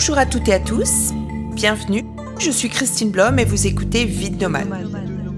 Bonjour 0.00 0.16
à 0.16 0.24
toutes 0.24 0.48
et 0.48 0.54
à 0.54 0.58
tous, 0.58 1.12
bienvenue. 1.52 2.06
Je 2.38 2.50
suis 2.50 2.70
Christine 2.70 3.10
Blom 3.10 3.38
et 3.38 3.44
vous 3.44 3.66
écoutez 3.66 4.06
Vide 4.06 4.40
Nomade. 4.40 4.88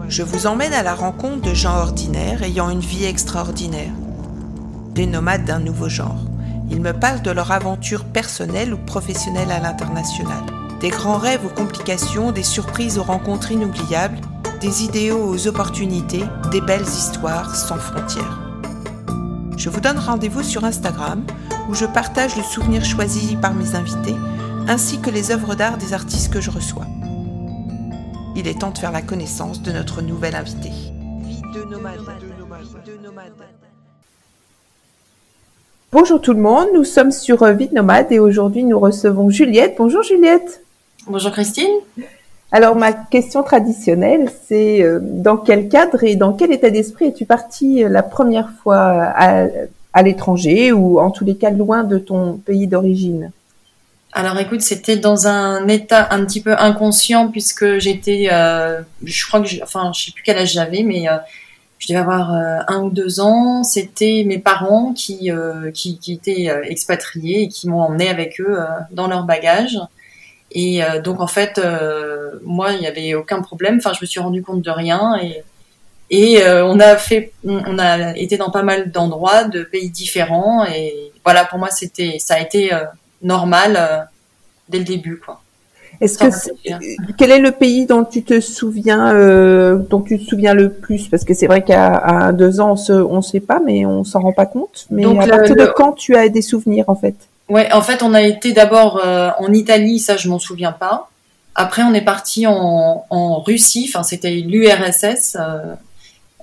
Je 0.09 0.23
vous 0.23 0.47
emmène 0.47 0.73
à 0.73 0.85
la 0.85 0.95
rencontre 0.95 1.41
de 1.41 1.53
gens 1.53 1.79
ordinaires 1.79 2.45
ayant 2.45 2.71
une 2.71 2.79
vie 2.79 3.05
extraordinaire. 3.05 3.91
Des 4.95 5.07
nomades 5.07 5.45
d'un 5.45 5.59
nouveau 5.59 5.89
genre. 5.89 6.21
Ils 6.71 6.81
me 6.81 6.93
parlent 6.93 7.23
de 7.23 7.33
leur 7.33 7.51
aventure 7.51 8.05
personnelle 8.05 8.73
ou 8.73 8.77
professionnelle 8.77 9.51
à 9.51 9.59
l'international. 9.59 10.45
Des 10.81 10.91
grands 10.91 11.19
rêves 11.19 11.45
aux 11.45 11.61
complications, 11.61 12.31
des 12.31 12.45
surprises 12.45 12.99
aux 12.99 13.03
rencontres 13.03 13.51
inoubliables, 13.51 14.21
des 14.61 14.85
idéaux 14.85 15.27
aux 15.27 15.49
opportunités, 15.49 16.23
des 16.53 16.61
belles 16.61 16.83
histoires 16.83 17.57
sans 17.57 17.79
frontières. 17.79 18.39
Je 19.57 19.69
vous 19.69 19.81
donne 19.81 19.99
rendez-vous 19.99 20.45
sur 20.45 20.65
Instagram 20.65 21.25
où 21.69 21.75
je 21.75 21.85
partage 21.85 22.37
le 22.37 22.45
souvenir 22.45 22.85
choisi 22.85 23.35
par 23.35 23.55
mes 23.55 23.75
invités 23.75 24.15
ainsi 24.69 25.01
que 25.01 25.11
les 25.11 25.31
œuvres 25.31 25.55
d'art 25.55 25.79
des 25.79 25.93
artistes 25.93 26.33
que 26.33 26.41
je 26.41 26.51
reçois. 26.51 26.87
Il 28.37 28.49
est 28.49 28.61
temps 28.61 28.71
de 28.71 28.79
faire 28.79 28.93
la 28.93 29.03
connaissance 29.03 29.63
de 29.63 29.73
notre 29.73 30.03
nouvel 30.03 30.35
invité. 30.35 30.71
Vie 30.71 31.43
de 31.55 31.65
nomade. 31.71 32.01
Bonjour 35.91 36.21
tout 36.21 36.33
le 36.33 36.41
monde, 36.41 36.69
nous 36.73 36.85
sommes 36.85 37.13
sur 37.13 37.45
Vie 37.53 37.69
de 37.69 37.75
nomade 37.75 38.11
et 38.11 38.19
aujourd'hui 38.19 38.65
nous 38.65 38.79
recevons 38.79 39.29
Juliette. 39.29 39.75
Bonjour 39.77 40.03
Juliette. 40.03 40.63
Bonjour 41.07 41.33
Christine. 41.33 41.81
Alors 42.51 42.77
ma 42.77 42.93
question 42.93 43.43
traditionnelle, 43.43 44.31
c'est 44.47 44.83
euh, 44.83 45.01
dans 45.03 45.37
quel 45.37 45.69
cadre 45.69 46.05
et 46.05 46.17
dans 46.17 46.35
quel 46.35 46.53
état 46.53 46.71
d'esprit 46.71 47.07
es-tu 47.07 47.25
partie 47.25 47.83
euh, 47.83 47.89
la 47.89 48.03
première 48.03 48.51
fois 48.63 48.79
à, 48.79 49.47
à 49.93 50.03
l'étranger 50.03 50.73
ou 50.73 51.01
en 51.01 51.11
tous 51.11 51.25
les 51.25 51.37
cas 51.37 51.51
loin 51.51 51.83
de 51.83 51.99
ton 51.99 52.35
pays 52.35 52.67
d'origine? 52.67 53.31
Alors 54.15 54.39
écoute, 54.39 54.61
c'était 54.61 54.97
dans 54.97 55.27
un 55.27 55.67
état 55.69 56.09
un 56.11 56.25
petit 56.27 56.43
peu 56.43 56.55
inconscient 56.59 57.29
puisque 57.29 57.79
j'étais, 57.79 58.29
euh, 58.31 58.83
je 59.03 59.27
crois 59.27 59.41
que, 59.41 59.49
je, 59.49 59.63
enfin, 59.63 59.91
je 59.95 60.05
sais 60.05 60.13
plus 60.13 60.23
quel 60.23 60.37
âge 60.37 60.53
j'avais, 60.53 60.83
mais 60.83 61.09
euh, 61.09 61.17
je 61.79 61.89
devais 61.89 62.01
avoir 62.01 62.35
euh, 62.35 62.59
un 62.69 62.83
ou 62.83 62.91
deux 62.91 63.21
ans. 63.21 63.65
C'était 63.65 64.25
mes 64.27 64.39
parents 64.39 64.93
qui, 64.93 65.31
qui, 65.73 65.99
qui, 65.99 66.13
étaient 66.13 66.49
expatriés 66.65 67.43
et 67.43 67.49
qui 67.49 67.69
m'ont 67.69 67.81
emmené 67.81 68.09
avec 68.11 68.39
eux 68.41 68.59
dans 68.91 69.09
leur 69.09 69.25
bagage. 69.25 69.79
Et 70.55 70.83
donc 71.03 71.21
en 71.21 71.27
fait, 71.27 71.59
moi, 72.45 72.73
il 72.73 72.81
n'y 72.81 72.87
avait 72.87 73.15
aucun 73.15 73.41
problème. 73.41 73.79
Enfin, 73.79 73.95
je 73.95 74.01
me 74.03 74.07
suis 74.07 74.21
rendu 74.21 74.43
compte 74.43 74.63
de 74.63 74.71
rien 74.71 75.17
et 75.23 75.43
et 76.15 76.43
on 76.47 76.79
a 76.79 76.97
fait, 76.99 77.33
on 77.43 77.79
a 77.79 78.15
été 78.19 78.37
dans 78.37 78.51
pas 78.51 78.63
mal 78.63 78.91
d'endroits, 78.91 79.45
de 79.45 79.63
pays 79.63 79.89
différents. 79.89 80.67
Et 80.67 81.11
voilà, 81.25 81.47
pour 81.47 81.59
moi, 81.59 81.71
c'était, 81.71 82.19
ça 82.19 82.35
a 82.35 82.41
été 82.41 82.71
normal 83.23 83.77
euh, 83.79 83.99
dès 84.69 84.79
le 84.79 84.85
début, 84.85 85.19
quoi. 85.19 85.41
Est-ce 86.01 86.19
que 86.19 87.13
quel 87.17 87.31
est 87.31 87.39
le 87.39 87.53
pays 87.53 87.87
dont 87.87 88.05
tu 88.05 88.25
te 88.25 88.41
souviens, 88.41 89.15
euh, 89.15 89.77
dont 89.77 90.01
tu 90.01 90.19
te 90.19 90.25
souviens 90.25 90.55
le 90.55 90.73
plus? 90.73 91.07
Parce 91.07 91.23
que 91.23 91.33
c'est 91.33 91.47
vrai 91.47 91.63
qu'à 91.63 92.33
deux 92.33 92.61
ans, 92.61 92.75
on 92.89 93.17
ne 93.17 93.21
sait 93.21 93.41
pas, 93.41 93.61
mais 93.65 93.87
on 93.87 94.03
s'en 94.03 94.21
rend 94.21 94.33
pas 94.33 94.47
compte. 94.47 94.87
Mais 94.91 95.05
à 95.05 95.27
partir 95.27 95.55
de 95.55 95.67
quand 95.67 95.93
tu 95.93 96.17
as 96.17 96.29
des 96.29 96.43
souvenirs, 96.43 96.87
en 96.89 96.97
fait? 96.97 97.15
Ouais, 97.49 97.71
en 97.73 97.83
fait, 97.83 98.03
on 98.03 98.15
a 98.15 98.23
été 98.23 98.53
d'abord 98.53 99.01
euh, 99.05 99.31
en 99.39 99.53
Italie, 99.53 100.01
ça 100.01 100.17
je 100.17 100.29
m'en 100.29 100.39
souviens 100.39 100.73
pas. 100.73 101.09
Après, 101.55 101.83
on 101.83 101.93
est 101.95 102.05
parti 102.05 102.47
en, 102.47 103.05
en 103.09 103.41
Russie, 103.41 103.85
enfin 103.89 104.03
c'était 104.03 104.31
l'URSS, 104.31 105.37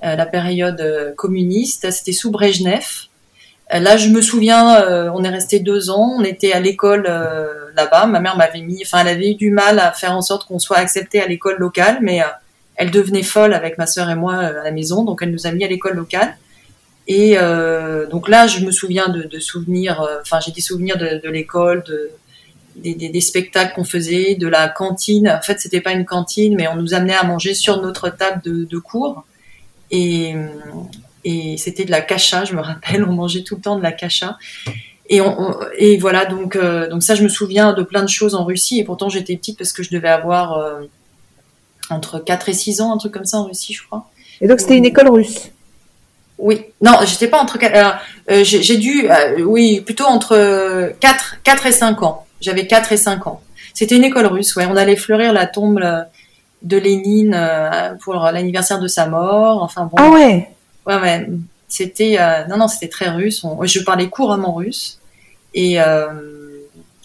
la 0.02 0.26
période 0.26 1.14
communiste, 1.16 1.90
c'était 1.90 2.12
sous 2.12 2.30
Brejnev. 2.30 3.09
Là, 3.72 3.96
je 3.96 4.08
me 4.08 4.20
souviens, 4.20 4.82
euh, 4.82 5.10
on 5.14 5.22
est 5.22 5.28
resté 5.28 5.60
deux 5.60 5.90
ans, 5.90 6.16
on 6.18 6.24
était 6.24 6.52
à 6.52 6.58
l'école 6.58 7.06
euh, 7.08 7.46
là-bas. 7.76 8.06
Ma 8.06 8.18
mère 8.18 8.36
m'avait 8.36 8.62
mis, 8.62 8.82
enfin, 8.84 8.98
elle 9.02 9.08
avait 9.08 9.30
eu 9.30 9.34
du 9.36 9.50
mal 9.52 9.78
à 9.78 9.92
faire 9.92 10.16
en 10.16 10.22
sorte 10.22 10.48
qu'on 10.48 10.58
soit 10.58 10.78
accepté 10.78 11.20
à 11.20 11.28
l'école 11.28 11.56
locale, 11.58 11.98
mais 12.02 12.20
euh, 12.20 12.26
elle 12.74 12.90
devenait 12.90 13.22
folle 13.22 13.54
avec 13.54 13.78
ma 13.78 13.86
sœur 13.86 14.10
et 14.10 14.16
moi 14.16 14.34
à 14.34 14.64
la 14.64 14.72
maison, 14.72 15.04
donc 15.04 15.20
elle 15.22 15.30
nous 15.30 15.46
a 15.46 15.52
mis 15.52 15.64
à 15.64 15.68
l'école 15.68 15.94
locale. 15.94 16.36
Et 17.06 17.36
donc 18.10 18.28
là, 18.28 18.46
je 18.46 18.64
me 18.64 18.70
souviens 18.70 19.08
de, 19.08 19.38
souvenirs, 19.40 20.06
enfin, 20.22 20.38
j'ai 20.38 20.52
des 20.52 20.60
souvenirs 20.60 20.96
de, 20.96 21.28
l'école, 21.28 21.82
de, 21.82 22.10
des, 22.76 23.20
spectacles 23.20 23.74
qu'on 23.74 23.84
faisait, 23.84 24.36
de 24.36 24.46
la 24.46 24.68
cantine. 24.68 25.28
En 25.28 25.42
fait, 25.42 25.58
c'était 25.58 25.80
pas 25.80 25.90
une 25.90 26.04
cantine, 26.04 26.54
mais 26.54 26.68
on 26.68 26.76
nous 26.76 26.94
amenait 26.94 27.16
à 27.16 27.24
manger 27.24 27.52
sur 27.52 27.82
notre 27.82 28.10
table 28.10 28.40
de, 28.44 28.64
de 28.64 28.78
cours. 28.78 29.24
Et, 29.90 30.34
et 31.24 31.56
c'était 31.58 31.84
de 31.84 31.90
la 31.90 32.00
cacha, 32.00 32.44
je 32.44 32.54
me 32.54 32.60
rappelle, 32.60 33.04
on 33.04 33.12
mangeait 33.12 33.42
tout 33.42 33.56
le 33.56 33.60
temps 33.60 33.76
de 33.76 33.82
la 33.82 33.92
cacha. 33.92 34.38
Et, 35.08 35.20
on, 35.20 35.56
et 35.76 35.98
voilà, 35.98 36.24
donc, 36.24 36.54
euh, 36.54 36.88
donc 36.88 37.02
ça, 37.02 37.16
je 37.16 37.24
me 37.24 37.28
souviens 37.28 37.72
de 37.72 37.82
plein 37.82 38.02
de 38.02 38.08
choses 38.08 38.34
en 38.34 38.44
Russie, 38.44 38.78
et 38.78 38.84
pourtant 38.84 39.08
j'étais 39.08 39.36
petite 39.36 39.58
parce 39.58 39.72
que 39.72 39.82
je 39.82 39.90
devais 39.90 40.08
avoir 40.08 40.56
euh, 40.58 40.82
entre 41.90 42.20
4 42.20 42.48
et 42.48 42.52
6 42.52 42.80
ans, 42.80 42.94
un 42.94 42.96
truc 42.96 43.12
comme 43.12 43.24
ça 43.24 43.38
en 43.38 43.44
Russie, 43.44 43.74
je 43.74 43.82
crois. 43.84 44.08
Et 44.40 44.46
donc 44.46 44.60
c'était 44.60 44.76
une 44.76 44.84
école 44.84 45.08
russe? 45.08 45.50
Oui, 46.38 46.62
non, 46.80 46.92
j'étais 47.04 47.26
pas 47.26 47.42
entre... 47.42 47.58
Euh, 48.30 48.44
j'ai 48.44 48.76
dû, 48.78 49.08
oui, 49.44 49.82
plutôt 49.82 50.04
entre 50.04 50.94
4, 51.00 51.38
4 51.42 51.66
et 51.66 51.72
5 51.72 52.02
ans. 52.02 52.24
J'avais 52.40 52.66
4 52.66 52.92
et 52.92 52.96
5 52.96 53.26
ans. 53.26 53.42
C'était 53.74 53.96
une 53.96 54.04
école 54.04 54.26
russe, 54.26 54.56
ouais. 54.56 54.64
On 54.66 54.76
allait 54.76 54.96
fleurir 54.96 55.34
la 55.34 55.46
tombe 55.46 55.84
de 56.62 56.76
Lénine 56.78 57.38
pour 58.00 58.14
l'anniversaire 58.14 58.78
de 58.78 58.88
sa 58.88 59.06
mort. 59.06 59.62
Enfin 59.62 59.84
bon. 59.84 59.96
Ah 59.98 60.08
ouais 60.08 60.48
Ouais. 60.98 61.26
C'était 61.70 62.16
euh, 62.18 62.46
non, 62.48 62.56
non, 62.56 62.68
c'était 62.68 62.88
très 62.88 63.08
russe. 63.08 63.46
je 63.62 63.80
parlais 63.80 64.08
couramment 64.08 64.52
russe 64.52 64.98
et 65.54 65.80
euh, 65.80 66.08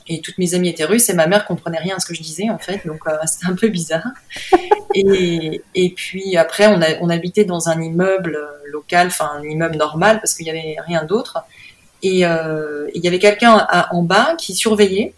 et 0.07 0.21
toutes 0.21 0.39
mes 0.39 0.55
amies 0.55 0.69
étaient 0.69 0.85
russes 0.85 1.07
et 1.09 1.13
ma 1.13 1.27
mère 1.27 1.45
comprenait 1.45 1.79
rien 1.79 1.95
à 1.95 1.99
ce 1.99 2.05
que 2.07 2.15
je 2.15 2.21
disais 2.21 2.49
en 2.49 2.57
fait, 2.57 2.85
donc 2.85 3.01
euh, 3.07 3.15
c'était 3.27 3.45
un 3.47 3.55
peu 3.55 3.67
bizarre. 3.67 4.07
et, 4.95 5.93
puis 5.95 6.35
après, 6.35 6.67
on, 6.67 7.09
habitait 7.09 7.43
dans 7.43 7.69
un 7.69 7.79
immeuble 7.79 8.39
local, 8.71 9.07
enfin 9.07 9.31
un 9.37 9.43
immeuble 9.43 9.77
normal 9.77 10.19
parce 10.19 10.33
qu'il 10.33 10.47
y 10.47 10.49
avait 10.49 10.77
rien 10.85 11.03
d'autre. 11.03 11.37
Et 12.01 12.19
il 12.19 13.03
y 13.03 13.07
avait 13.07 13.19
quelqu'un 13.19 13.67
en 13.91 14.03
bas 14.03 14.35
qui 14.37 14.53
surveillait. 14.53 15.13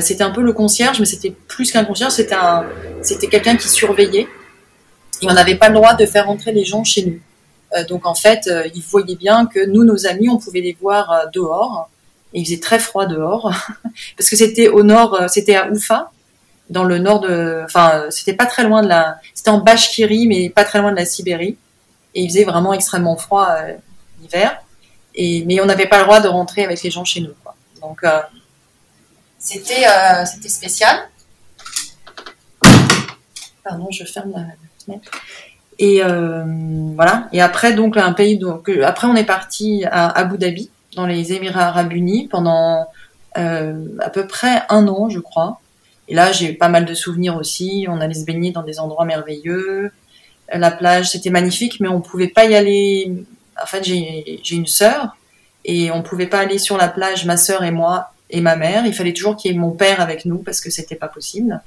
c'était 0.00 0.24
un 0.24 0.30
peu 0.30 0.42
le 0.42 0.54
concierge, 0.54 1.00
mais 1.00 1.06
c'était 1.06 1.34
plus 1.48 1.70
qu'un 1.70 1.84
concierge, 1.84 2.12
c'était 2.12 3.28
quelqu'un 3.28 3.56
qui 3.56 3.68
surveillait. 3.68 4.26
Et 5.22 5.26
on 5.26 5.34
n'avait 5.34 5.56
pas 5.56 5.68
le 5.68 5.74
droit 5.74 5.94
de 5.94 6.06
faire 6.06 6.28
entrer 6.30 6.52
les 6.52 6.64
gens 6.64 6.82
chez 6.82 7.04
nous. 7.04 7.20
Euh, 7.74 7.84
donc 7.84 8.06
en 8.06 8.14
fait, 8.14 8.46
euh, 8.46 8.68
ils 8.74 8.82
voyaient 8.82 9.16
bien 9.16 9.46
que 9.46 9.64
nous, 9.66 9.84
nos 9.84 10.06
amis, 10.06 10.28
on 10.28 10.38
pouvait 10.38 10.60
les 10.60 10.76
voir 10.80 11.10
euh, 11.10 11.26
dehors. 11.32 11.90
Et 12.32 12.40
il 12.40 12.44
faisait 12.44 12.60
très 12.60 12.78
froid 12.80 13.06
dehors 13.06 13.52
parce 14.16 14.28
que 14.28 14.36
c'était 14.36 14.68
au 14.68 14.82
nord, 14.82 15.20
c'était 15.28 15.54
à 15.54 15.70
Oufa, 15.70 16.10
dans 16.68 16.82
le 16.82 16.98
nord 16.98 17.20
de, 17.20 17.62
enfin, 17.64 18.06
c'était 18.10 18.34
pas 18.34 18.46
très 18.46 18.64
loin 18.64 18.82
de 18.82 18.88
la, 18.88 19.18
c'était 19.34 19.50
en 19.50 19.58
Bashkiri, 19.58 20.26
mais 20.26 20.50
pas 20.50 20.64
très 20.64 20.80
loin 20.80 20.90
de 20.90 20.96
la 20.96 21.06
Sibérie. 21.06 21.56
Et 22.16 22.22
il 22.22 22.28
faisait 22.28 22.44
vraiment 22.44 22.72
extrêmement 22.72 23.16
froid 23.16 23.56
l'hiver. 24.20 24.60
Et 25.14 25.44
mais 25.46 25.60
on 25.60 25.66
n'avait 25.66 25.86
pas 25.86 25.98
le 25.98 26.04
droit 26.04 26.20
de 26.20 26.26
rentrer 26.26 26.64
avec 26.64 26.82
les 26.82 26.90
gens 26.90 27.04
chez 27.04 27.20
nous. 27.20 27.34
Quoi. 27.44 27.54
Donc 27.80 28.02
c'était 29.38 29.86
c'était 30.26 30.48
spécial. 30.48 31.08
Pardon, 33.62 33.88
je 33.92 34.04
ferme 34.04 34.32
la 34.32 34.44
fenêtre. 34.84 35.10
Et 35.78 36.02
euh, 36.02 36.44
voilà. 36.94 37.28
Et 37.32 37.40
après, 37.40 37.72
donc, 37.72 37.96
un 37.96 38.12
pays. 38.12 38.38
Donc, 38.38 38.68
après, 38.82 39.06
on 39.06 39.16
est 39.16 39.24
parti 39.24 39.84
à 39.90 40.08
Abu 40.08 40.38
Dhabi, 40.38 40.70
dans 40.96 41.06
les 41.06 41.32
Émirats 41.32 41.66
Arabes 41.68 41.92
Unis, 41.92 42.28
pendant 42.30 42.86
euh, 43.36 43.86
à 44.00 44.10
peu 44.10 44.26
près 44.26 44.62
un 44.68 44.86
an, 44.88 45.08
je 45.08 45.18
crois. 45.18 45.60
Et 46.08 46.14
là, 46.14 46.32
j'ai 46.32 46.52
pas 46.52 46.68
mal 46.68 46.84
de 46.84 46.94
souvenirs 46.94 47.36
aussi. 47.36 47.86
On 47.88 48.00
allait 48.00 48.14
se 48.14 48.24
baigner 48.24 48.52
dans 48.52 48.62
des 48.62 48.78
endroits 48.78 49.04
merveilleux. 49.04 49.90
La 50.52 50.70
plage, 50.70 51.10
c'était 51.10 51.30
magnifique, 51.30 51.80
mais 51.80 51.88
on 51.88 52.00
pouvait 52.00 52.28
pas 52.28 52.44
y 52.44 52.54
aller. 52.54 53.24
En 53.60 53.66
fait, 53.66 53.82
j'ai 53.84 54.54
une 54.54 54.66
sœur 54.66 55.16
et 55.64 55.90
on 55.90 56.02
pouvait 56.02 56.26
pas 56.26 56.40
aller 56.40 56.58
sur 56.58 56.76
la 56.76 56.88
plage, 56.88 57.24
ma 57.24 57.36
sœur 57.36 57.64
et 57.64 57.70
moi 57.70 58.10
et 58.30 58.40
ma 58.40 58.56
mère. 58.56 58.84
Il 58.86 58.92
fallait 58.92 59.14
toujours 59.14 59.36
qu'il 59.36 59.50
y 59.50 59.54
ait 59.54 59.58
mon 59.58 59.70
père 59.70 60.00
avec 60.00 60.26
nous 60.26 60.38
parce 60.38 60.60
que 60.60 60.70
c'était 60.70 60.96
pas 60.96 61.08
possible. 61.08 61.62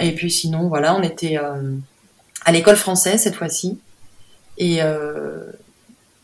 Et 0.00 0.12
puis 0.12 0.30
sinon, 0.30 0.68
voilà, 0.68 0.94
on 0.96 1.02
était 1.02 1.38
euh, 1.38 1.76
à 2.44 2.52
l'école 2.52 2.76
française 2.76 3.22
cette 3.22 3.34
fois-ci. 3.34 3.78
Et, 4.58 4.82
euh, 4.82 5.50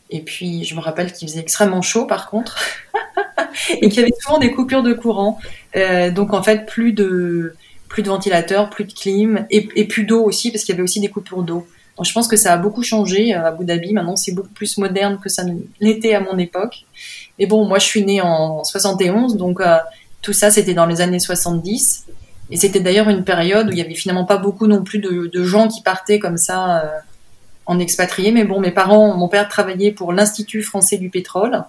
et 0.09 0.21
puis, 0.21 0.63
je 0.63 0.75
me 0.75 0.81
rappelle 0.81 1.11
qu'il 1.11 1.27
faisait 1.27 1.39
extrêmement 1.39 1.81
chaud 1.81 2.05
par 2.05 2.29
contre, 2.29 2.59
et 3.81 3.89
qu'il 3.89 3.99
y 3.99 4.03
avait 4.03 4.13
souvent 4.19 4.37
des 4.37 4.51
coupures 4.51 4.83
de 4.83 4.93
courant. 4.93 5.39
Euh, 5.75 6.11
donc 6.11 6.33
en 6.33 6.43
fait, 6.43 6.65
plus 6.65 6.93
de 6.93 7.55
plus 7.87 8.03
de 8.03 8.07
ventilateurs, 8.07 8.69
plus 8.69 8.85
de 8.85 8.93
clim, 8.93 9.45
et, 9.49 9.85
plus 9.85 10.05
d'eau 10.05 10.23
aussi, 10.23 10.49
parce 10.49 10.63
qu'il 10.63 10.73
y 10.73 10.75
avait 10.75 10.83
aussi 10.83 11.01
des 11.01 11.09
coupures 11.09 11.43
d'eau. 11.43 11.67
Donc 11.97 12.05
je 12.05 12.13
pense 12.13 12.29
que 12.29 12.37
ça 12.37 12.53
a 12.53 12.57
beaucoup 12.57 12.83
changé 12.83 13.33
à 13.33 13.47
Abu 13.47 13.65
Dhabi. 13.65 13.91
Maintenant, 13.91 14.15
c'est 14.15 14.31
beaucoup 14.31 14.49
plus 14.49 14.77
moderne 14.77 15.19
que 15.21 15.27
ça 15.27 15.43
l'était 15.81 16.13
à 16.13 16.21
mon 16.21 16.37
époque. 16.37 16.85
Mais 17.37 17.47
bon, 17.47 17.65
moi, 17.65 17.79
je 17.79 17.85
suis 17.85 18.05
née 18.05 18.21
en 18.21 18.63
71, 18.63 19.35
donc 19.35 19.59
euh, 19.59 19.77
tout 20.21 20.31
ça, 20.31 20.51
c'était 20.51 20.73
dans 20.73 20.85
les 20.85 21.01
années 21.01 21.19
70. 21.19 22.05
Et 22.51 22.57
c'était 22.57 22.81
d'ailleurs 22.81 23.09
une 23.09 23.23
période 23.23 23.69
où 23.69 23.71
il 23.71 23.77
y 23.77 23.81
avait 23.81 23.95
finalement 23.95 24.25
pas 24.25 24.37
beaucoup 24.37 24.67
non 24.67 24.83
plus 24.83 24.99
de, 24.99 25.43
gens 25.43 25.69
qui 25.69 25.81
partaient 25.81 26.19
comme 26.19 26.37
ça 26.37 26.81
euh, 26.81 26.87
en 27.65 27.79
expatrié. 27.79 28.33
Mais 28.33 28.43
bon, 28.43 28.59
mes 28.59 28.71
parents, 28.71 29.15
mon 29.15 29.29
père 29.29 29.47
travaillait 29.47 29.91
pour 29.91 30.11
l'Institut 30.11 30.61
français 30.61 30.97
du 30.97 31.09
pétrole. 31.09 31.63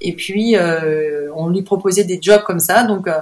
Et 0.00 0.14
puis, 0.14 0.56
euh, 0.56 1.30
on 1.36 1.48
lui 1.48 1.62
proposait 1.62 2.04
des 2.04 2.18
jobs 2.20 2.42
comme 2.44 2.60
ça. 2.60 2.84
Donc, 2.84 3.08
euh, 3.08 3.20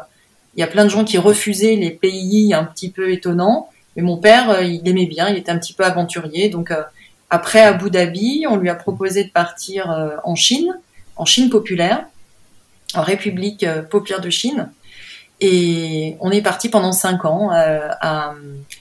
il 0.56 0.60
y 0.60 0.62
a 0.62 0.68
plein 0.68 0.84
de 0.84 0.88
gens 0.88 1.04
qui 1.04 1.18
refusaient 1.18 1.74
les 1.74 1.90
pays 1.90 2.54
un 2.54 2.64
petit 2.64 2.90
peu 2.90 3.10
étonnants. 3.10 3.68
Mais 3.96 4.02
mon 4.02 4.16
père, 4.16 4.62
il 4.62 4.88
aimait 4.88 5.06
bien, 5.06 5.28
il 5.28 5.36
était 5.36 5.50
un 5.50 5.58
petit 5.58 5.72
peu 5.72 5.84
aventurier. 5.84 6.48
Donc 6.48 6.72
après 7.28 7.60
Abu 7.60 7.90
Dhabi, 7.90 8.46
on 8.48 8.56
lui 8.56 8.68
a 8.68 8.74
proposé 8.76 9.24
de 9.24 9.30
partir 9.30 10.20
en 10.24 10.34
Chine, 10.36 10.76
en 11.16 11.24
Chine 11.24 11.50
populaire, 11.50 12.04
en 12.94 13.02
République 13.02 13.66
populaire 13.90 14.20
de 14.20 14.30
Chine. 14.30 14.70
Et 15.40 16.16
on 16.20 16.30
est 16.30 16.42
parti 16.42 16.68
pendant 16.68 16.92
cinq 16.92 17.24
ans 17.24 17.50
euh, 17.52 17.88
à 18.00 18.34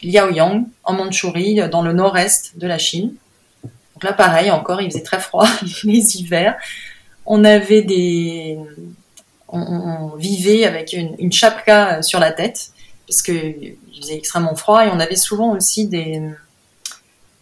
Liaoyang, 0.04 0.66
en 0.84 0.94
Mandchourie, 0.94 1.62
dans 1.70 1.82
le 1.82 1.94
nord-est 1.94 2.58
de 2.58 2.68
la 2.68 2.78
Chine. 2.78 3.14
Donc 3.64 4.04
là, 4.04 4.14
pareil, 4.14 4.52
encore, 4.52 4.82
il 4.82 4.92
faisait 4.92 5.04
très 5.04 5.20
froid 5.20 5.48
les 5.84 6.18
hivers. 6.18 6.56
On 7.26 7.44
avait 7.44 7.82
des, 7.82 8.58
on, 9.52 10.16
vivait 10.18 10.66
avec 10.66 10.94
une, 10.94 11.32
chapka 11.32 12.02
sur 12.02 12.20
la 12.20 12.32
tête 12.32 12.72
parce 13.08 13.22
que 13.22 13.32
il 13.32 13.78
faisait 14.02 14.16
extrêmement 14.16 14.56
froid 14.56 14.86
et 14.86 14.90
on 14.90 15.00
avait 15.00 15.16
souvent 15.16 15.56
aussi 15.56 15.88
des, 15.88 16.22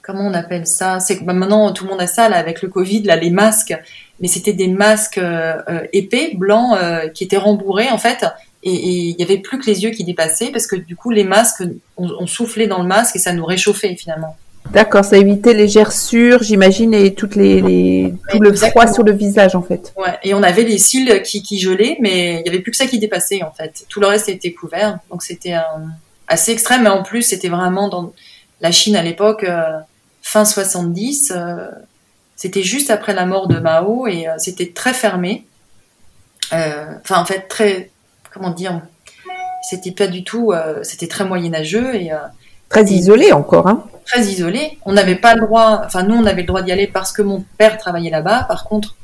comment 0.01 0.25
on 0.25 0.33
appelle 0.33 0.65
ça? 0.65 0.99
C'est 0.99 1.23
bah, 1.23 1.33
maintenant 1.33 1.71
tout 1.73 1.83
le 1.83 1.91
monde 1.91 2.01
a 2.01 2.07
ça 2.07 2.29
là 2.29 2.37
avec 2.37 2.61
le 2.61 2.69
Covid, 2.69 3.01
les 3.01 3.29
masques, 3.29 3.77
mais 4.19 4.27
c'était 4.27 4.53
des 4.53 4.69
masques 4.69 5.17
euh, 5.17 5.85
épais, 5.93 6.31
blancs, 6.35 6.77
euh, 6.81 7.09
qui 7.09 7.25
étaient 7.25 7.37
rembourrés 7.37 7.89
en 7.89 7.97
fait 7.97 8.25
et 8.69 9.09
il 9.09 9.15
y 9.19 9.23
avait 9.23 9.37
plus 9.37 9.59
que 9.59 9.65
les 9.65 9.83
yeux 9.83 9.91
qui 9.91 10.03
dépassaient 10.03 10.51
parce 10.51 10.67
que 10.67 10.75
du 10.75 10.95
coup 10.95 11.09
les 11.09 11.23
masques 11.23 11.63
on, 11.97 12.27
soufflait 12.27 12.67
dans 12.67 12.81
le 12.81 12.87
masque 12.87 13.15
et 13.15 13.19
ça 13.19 13.33
nous 13.33 13.45
réchauffait 13.45 13.95
finalement. 13.95 14.35
D'accord, 14.71 15.05
ça 15.05 15.15
évitait 15.15 15.53
les 15.53 15.69
gerçures, 15.69 16.43
j'imagine, 16.43 16.93
et 16.93 17.13
toutes 17.13 17.35
les, 17.35 18.13
tout 18.29 18.39
le 18.41 18.53
froid 18.53 18.85
sur 18.85 19.03
le 19.03 19.13
visage 19.13 19.55
en 19.55 19.61
fait. 19.61 19.93
Ouais, 19.95 20.19
et 20.23 20.33
on 20.33 20.43
avait 20.43 20.63
les 20.63 20.77
cils 20.77 21.21
qui, 21.23 21.41
qui 21.41 21.57
gelaient, 21.57 21.97
mais 22.01 22.41
il 22.41 22.45
y 22.45 22.49
avait 22.49 22.59
plus 22.59 22.71
que 22.71 22.77
ça 22.77 22.85
qui 22.85 22.99
dépassait 22.99 23.43
en 23.43 23.51
fait. 23.51 23.85
Tout 23.87 24.01
le 24.01 24.07
reste 24.07 24.27
était 24.27 24.51
couvert, 24.51 24.99
donc 25.09 25.23
c'était 25.23 25.55
assez 26.27 26.51
extrême. 26.51 26.83
Mais 26.83 26.89
en 26.89 27.03
plus, 27.03 27.23
c'était 27.23 27.49
vraiment 27.49 27.87
dans 27.87 28.13
la 28.61 28.71
Chine 28.71 28.95
à 28.95 29.03
l'époque, 29.03 29.43
euh, 29.43 29.79
fin 30.21 30.45
70. 30.45 31.33
Euh, 31.35 31.69
c'était 32.35 32.63
juste 32.63 32.91
après 32.91 33.13
la 33.13 33.25
mort 33.25 33.47
de 33.47 33.59
Mao 33.59 34.07
et 34.07 34.27
euh, 34.27 34.33
c'était 34.37 34.71
très 34.71 34.93
fermé. 34.93 35.45
Enfin, 36.51 37.21
en 37.21 37.25
fait, 37.25 37.47
très 37.49 37.91
comment 38.37 38.51
dire, 38.51 38.81
c'était 39.69 39.91
pas 39.91 40.07
du 40.07 40.23
tout, 40.23 40.51
euh, 40.51 40.83
c'était 40.83 41.07
très 41.07 41.25
moyenâgeux 41.25 41.95
et 41.95 42.11
euh, 42.11 42.17
très 42.69 42.85
isolé 42.85 43.31
encore, 43.31 43.67
hein. 43.67 43.83
Très 44.05 44.21
isolé. 44.21 44.77
On 44.85 44.93
n'avait 44.93 45.15
pas 45.15 45.35
le 45.35 45.41
droit, 45.41 45.81
enfin 45.85 46.03
nous 46.03 46.15
on 46.15 46.25
avait 46.25 46.41
le 46.41 46.47
droit 46.47 46.61
d'y 46.61 46.71
aller 46.71 46.87
parce 46.87 47.11
que 47.11 47.21
mon 47.21 47.43
père 47.57 47.77
travaillait 47.77 48.09
là-bas. 48.09 48.45
Par 48.47 48.63
contre, 48.63 48.95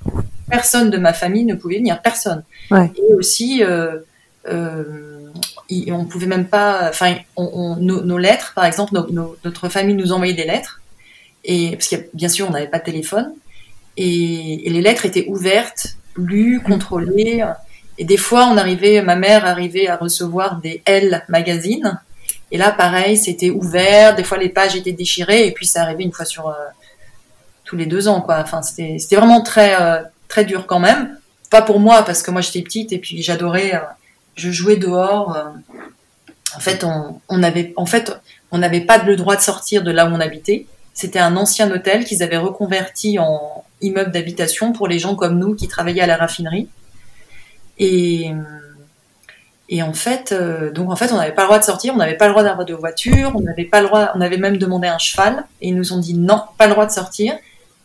personne 0.50 0.89
de 0.89 0.97
ma 0.97 1.12
famille 1.12 1.44
ne 1.44 1.56
pouvait 1.56 1.80
venir, 1.80 2.01
personne. 2.01 2.44
Et 2.71 3.13
aussi, 3.13 3.62
euh, 3.63 3.97
on 4.50 6.06
pouvait 6.06 6.27
même 6.27 6.47
pas, 6.47 6.88
enfin 6.88 7.15
nos, 7.38 8.18
lettres, 8.18 8.53
par 8.56 8.63
exemple, 8.63 8.94
notre 9.44 9.68
famille 9.68 9.95
nous 9.95 10.13
envoyait 10.13 10.33
des 10.33 10.45
lettres 10.45 10.79
et 11.44 11.71
parce 11.71 11.89
que 11.89 11.97
bien 12.13 12.29
sûr 12.29 12.47
on 12.47 12.51
n'avait 12.51 12.69
pas 12.69 12.79
de 12.79 12.86
téléphone 12.86 13.33
et, 13.97 14.65
et, 14.65 14.69
les 14.69 14.79
lettres 14.81 15.06
étaient 15.06 15.25
ouvertes, 15.27 15.97
lues, 16.15 16.62
contrôlées. 16.62 17.44
Et 17.97 18.05
des 18.05 18.17
fois, 18.17 18.45
on 18.45 18.57
arrivait, 18.57 19.01
ma 19.01 19.15
mère 19.15 19.45
arrivait 19.45 19.87
à 19.87 19.97
recevoir 19.97 20.57
des 20.57 20.81
L 20.85 21.23
magazines. 21.29 21.99
Et 22.51 22.57
là, 22.57 22.71
pareil, 22.71 23.17
c'était 23.17 23.49
ouvert. 23.49 24.15
Des 24.15 24.23
fois, 24.23 24.37
les 24.37 24.49
pages 24.49 24.75
étaient 24.75 24.91
déchirées. 24.91 25.47
Et 25.47 25.51
puis, 25.51 25.65
ça 25.65 25.83
arrivait 25.83 26.03
une 26.03 26.11
fois 26.11 26.25
sur 26.25 26.47
euh, 26.47 26.53
tous 27.65 27.75
les 27.75 27.85
deux 27.85 28.07
ans, 28.07 28.21
quoi. 28.21 28.39
Enfin, 28.39 28.61
c'était, 28.61 29.15
vraiment 29.15 29.41
très, 29.41 29.79
euh, 29.79 30.01
très 30.27 30.45
dur 30.45 30.65
quand 30.65 30.79
même. 30.79 31.17
Pas 31.49 31.61
pour 31.61 31.79
moi, 31.79 32.03
parce 32.03 32.23
que 32.23 32.31
moi, 32.31 32.41
j'étais 32.41 32.61
petite 32.61 32.91
et 32.93 32.99
puis 32.99 33.21
j'adorais. 33.21 33.75
Euh, 33.75 33.79
je 34.35 34.49
jouais 34.49 34.77
dehors. 34.77 35.37
en 36.55 36.59
fait, 36.59 36.83
on 37.29 37.43
avait, 37.43 37.71
en 37.75 37.85
fait, 37.85 38.11
on 38.51 38.57
n'avait 38.57 38.81
pas 38.81 38.97
le 38.97 39.15
droit 39.15 39.35
de 39.35 39.41
sortir 39.41 39.83
de 39.83 39.91
là 39.91 40.07
où 40.07 40.09
on 40.09 40.19
habitait. 40.19 40.65
C'était 40.93 41.19
un 41.19 41.35
ancien 41.37 41.69
hôtel 41.71 42.05
qu'ils 42.05 42.23
avaient 42.23 42.37
reconverti 42.37 43.19
en 43.19 43.63
immeuble 43.81 44.11
d'habitation 44.11 44.73
pour 44.73 44.87
les 44.87 44.99
gens 44.99 45.15
comme 45.15 45.37
nous 45.37 45.55
qui 45.55 45.67
travaillaient 45.67 46.01
à 46.01 46.07
la 46.07 46.17
raffinerie. 46.17 46.67
Et, 47.79 48.31
en 49.81 49.93
fait, 49.93 50.31
euh, 50.31 50.71
donc 50.71 50.91
en 50.91 50.95
fait, 50.95 51.11
on 51.11 51.17
n'avait 51.17 51.33
pas 51.33 51.43
le 51.43 51.47
droit 51.47 51.59
de 51.59 51.63
sortir, 51.63 51.93
on 51.93 51.97
n'avait 51.97 52.17
pas 52.17 52.25
le 52.25 52.31
droit 52.31 52.43
d'avoir 52.43 52.65
de 52.65 52.73
voiture, 52.73 53.31
on 53.35 53.41
n'avait 53.41 53.65
pas 53.65 53.81
le 53.81 53.87
droit, 53.87 54.11
on 54.15 54.21
avait 54.21 54.37
même 54.37 54.57
demandé 54.57 54.87
un 54.87 54.99
cheval, 54.99 55.45
et 55.61 55.69
ils 55.69 55.75
nous 55.75 55.93
ont 55.93 55.99
dit 55.99 56.13
non, 56.13 56.41
pas 56.57 56.67
le 56.67 56.73
droit 56.73 56.85
de 56.85 56.91
sortir. 56.91 57.33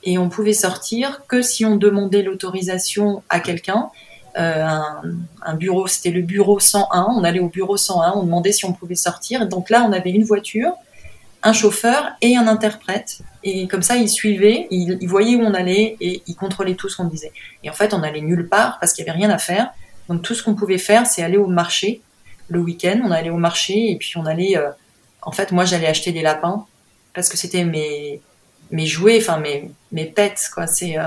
Et 0.04 0.18
on 0.18 0.28
pouvait 0.28 0.52
sortir 0.52 1.22
que 1.26 1.42
si 1.42 1.64
on 1.64 1.76
demandait 1.76 2.22
l'autorisation 2.22 3.22
à 3.28 3.40
quelqu'un. 3.40 3.90
Euh, 4.38 4.64
un, 4.64 5.02
un, 5.42 5.54
bureau, 5.54 5.88
c'était 5.88 6.10
le 6.10 6.22
bureau 6.22 6.60
101. 6.60 7.08
On 7.10 7.24
allait 7.24 7.40
au 7.40 7.48
bureau 7.48 7.76
101, 7.76 8.12
on 8.12 8.22
demandait 8.22 8.52
si 8.52 8.64
on 8.64 8.72
pouvait 8.72 8.94
sortir. 8.94 9.48
Donc 9.48 9.68
là, 9.70 9.84
on 9.88 9.92
avait 9.92 10.10
une 10.10 10.22
voiture, 10.22 10.74
un 11.42 11.52
chauffeur 11.52 12.12
et 12.20 12.36
un 12.36 12.46
interprète. 12.46 13.18
Et 13.44 13.68
comme 13.68 13.82
ça, 13.82 13.96
il 13.96 14.08
suivait, 14.08 14.66
il, 14.70 14.98
il 15.00 15.08
voyait 15.08 15.36
où 15.36 15.40
on 15.40 15.54
allait 15.54 15.96
et 16.00 16.22
il 16.26 16.34
contrôlait 16.34 16.74
tout 16.74 16.88
ce 16.88 16.96
qu'on 16.96 17.04
disait. 17.04 17.32
Et 17.62 17.70
en 17.70 17.72
fait, 17.72 17.94
on 17.94 18.02
allait 18.02 18.20
nulle 18.20 18.48
part 18.48 18.78
parce 18.80 18.92
qu'il 18.92 19.04
n'y 19.04 19.10
avait 19.10 19.18
rien 19.18 19.30
à 19.30 19.38
faire. 19.38 19.70
Donc 20.08 20.22
tout 20.22 20.34
ce 20.34 20.42
qu'on 20.42 20.54
pouvait 20.54 20.78
faire, 20.78 21.06
c'est 21.06 21.22
aller 21.22 21.36
au 21.36 21.46
marché 21.46 22.02
le 22.48 22.60
week-end. 22.60 23.00
On 23.04 23.10
allait 23.10 23.30
au 23.30 23.36
marché 23.36 23.90
et 23.90 23.96
puis 23.96 24.16
on 24.16 24.26
allait. 24.26 24.56
Euh, 24.56 24.70
en 25.22 25.32
fait, 25.32 25.52
moi, 25.52 25.64
j'allais 25.64 25.86
acheter 25.86 26.12
des 26.12 26.22
lapins 26.22 26.66
parce 27.14 27.28
que 27.28 27.36
c'était 27.36 27.64
mes 27.64 28.20
mes 28.70 28.86
jouets, 28.86 29.18
enfin 29.18 29.38
mes 29.38 29.70
mes 29.92 30.06
pets, 30.06 30.50
quoi. 30.52 30.66
C'est 30.66 30.98
euh, 30.98 31.04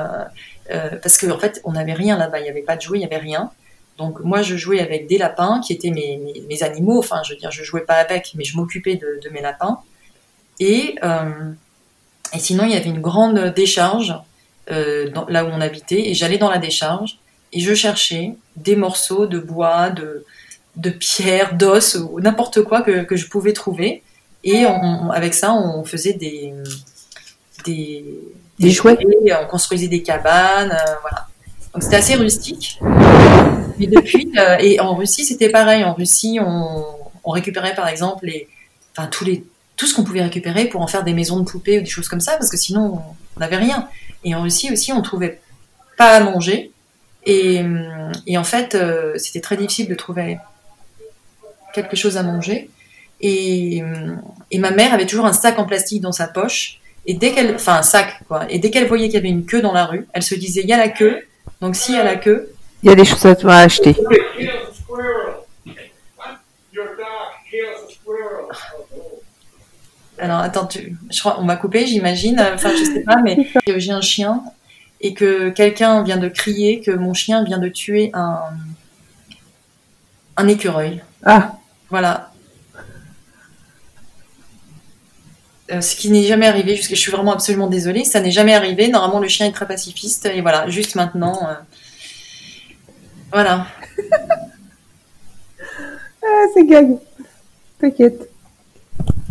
euh, 0.71 0.97
parce 1.01 1.17
qu'en 1.17 1.35
en 1.35 1.39
fait, 1.39 1.61
on 1.63 1.73
n'avait 1.73 1.93
rien 1.93 2.17
là-bas. 2.17 2.39
Il 2.39 2.43
n'y 2.43 2.49
avait 2.49 2.61
pas 2.61 2.75
de 2.75 2.81
jouets, 2.81 2.97
il 2.97 3.01
n'y 3.01 3.05
avait 3.05 3.17
rien. 3.17 3.51
Donc 3.97 4.19
moi, 4.21 4.41
je 4.41 4.55
jouais 4.55 4.79
avec 4.79 5.07
des 5.07 5.17
lapins 5.17 5.61
qui 5.65 5.73
étaient 5.73 5.91
mes, 5.91 6.19
mes, 6.47 6.63
animaux. 6.63 6.99
Enfin, 6.99 7.21
je 7.23 7.33
veux 7.33 7.39
dire, 7.39 7.51
je 7.51 7.63
jouais 7.63 7.81
pas 7.81 7.95
avec, 7.95 8.31
mais 8.35 8.43
je 8.43 8.57
m'occupais 8.57 8.95
de, 8.95 9.29
mes 9.29 9.41
lapins. 9.41 9.79
Et, 10.61 10.95
euh, 11.03 11.51
et 12.33 12.39
sinon, 12.39 12.63
il 12.65 12.71
y 12.71 12.75
avait 12.75 12.89
une 12.89 13.01
grande 13.01 13.53
décharge 13.55 14.15
euh, 14.69 15.09
dans, 15.09 15.25
là 15.25 15.43
où 15.43 15.47
on 15.47 15.59
habitait, 15.59 16.09
et 16.09 16.13
j'allais 16.13 16.37
dans 16.37 16.51
la 16.51 16.59
décharge 16.59 17.17
et 17.51 17.59
je 17.59 17.73
cherchais 17.73 18.35
des 18.55 18.75
morceaux 18.75 19.25
de 19.25 19.39
bois, 19.39 19.89
de, 19.89 20.23
de 20.77 20.91
pierre, 20.91 21.55
d'os 21.55 21.95
ou 21.95 22.19
n'importe 22.21 22.61
quoi 22.61 22.83
que, 22.83 23.03
que, 23.03 23.15
je 23.15 23.27
pouvais 23.27 23.53
trouver. 23.53 24.03
Et 24.43 24.65
on, 24.67 25.09
avec 25.09 25.33
ça, 25.33 25.51
on 25.51 25.83
faisait 25.83 26.13
des, 26.13 26.53
des, 27.65 28.05
des, 28.59 28.69
jouets. 28.69 28.97
On 29.41 29.47
construisait 29.47 29.87
des 29.87 30.03
cabanes, 30.03 30.71
euh, 30.71 30.93
voilà. 31.01 31.27
Donc 31.73 31.81
c'était 31.81 31.97
assez 31.97 32.15
rustique. 32.15 32.79
Mais 33.79 33.87
depuis, 33.87 34.31
euh, 34.37 34.57
et 34.59 34.79
en 34.79 34.93
Russie, 34.93 35.25
c'était 35.25 35.49
pareil. 35.49 35.83
En 35.83 35.93
Russie, 35.93 36.39
on, 36.39 36.85
on 37.23 37.31
récupérait 37.31 37.73
par 37.73 37.87
exemple 37.87 38.27
les, 38.27 38.47
enfin 38.95 39.07
tous 39.07 39.25
les, 39.25 39.43
tout 39.75 39.87
ce 39.87 39.95
qu'on 39.95 40.03
pouvait 40.03 40.21
récupérer 40.21 40.65
pour 40.65 40.81
en 40.81 40.87
faire 40.87 41.03
des 41.03 41.13
maisons 41.13 41.39
de 41.39 41.45
poupées 41.45 41.79
ou 41.79 41.81
des 41.81 41.89
choses 41.89 42.07
comme 42.07 42.21
ça, 42.21 42.33
parce 42.37 42.49
que 42.49 42.57
sinon 42.57 43.01
on 43.35 43.39
n'avait 43.39 43.57
rien. 43.57 43.87
Et 44.23 44.35
en 44.35 44.43
Russie 44.43 44.71
aussi, 44.71 44.93
on 44.93 45.01
trouvait 45.01 45.39
pas 45.97 46.11
à 46.11 46.19
manger. 46.19 46.71
Et, 47.25 47.61
et 48.27 48.37
en 48.37 48.43
fait, 48.43 48.75
euh, 48.75 49.13
c'était 49.17 49.41
très 49.41 49.57
difficile 49.57 49.87
de 49.87 49.95
trouver 49.95 50.37
quelque 51.73 51.95
chose 51.95 52.17
à 52.17 52.23
manger. 52.23 52.69
Et, 53.21 53.83
et, 54.49 54.59
ma 54.59 54.71
mère 54.71 54.93
avait 54.93 55.05
toujours 55.05 55.25
un 55.25 55.33
sac 55.33 55.59
en 55.59 55.65
plastique 55.65 56.01
dans 56.01 56.11
sa 56.11 56.27
poche. 56.27 56.79
Et 57.05 57.13
dès 57.13 57.31
qu'elle, 57.31 57.55
enfin 57.55 57.75
un 57.75 57.83
sac 57.83 58.19
quoi. 58.27 58.45
Et 58.49 58.59
dès 58.59 58.71
qu'elle 58.71 58.87
voyait 58.87 59.05
qu'il 59.05 59.15
y 59.15 59.17
avait 59.17 59.29
une 59.29 59.45
queue 59.45 59.61
dans 59.61 59.73
la 59.73 59.85
rue, 59.85 60.07
elle 60.13 60.23
se 60.23 60.35
disait 60.35 60.61
il 60.61 60.69
y 60.69 60.73
a 60.73 60.77
la 60.77 60.89
queue. 60.89 61.27
Donc 61.61 61.75
s'il 61.75 61.95
y 61.95 61.99
a 61.99 62.03
la 62.03 62.15
queue, 62.15 62.51
il 62.83 62.89
y 62.89 62.91
a 62.91 62.95
des 62.95 63.05
choses 63.05 63.25
à 63.25 63.59
acheter. 63.59 63.95
Alors 70.21 70.39
attends, 70.39 70.67
tu, 70.67 70.95
je 71.09 71.19
crois, 71.19 71.39
on 71.39 71.43
m'a 71.43 71.55
coupé, 71.55 71.87
j'imagine. 71.87 72.39
Enfin, 72.53 72.69
je 72.77 72.83
sais 72.83 73.01
pas, 73.01 73.17
mais 73.23 73.49
j'ai 73.77 73.91
un 73.91 74.01
chien 74.01 74.43
et 75.01 75.15
que 75.15 75.49
quelqu'un 75.49 76.03
vient 76.03 76.17
de 76.17 76.29
crier 76.29 76.79
que 76.79 76.91
mon 76.91 77.15
chien 77.15 77.43
vient 77.43 77.57
de 77.57 77.69
tuer 77.69 78.11
un 78.13 78.39
un 80.37 80.47
écureuil. 80.47 81.01
Ah. 81.23 81.57
Voilà. 81.89 82.31
Euh, 85.71 85.81
ce 85.81 85.95
qui 85.95 86.09
n'est 86.09 86.23
jamais 86.23 86.47
arrivé, 86.47 86.75
jusqu'à 86.75 86.95
je 86.95 86.99
suis 86.99 87.11
vraiment 87.11 87.33
absolument 87.33 87.67
désolée, 87.67 88.03
ça 88.03 88.19
n'est 88.19 88.31
jamais 88.31 88.53
arrivé. 88.53 88.87
Normalement, 88.89 89.19
le 89.19 89.27
chien 89.27 89.47
est 89.47 89.51
très 89.51 89.67
pacifiste 89.67 90.25
et 90.25 90.41
voilà, 90.41 90.69
juste 90.69 90.95
maintenant, 90.95 91.47
euh, 91.47 91.53
voilà. 93.31 93.67
ah, 96.23 96.43
c'est 96.53 96.65
gag. 96.65 96.97
T'inquiète. 97.79 98.30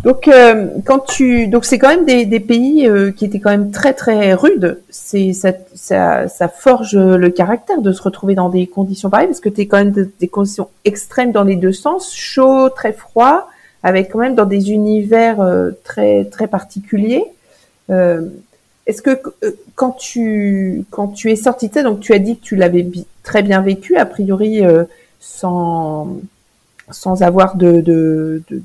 Donc, 0.03 0.27
euh, 0.27 0.67
quand 0.83 0.99
tu, 0.99 1.47
donc 1.47 1.63
c'est 1.63 1.77
quand 1.77 1.89
même 1.89 2.05
des, 2.05 2.25
des 2.25 2.39
pays 2.39 2.87
euh, 2.87 3.11
qui 3.11 3.23
étaient 3.23 3.39
quand 3.39 3.51
même 3.51 3.69
très 3.71 3.93
très 3.93 4.33
rudes. 4.33 4.79
C'est 4.89 5.31
ça, 5.33 5.51
ça, 5.75 6.27
ça, 6.27 6.47
forge 6.47 6.95
le 6.95 7.29
caractère 7.29 7.81
de 7.81 7.91
se 7.91 8.01
retrouver 8.01 8.33
dans 8.33 8.49
des 8.49 8.65
conditions 8.65 9.11
pareilles 9.11 9.27
parce 9.27 9.39
que 9.39 9.49
tu 9.49 9.61
es 9.61 9.67
quand 9.67 9.77
même 9.77 10.09
des 10.19 10.27
conditions 10.27 10.69
extrêmes 10.85 11.31
dans 11.31 11.43
les 11.43 11.55
deux 11.55 11.71
sens, 11.71 12.15
chaud, 12.15 12.69
très 12.69 12.93
froid, 12.93 13.47
avec 13.83 14.11
quand 14.11 14.19
même 14.19 14.33
dans 14.33 14.45
des 14.45 14.71
univers 14.71 15.39
euh, 15.39 15.71
très 15.83 16.25
très 16.25 16.47
particuliers. 16.47 17.23
Est-ce 18.87 19.01
que 19.01 19.21
quand 19.75 19.91
tu 19.91 20.85
quand 20.89 21.09
tu 21.09 21.29
es 21.29 21.35
sorti 21.35 21.67
de 21.67 21.73
ça, 21.73 21.83
donc 21.83 21.99
tu 21.99 22.13
as 22.13 22.19
dit 22.19 22.37
que 22.37 22.43
tu 22.43 22.55
l'avais 22.55 22.87
très 23.21 23.43
bien 23.43 23.61
vécu 23.61 23.97
a 23.97 24.05
priori 24.05 24.61
sans 25.19 26.17
sans 26.89 27.21
avoir 27.21 27.57
de, 27.57 27.81
de, 27.81 28.43
de, 28.49 28.63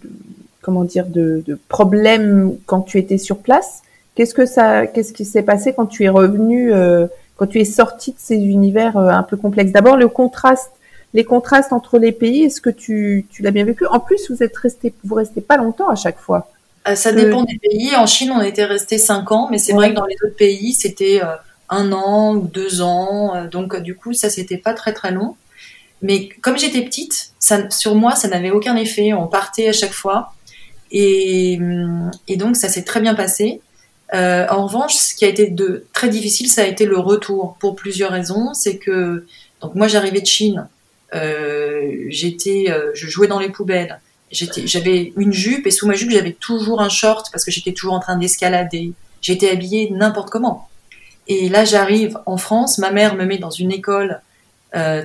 comment 0.67 0.83
dire 0.83 1.07
de, 1.07 1.45
de 1.47 1.57
problèmes 1.69 2.57
quand 2.67 2.81
tu 2.81 2.99
étais 2.99 3.19
sur 3.19 3.39
place. 3.39 3.83
Qu'est-ce 4.17 4.35
que 4.35 4.47
ça, 4.47 4.89
qu'est-ce 4.89 5.13
qui 5.13 5.25
s'est 5.25 5.45
passé 5.45 5.73
quand 5.73 5.87
tu 5.87 6.03
es 6.03 6.09
revenu, 6.09 6.75
euh, 6.75 7.07
quand 7.37 7.47
tu 7.47 7.61
es 7.61 7.65
sorti 7.65 8.11
de 8.11 8.17
ces 8.19 8.35
univers 8.35 8.97
euh, 8.97 9.09
un 9.11 9.23
peu 9.23 9.37
complexes? 9.37 9.71
D'abord 9.71 9.97
le 9.97 10.09
contraste, 10.09 10.73
les 11.15 11.23
contrastes 11.23 11.73
entre 11.73 12.01
les 12.01 12.11
pays. 12.11 12.43
Est-ce 12.43 12.61
que 12.61 12.71
tu, 12.71 13.27
tu 13.31 13.43
l'as 13.43 13.53
bien 13.53 13.65
vécu? 13.65 13.87
En 13.87 14.01
plus, 14.01 14.29
vous 14.29 14.43
êtes 14.43 14.57
resté, 14.57 14.93
vous 15.05 15.15
restez 15.15 15.41
pas 15.41 15.57
longtemps 15.57 15.89
à 15.89 15.95
chaque 15.95 16.19
fois. 16.19 16.51
ça 16.97 17.13
dépend 17.13 17.45
des 17.45 17.59
pays. 17.63 17.95
En 17.95 18.07
Chine, 18.07 18.33
on 18.33 18.43
était 18.43 18.65
resté 18.65 18.99
cinq 18.99 19.31
ans, 19.31 19.47
mais 19.53 19.59
c'est 19.59 19.73
vrai 19.73 19.91
que 19.91 19.95
dans 19.95 20.07
les 20.07 20.17
autres 20.25 20.37
pays, 20.37 20.73
c'était 20.73 21.21
un 21.69 21.93
an 21.93 22.35
ou 22.35 22.41
deux 22.41 22.83
ans. 22.83 23.47
donc 23.47 23.77
du 23.77 23.95
coup, 23.95 24.15
ça 24.15 24.31
c'était 24.31 24.59
pas 24.59 24.75
très 24.75 24.93
très 24.93 25.13
long. 25.13 25.37
Mais 26.03 26.29
comme 26.43 26.59
j'étais 26.59 26.83
petite, 26.83 27.33
ça, 27.39 27.71
sur 27.71 27.95
moi, 27.95 28.15
ça 28.15 28.29
n'avait 28.29 28.51
aucun 28.51 28.77
effet. 28.77 29.13
On 29.13 29.29
partait 29.29 29.69
à 29.69 29.73
chaque 29.73 29.93
fois. 29.93 30.33
Et, 30.99 31.59
donc, 32.37 32.57
ça 32.57 32.71
s'est 32.71 32.85
très 32.85 33.01
bien 33.01 33.15
passé. 33.15 33.61
Euh, 34.15 34.47
en 34.49 34.67
revanche, 34.67 34.95
ce 34.95 35.15
qui 35.15 35.27
a 35.27 35.29
été 35.29 35.55
très 35.93 36.09
difficile, 36.09 36.49
ça 36.49 36.63
a 36.63 36.65
été 36.65 36.87
le 36.87 36.99
retour 36.99 37.57
pour 37.61 37.77
plusieurs 37.77 38.13
raisons. 38.13 38.55
C'est 38.55 38.79
que, 38.79 39.27
donc 39.61 39.75
moi, 39.75 39.89
j'arrivais 39.89 40.23
de 40.23 40.27
Chine. 40.27 40.69
Euh, 41.15 42.07
j'étais, 42.09 42.67
euh, 42.71 42.93
je 42.95 43.09
jouais 43.09 43.29
dans 43.29 43.39
les 43.39 43.51
poubelles. 43.51 44.01
J'avais 44.33 45.13
une 45.17 45.33
jupe 45.33 45.67
et 45.67 45.71
sous 45.71 45.87
ma 45.87 45.95
jupe, 45.95 46.11
j'avais 46.11 46.33
toujours 46.33 46.81
un 46.81 46.89
short 46.89 47.29
parce 47.31 47.45
que 47.45 47.51
j'étais 47.51 47.73
toujours 47.73 47.95
en 47.95 48.01
train 48.01 48.17
d'escalader. 48.17 48.93
J'étais 49.21 49.51
habillée 49.51 49.91
n'importe 49.91 50.31
comment. 50.31 50.69
Et 51.29 51.51
là, 51.51 51.65
j'arrive 51.65 52.19
en 52.25 52.39
France. 52.39 52.79
Ma 52.79 52.91
mère 52.91 53.17
me 53.17 53.25
met 53.27 53.39
dans 53.39 53.51
une 53.51 53.71
école 53.71 54.21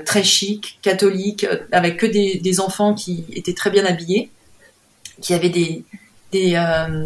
très 0.06 0.24
chic, 0.24 0.80
catholique, 0.82 1.46
avec 1.72 1.96
que 1.96 2.06
des, 2.06 2.60
enfants 2.60 2.94
qui 2.94 3.24
étaient 3.34 3.54
très 3.54 3.70
bien 3.70 3.86
habillés, 3.86 4.30
qui 5.22 5.34
avaient 5.34 5.50
des, 5.50 5.84
des 6.32 6.56
euh, 6.56 7.06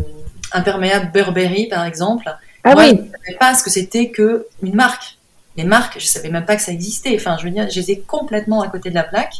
imperméables 0.51 1.11
Burberry 1.11 1.67
par 1.67 1.85
exemple. 1.85 2.25
Ah 2.63 2.73
Moi, 2.73 2.83
oui. 2.83 2.89
je 2.89 2.93
ne 2.93 2.97
savais 2.97 3.37
pas 3.39 3.53
ce 3.53 3.63
que 3.63 3.69
c'était 3.69 4.09
que 4.09 4.47
une 4.63 4.75
marque. 4.75 5.17
Les 5.57 5.63
marques, 5.63 5.99
je 5.99 6.05
savais 6.05 6.29
même 6.29 6.45
pas 6.45 6.55
que 6.55 6.61
ça 6.61 6.71
existait. 6.71 7.15
Enfin, 7.15 7.37
je 7.39 7.45
veux 7.45 7.51
dire, 7.51 7.69
j'étais 7.69 7.99
complètement 7.99 8.61
à 8.61 8.67
côté 8.67 8.89
de 8.89 8.95
la 8.95 9.03
plaque. 9.03 9.35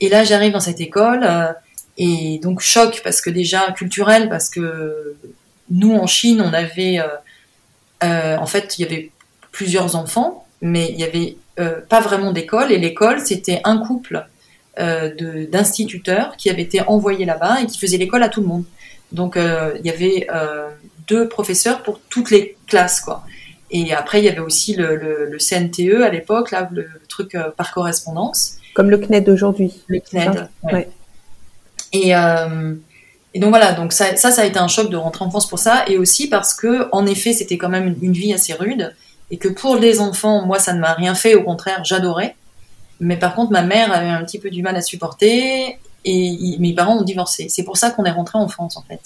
Et 0.00 0.08
là, 0.08 0.22
j'arrive 0.24 0.52
dans 0.52 0.60
cette 0.60 0.80
école 0.80 1.26
et 1.96 2.40
donc 2.42 2.60
choc 2.60 3.00
parce 3.04 3.20
que 3.20 3.30
déjà 3.30 3.70
culturel 3.72 4.28
parce 4.28 4.48
que 4.48 5.16
nous 5.70 5.94
en 5.94 6.06
Chine, 6.06 6.40
on 6.40 6.52
avait 6.52 7.00
en 8.02 8.46
fait, 8.46 8.78
il 8.78 8.82
y 8.82 8.84
avait 8.84 9.10
plusieurs 9.54 9.96
enfants, 9.96 10.46
mais 10.60 10.90
il 10.90 11.00
y 11.00 11.04
avait 11.04 11.36
euh, 11.60 11.80
pas 11.88 12.00
vraiment 12.00 12.32
d'école. 12.32 12.72
Et 12.72 12.78
l'école, 12.78 13.20
c'était 13.20 13.60
un 13.64 13.78
couple 13.78 14.26
euh, 14.78 15.46
d'instituteurs 15.46 16.36
qui 16.36 16.50
avaient 16.50 16.62
été 16.62 16.82
envoyés 16.82 17.24
là-bas 17.24 17.62
et 17.62 17.66
qui 17.66 17.78
faisaient 17.78 17.96
l'école 17.96 18.22
à 18.22 18.28
tout 18.28 18.40
le 18.40 18.46
monde. 18.46 18.64
Donc 19.12 19.36
euh, 19.36 19.72
il 19.80 19.86
y 19.86 19.90
avait 19.90 20.26
deux 21.06 21.28
professeurs 21.28 21.82
pour 21.82 22.00
toutes 22.08 22.30
les 22.30 22.56
classes, 22.66 23.00
quoi. 23.00 23.24
Et 23.70 23.92
après, 23.92 24.20
il 24.20 24.24
y 24.24 24.28
avait 24.28 24.40
aussi 24.40 24.74
le, 24.74 24.94
le, 24.94 25.26
le 25.26 25.38
CNTE 25.38 26.02
à 26.02 26.08
l'époque, 26.08 26.52
là, 26.52 26.68
le, 26.70 26.88
truc 27.08 27.36
par 27.56 27.72
correspondance. 27.72 28.56
Comme 28.74 28.90
le 28.90 28.98
CNED 28.98 29.24
d'aujourd'hui. 29.24 29.82
Le 29.88 30.00
CNED. 30.00 30.48
Ouais. 30.62 30.88
Et, 31.92 32.14
euh, 32.14 32.74
et, 33.32 33.40
donc 33.40 33.50
voilà, 33.50 33.72
donc 33.72 33.92
ça, 33.92 34.16
ça, 34.16 34.30
ça 34.30 34.42
a 34.42 34.44
été 34.44 34.58
un 34.58 34.68
choc 34.68 34.90
de 34.90 34.96
rentrer 34.96 35.24
en 35.24 35.30
France 35.30 35.48
pour 35.48 35.58
ça, 35.58 35.84
et 35.88 35.96
aussi 35.98 36.28
parce 36.28 36.54
que, 36.54 36.88
en 36.92 37.06
effet, 37.06 37.32
c'était 37.32 37.58
quand 37.58 37.68
même 37.68 37.86
une, 37.86 37.96
une 38.02 38.12
vie 38.12 38.32
assez 38.32 38.52
rude 38.52 38.94
et 39.30 39.38
que 39.38 39.48
pour 39.48 39.76
les 39.76 40.00
enfants, 40.00 40.44
moi, 40.44 40.58
ça 40.58 40.72
ne 40.74 40.80
m'a 40.80 40.92
rien 40.92 41.14
fait, 41.14 41.34
au 41.34 41.42
contraire, 41.42 41.84
j'adorais. 41.84 42.36
Mais 43.00 43.16
par 43.16 43.34
contre, 43.34 43.52
ma 43.52 43.62
mère 43.62 43.92
avait 43.92 44.08
un 44.08 44.24
petit 44.24 44.38
peu 44.38 44.50
du 44.50 44.62
mal 44.62 44.76
à 44.76 44.80
supporter 44.80 45.78
et 46.04 46.56
mes 46.58 46.74
parents 46.74 46.98
ont 46.98 47.02
divorcé. 47.02 47.48
C'est 47.48 47.64
pour 47.64 47.76
ça 47.76 47.90
qu'on 47.90 48.04
est 48.04 48.10
rentré 48.10 48.38
en 48.38 48.48
France, 48.48 48.76
en 48.76 48.82
fait. 48.82 49.00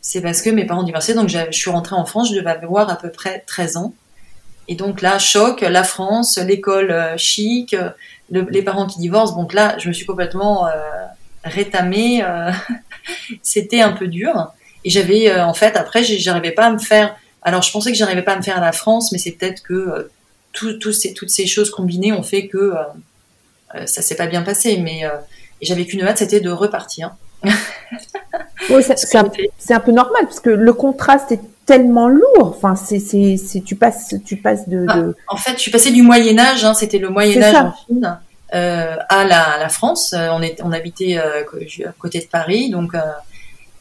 C'est 0.00 0.20
parce 0.20 0.42
que 0.42 0.50
mes 0.50 0.64
parents 0.64 0.80
ont 0.80 0.84
divorcé, 0.84 1.14
donc 1.14 1.28
je 1.28 1.50
suis 1.52 1.70
rentrée 1.70 1.94
en 1.94 2.04
France, 2.04 2.30
je 2.30 2.34
devais 2.34 2.50
avoir 2.50 2.90
à 2.90 2.96
peu 2.96 3.10
près 3.10 3.44
13 3.46 3.76
ans. 3.76 3.94
Et 4.68 4.74
donc 4.74 5.02
là, 5.02 5.18
choc, 5.18 5.60
la 5.60 5.84
France, 5.84 6.38
l'école 6.38 6.90
euh, 6.90 7.16
chic, 7.16 7.76
les 8.30 8.62
parents 8.62 8.86
qui 8.86 9.00
divorcent. 9.00 9.36
Donc 9.36 9.52
là, 9.52 9.76
je 9.78 9.88
me 9.88 9.92
suis 9.92 10.06
complètement 10.06 10.66
euh, 10.66 10.70
rétamée. 11.44 12.24
Euh, 12.24 12.50
C'était 13.42 13.80
un 13.80 13.92
peu 13.92 14.08
dur. 14.08 14.52
Et 14.84 14.90
j'avais, 14.90 15.30
euh, 15.30 15.44
en 15.44 15.54
fait, 15.54 15.76
après, 15.76 16.02
j'arrivais 16.02 16.52
pas 16.52 16.66
à 16.66 16.70
me 16.70 16.78
faire 16.78 17.14
alors, 17.42 17.62
je 17.62 17.72
pensais 17.72 17.90
que 17.90 17.98
j'arrivais 17.98 18.22
pas 18.22 18.34
à 18.34 18.36
me 18.36 18.42
faire 18.42 18.56
à 18.56 18.60
la 18.60 18.72
France, 18.72 19.10
mais 19.12 19.18
c'est 19.18 19.32
peut-être 19.32 19.62
que 19.62 19.74
euh, 19.74 20.10
tout, 20.52 20.92
ces, 20.92 21.12
toutes 21.12 21.30
ces 21.30 21.46
choses 21.46 21.70
combinées 21.70 22.12
ont 22.12 22.22
fait 22.22 22.46
que 22.46 22.56
euh, 22.56 22.74
euh, 22.74 22.84
ça 23.86 24.02
s'est 24.02 24.16
pas 24.16 24.26
bien 24.26 24.42
passé. 24.42 24.78
Mais 24.78 25.02
j'avais 25.60 25.86
qu'une 25.86 26.02
hâte, 26.02 26.18
c'était 26.18 26.40
de 26.40 26.50
repartir. 26.50 27.14
oui, 28.70 28.82
c'est 28.82 29.16
un, 29.16 29.24
un, 29.70 29.80
peu 29.80 29.92
normal 29.92 30.22
parce 30.22 30.40
que 30.40 30.50
le 30.50 30.72
contraste 30.72 31.32
est 31.32 31.40
tellement 31.66 32.08
lourd. 32.08 32.56
Enfin, 32.56 32.76
c'est, 32.76 33.00
tu 33.64 33.76
passes, 33.76 34.14
tu 34.24 34.36
passes 34.36 34.68
de, 34.68 34.86
ah, 34.88 34.96
de... 34.98 35.16
En 35.28 35.36
fait, 35.36 35.52
je 35.52 35.60
suis 35.60 35.70
passée 35.70 35.90
du 35.90 36.02
Moyen 36.02 36.38
Âge. 36.38 36.64
Hein, 36.64 36.74
c'était 36.74 36.98
le 36.98 37.08
Moyen 37.08 37.42
Âge 37.42 37.54
en 37.54 37.74
Chine. 37.86 38.18
Euh, 38.54 38.96
à 39.08 39.24
la, 39.24 39.56
la, 39.58 39.68
France. 39.70 40.14
On, 40.14 40.42
est, 40.42 40.60
on 40.62 40.72
habitait 40.72 41.18
euh, 41.18 41.42
à 41.88 41.92
côté 41.98 42.20
de 42.20 42.26
Paris, 42.26 42.68
donc 42.68 42.94
euh, 42.94 43.00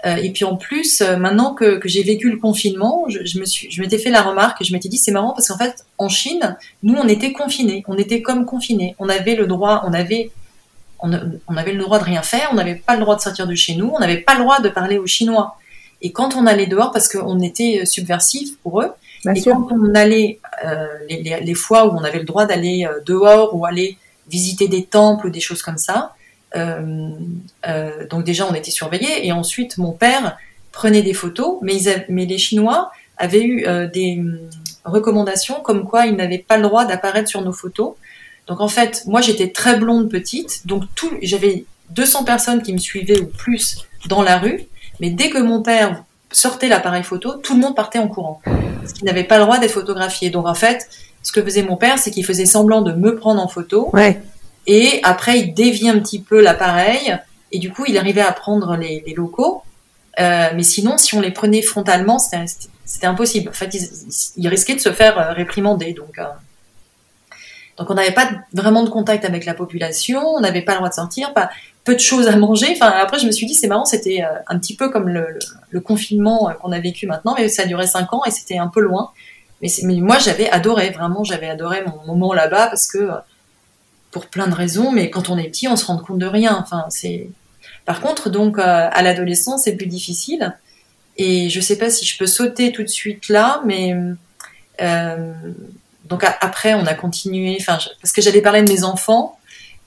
et 0.03 0.31
puis 0.31 0.45
en 0.45 0.55
plus, 0.55 1.01
euh, 1.01 1.17
maintenant 1.17 1.53
que, 1.53 1.77
que 1.77 1.87
j'ai 1.87 2.03
vécu 2.03 2.29
le 2.31 2.37
confinement, 2.37 3.05
je, 3.07 3.19
je 3.23 3.39
me 3.39 3.45
suis, 3.45 3.69
je 3.69 3.81
m'étais 3.81 3.97
fait 3.97 4.09
la 4.09 4.21
remarque, 4.21 4.63
je 4.63 4.73
m'étais 4.73 4.89
dit 4.89 4.97
c'est 4.97 5.11
marrant 5.11 5.33
parce 5.33 5.47
qu'en 5.47 5.57
fait, 5.57 5.85
en 5.97 6.09
Chine, 6.09 6.57
nous 6.83 6.95
on 6.95 7.07
était 7.07 7.31
confinés, 7.31 7.83
on 7.87 7.97
était 7.97 8.21
comme 8.21 8.45
confinés, 8.45 8.95
on 8.99 9.09
avait 9.09 9.35
le 9.35 9.47
droit, 9.47 9.83
on 9.85 9.93
avait, 9.93 10.31
on, 10.99 11.11
on 11.47 11.57
avait 11.57 11.73
le 11.73 11.83
droit 11.83 11.99
de 11.99 12.03
rien 12.05 12.23
faire, 12.23 12.49
on 12.51 12.55
n'avait 12.55 12.75
pas 12.75 12.95
le 12.95 13.01
droit 13.01 13.15
de 13.15 13.21
sortir 13.21 13.47
de 13.47 13.55
chez 13.55 13.75
nous, 13.75 13.91
on 13.93 13.99
n'avait 13.99 14.21
pas 14.21 14.33
le 14.35 14.41
droit 14.41 14.59
de 14.59 14.69
parler 14.69 14.97
aux 14.97 15.07
Chinois. 15.07 15.57
Et 16.01 16.11
quand 16.11 16.35
on 16.35 16.47
allait 16.47 16.65
dehors, 16.65 16.91
parce 16.91 17.07
qu'on 17.07 17.39
était 17.41 17.85
subversif 17.85 18.57
pour 18.59 18.81
eux, 18.81 18.91
Bien 19.23 19.33
et 19.35 19.41
sûr. 19.41 19.53
quand 19.53 19.67
on 19.71 19.93
allait 19.93 20.39
euh, 20.65 20.87
les, 21.07 21.21
les, 21.21 21.39
les, 21.41 21.53
fois 21.53 21.85
où 21.85 21.91
on 21.91 22.03
avait 22.03 22.17
le 22.17 22.25
droit 22.25 22.47
d'aller 22.47 22.87
euh, 22.89 23.01
dehors 23.05 23.55
ou 23.55 23.65
aller 23.65 23.97
visiter 24.27 24.67
des 24.67 24.85
temples 24.85 25.27
ou 25.27 25.29
des 25.29 25.39
choses 25.41 25.61
comme 25.61 25.77
ça, 25.77 25.97
euh, 25.97 26.07
euh, 26.07 26.20
donc 26.55 28.23
déjà, 28.23 28.47
on 28.49 28.53
était 28.53 28.71
surveillés. 28.71 29.25
Et 29.25 29.31
ensuite, 29.31 29.77
mon 29.77 29.91
père 29.91 30.37
prenait 30.71 31.01
des 31.01 31.13
photos, 31.13 31.57
mais, 31.61 32.25
les 32.25 32.37
Chinois 32.37 32.91
avaient 33.17 33.43
eu 33.43 33.65
euh, 33.67 33.87
des 33.87 34.17
hum, 34.19 34.39
recommandations 34.85 35.61
comme 35.61 35.87
quoi 35.87 36.05
ils 36.07 36.15
n'avaient 36.15 36.39
pas 36.39 36.57
le 36.57 36.63
droit 36.63 36.85
d'apparaître 36.85 37.29
sur 37.29 37.41
nos 37.41 37.53
photos. 37.53 37.93
Donc 38.47 38.61
en 38.61 38.67
fait, 38.67 39.03
moi 39.05 39.21
j'étais 39.21 39.49
très 39.49 39.77
blonde 39.77 40.09
petite, 40.09 40.65
donc 40.65 40.83
tout, 40.95 41.11
j'avais 41.21 41.65
200 41.91 42.23
personnes 42.23 42.61
qui 42.63 42.73
me 42.73 42.79
suivaient 42.79 43.19
ou 43.19 43.27
plus 43.27 43.85
dans 44.07 44.23
la 44.23 44.37
rue, 44.39 44.63
mais 44.99 45.11
dès 45.11 45.29
que 45.29 45.37
mon 45.37 45.61
père 45.61 46.03
sortait 46.31 46.67
l'appareil 46.67 47.03
photo, 47.03 47.33
tout 47.33 47.53
le 47.53 47.59
monde 47.59 47.75
partait 47.75 47.99
en 47.99 48.07
courant, 48.07 48.41
parce 48.43 48.93
qu'il 48.93 49.05
n'avait 49.05 49.23
pas 49.23 49.37
le 49.37 49.43
droit 49.43 49.59
d'être 49.59 49.71
photographié. 49.71 50.31
Donc 50.31 50.47
en 50.47 50.55
fait, 50.55 50.89
ce 51.21 51.31
que 51.31 51.43
faisait 51.43 51.63
mon 51.63 51.77
père, 51.77 51.99
c'est 51.99 52.09
qu'il 52.09 52.25
faisait 52.25 52.47
semblant 52.47 52.81
de 52.81 52.93
me 52.93 53.15
prendre 53.15 53.41
en 53.41 53.47
photo. 53.47 53.91
Et 54.73 55.01
après, 55.03 55.37
il 55.37 55.53
dévie 55.53 55.89
un 55.89 55.99
petit 55.99 56.21
peu 56.21 56.41
l'appareil. 56.41 57.17
Et 57.51 57.59
du 57.59 57.73
coup, 57.73 57.83
il 57.85 57.97
arrivait 57.97 58.21
à 58.21 58.31
prendre 58.31 58.77
les, 58.77 59.03
locaux. 59.17 59.63
Euh, 60.21 60.47
mais 60.55 60.63
sinon, 60.63 60.97
si 60.97 61.13
on 61.13 61.19
les 61.19 61.31
prenait 61.31 61.61
frontalement, 61.61 62.19
c'était 62.19 63.05
impossible. 63.05 63.49
En 63.49 63.51
fait, 63.51 63.73
ils, 63.73 63.89
ils, 64.37 64.47
risquaient 64.47 64.75
de 64.75 64.79
se 64.79 64.93
faire 64.93 65.19
euh, 65.19 65.33
réprimander. 65.33 65.91
Donc, 65.91 66.17
euh... 66.17 66.23
donc 67.77 67.89
on 67.89 67.95
n'avait 67.95 68.13
pas 68.13 68.29
vraiment 68.53 68.83
de 68.83 68.89
contact 68.89 69.25
avec 69.25 69.43
la 69.43 69.55
population. 69.55 70.21
On 70.25 70.39
n'avait 70.39 70.61
pas 70.61 70.71
le 70.71 70.77
droit 70.77 70.89
de 70.89 70.93
sortir. 70.93 71.33
Pas 71.33 71.49
peu 71.83 71.93
de 71.93 71.99
choses 71.99 72.29
à 72.29 72.37
manger. 72.37 72.67
Enfin, 72.71 72.93
après, 72.95 73.19
je 73.19 73.25
me 73.25 73.31
suis 73.33 73.47
dit, 73.47 73.55
c'est 73.55 73.67
marrant. 73.67 73.83
C'était 73.83 74.23
un 74.47 74.57
petit 74.57 74.77
peu 74.77 74.89
comme 74.89 75.09
le, 75.09 75.37
confinement 75.81 76.49
qu'on 76.61 76.71
a 76.71 76.79
vécu 76.79 77.07
maintenant, 77.07 77.35
mais 77.37 77.49
ça 77.49 77.65
duré 77.65 77.87
cinq 77.87 78.13
ans 78.13 78.21
et 78.25 78.31
c'était 78.31 78.57
un 78.57 78.69
peu 78.69 78.79
loin. 78.79 79.11
Mais, 79.61 79.67
mais 79.83 79.95
moi, 79.95 80.17
j'avais 80.17 80.49
adoré. 80.49 80.91
Vraiment, 80.91 81.25
j'avais 81.25 81.49
adoré 81.49 81.83
mon 81.85 82.05
moment 82.05 82.33
là-bas 82.33 82.67
parce 82.67 82.87
que 82.87 83.09
pour 84.11 84.27
plein 84.27 84.47
de 84.47 84.53
raisons, 84.53 84.91
mais 84.91 85.09
quand 85.09 85.29
on 85.29 85.37
est 85.37 85.49
petit, 85.49 85.67
on 85.67 85.75
se 85.75 85.85
rend 85.85 85.97
compte 85.97 86.19
de 86.19 86.25
rien. 86.25 86.57
Enfin, 86.61 86.85
c'est. 86.89 87.29
Par 87.85 88.01
contre, 88.01 88.29
donc 88.29 88.59
euh, 88.59 88.89
à 88.91 89.01
l'adolescence, 89.01 89.63
c'est 89.63 89.75
plus 89.75 89.87
difficile. 89.87 90.55
Et 91.17 91.49
je 91.49 91.59
sais 91.59 91.77
pas 91.77 91.89
si 91.89 92.05
je 92.05 92.17
peux 92.17 92.27
sauter 92.27 92.71
tout 92.71 92.83
de 92.83 92.89
suite 92.89 93.29
là, 93.29 93.61
mais 93.65 93.95
euh, 94.81 95.33
donc 96.05 96.23
a, 96.23 96.35
après, 96.41 96.73
on 96.73 96.85
a 96.85 96.93
continué. 96.93 97.57
Enfin, 97.59 97.77
parce 98.01 98.11
que 98.11 98.21
j'allais 98.21 98.41
parler 98.41 98.61
de 98.61 98.67
mes 98.67 98.83
enfants 98.83 99.37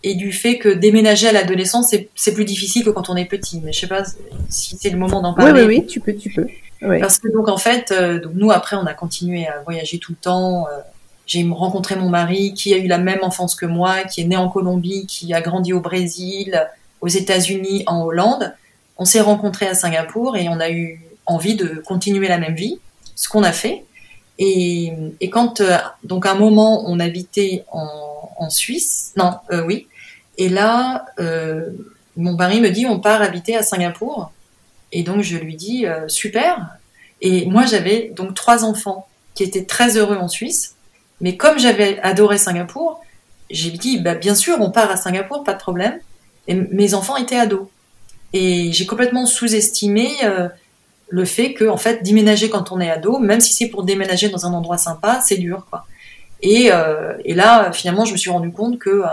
et 0.03 0.15
du 0.15 0.33
fait 0.33 0.59
que 0.59 0.69
déménager 0.69 1.29
à 1.29 1.33
l'adolescence, 1.33 1.95
c'est 2.15 2.35
plus 2.35 2.45
difficile 2.45 2.85
que 2.85 2.91
quand 2.91 3.09
on 3.11 3.17
est 3.17 3.25
petit. 3.25 3.61
Mais 3.65 3.73
je 3.73 3.81
sais 3.81 3.87
pas 3.87 4.05
si 4.49 4.77
c'est 4.81 4.91
le 4.91 4.99
moment 4.99 5.21
d'en 5.23 5.35
parler. 5.35 5.63
Oui, 5.63 5.67
oui, 5.67 5.79
oui, 5.81 5.87
tu 5.87 6.01
peux, 6.01 6.15
tu 6.15 6.31
peux. 6.31 6.47
Oui. 6.83 7.01
Parce 7.01 7.19
que 7.19 7.33
donc 7.33 7.49
en 7.49 7.57
fait, 7.57 7.93
euh, 7.93 8.21
donc 8.21 8.33
nous 8.35 8.51
après, 8.51 8.77
on 8.77 8.87
a 8.87 8.95
continué 8.95 9.47
à 9.47 9.61
voyager 9.63 9.99
tout 9.99 10.13
le 10.13 10.19
temps. 10.19 10.67
Euh, 10.69 10.81
j'ai 11.27 11.49
rencontré 11.49 11.97
mon 11.97 12.09
mari 12.09 12.55
qui 12.55 12.75
a 12.75 12.77
eu 12.77 12.87
la 12.87 12.99
même 12.99 13.21
enfance 13.23 13.55
que 13.55 13.67
moi, 13.67 14.05
qui 14.05 14.21
est 14.21 14.25
né 14.25 14.37
en 14.37 14.49
Colombie, 14.49 15.07
qui 15.07 15.33
a 15.33 15.41
grandi 15.41 15.73
au 15.73 15.81
Brésil, 15.81 16.69
aux 17.01 17.09
États-Unis, 17.09 17.85
en 17.87 18.03
Hollande. 18.03 18.55
On 18.99 19.05
s'est 19.05 19.21
rencontrés 19.21 19.67
à 19.67 19.75
Singapour 19.75 20.37
et 20.37 20.49
on 20.49 20.61
a 20.61 20.71
eu 20.71 21.01
envie 21.27 21.55
de 21.55 21.83
continuer 21.87 22.29
la 22.29 22.39
même 22.39 22.55
vie, 22.55 22.79
ce 23.15 23.29
qu'on 23.29 23.43
a 23.43 23.53
fait. 23.53 23.85
Et, 24.39 24.93
quand 25.33 25.61
euh, 25.61 25.79
donc 26.03 26.27
à 26.27 26.33
un 26.33 26.35
moment 26.35 26.85
on 26.87 26.99
habitait 27.01 27.65
en, 27.71 27.89
en 28.37 28.51
Suisse, 28.51 29.13
non, 29.17 29.35
euh, 29.53 29.65
oui, 29.65 29.87
et 30.39 30.49
là 30.49 31.07
euh, 31.21 31.71
mon 32.17 32.35
mari 32.35 32.61
me 32.61 32.71
dit 32.71 32.87
on 32.87 33.01
part 33.01 33.23
habiter 33.23 33.57
à 33.57 33.63
Singapour. 33.63 34.33
Et 34.93 35.03
donc 35.03 35.23
je 35.23 35.37
lui 35.37 35.57
dis 35.57 35.87
euh, 35.87 36.09
super. 36.09 36.77
Et 37.21 37.47
moi 37.47 37.65
j'avais 37.67 38.13
donc 38.15 38.35
trois 38.35 38.65
enfants 38.65 39.07
qui 39.35 39.43
étaient 39.43 39.65
très 39.65 39.97
heureux 39.97 40.17
en 40.17 40.29
Suisse. 40.29 40.74
Mais 41.25 41.39
comme 41.39 41.59
j'avais 41.59 41.99
adoré 42.01 42.37
Singapour, 42.37 43.01
j'ai 43.49 43.71
dit 43.71 43.99
bah, 43.99 44.15
bien 44.15 44.35
sûr 44.35 44.61
on 44.61 44.71
part 44.71 44.91
à 44.91 44.99
Singapour, 44.99 45.43
pas 45.43 45.55
de 45.55 45.59
problème. 45.59 45.99
Et 46.49 46.55
mes 46.55 46.93
enfants 46.93 47.17
étaient 47.17 47.39
ados. 47.39 47.67
Et 48.35 48.71
j'ai 48.73 48.85
complètement 48.85 49.25
sous-estimé 49.25 50.11
euh, 50.23 50.49
le 51.09 51.25
fait 51.25 51.55
que 51.55 51.65
en 51.65 51.79
fait 51.79 52.03
déménager 52.03 52.51
quand 52.51 52.73
on 52.73 52.81
est 52.81 52.91
ado, 52.91 53.19
même 53.19 53.41
si 53.41 53.55
c'est 53.55 53.69
pour 53.69 53.85
déménager 53.85 54.29
dans 54.29 54.45
un 54.45 54.53
endroit 54.53 54.77
sympa, 54.77 55.23
c'est 55.25 55.39
dur 55.39 55.67
quoi. 55.71 55.87
Et, 56.43 56.71
euh, 56.71 57.15
et, 57.25 57.33
là 57.33 57.73
finalement 57.73 58.05
je 58.05 58.13
me 58.13 58.19
suis 58.19 58.31
rendu 58.31 58.53
compte 58.53 58.79
que 58.79 58.91
euh, 58.91 59.07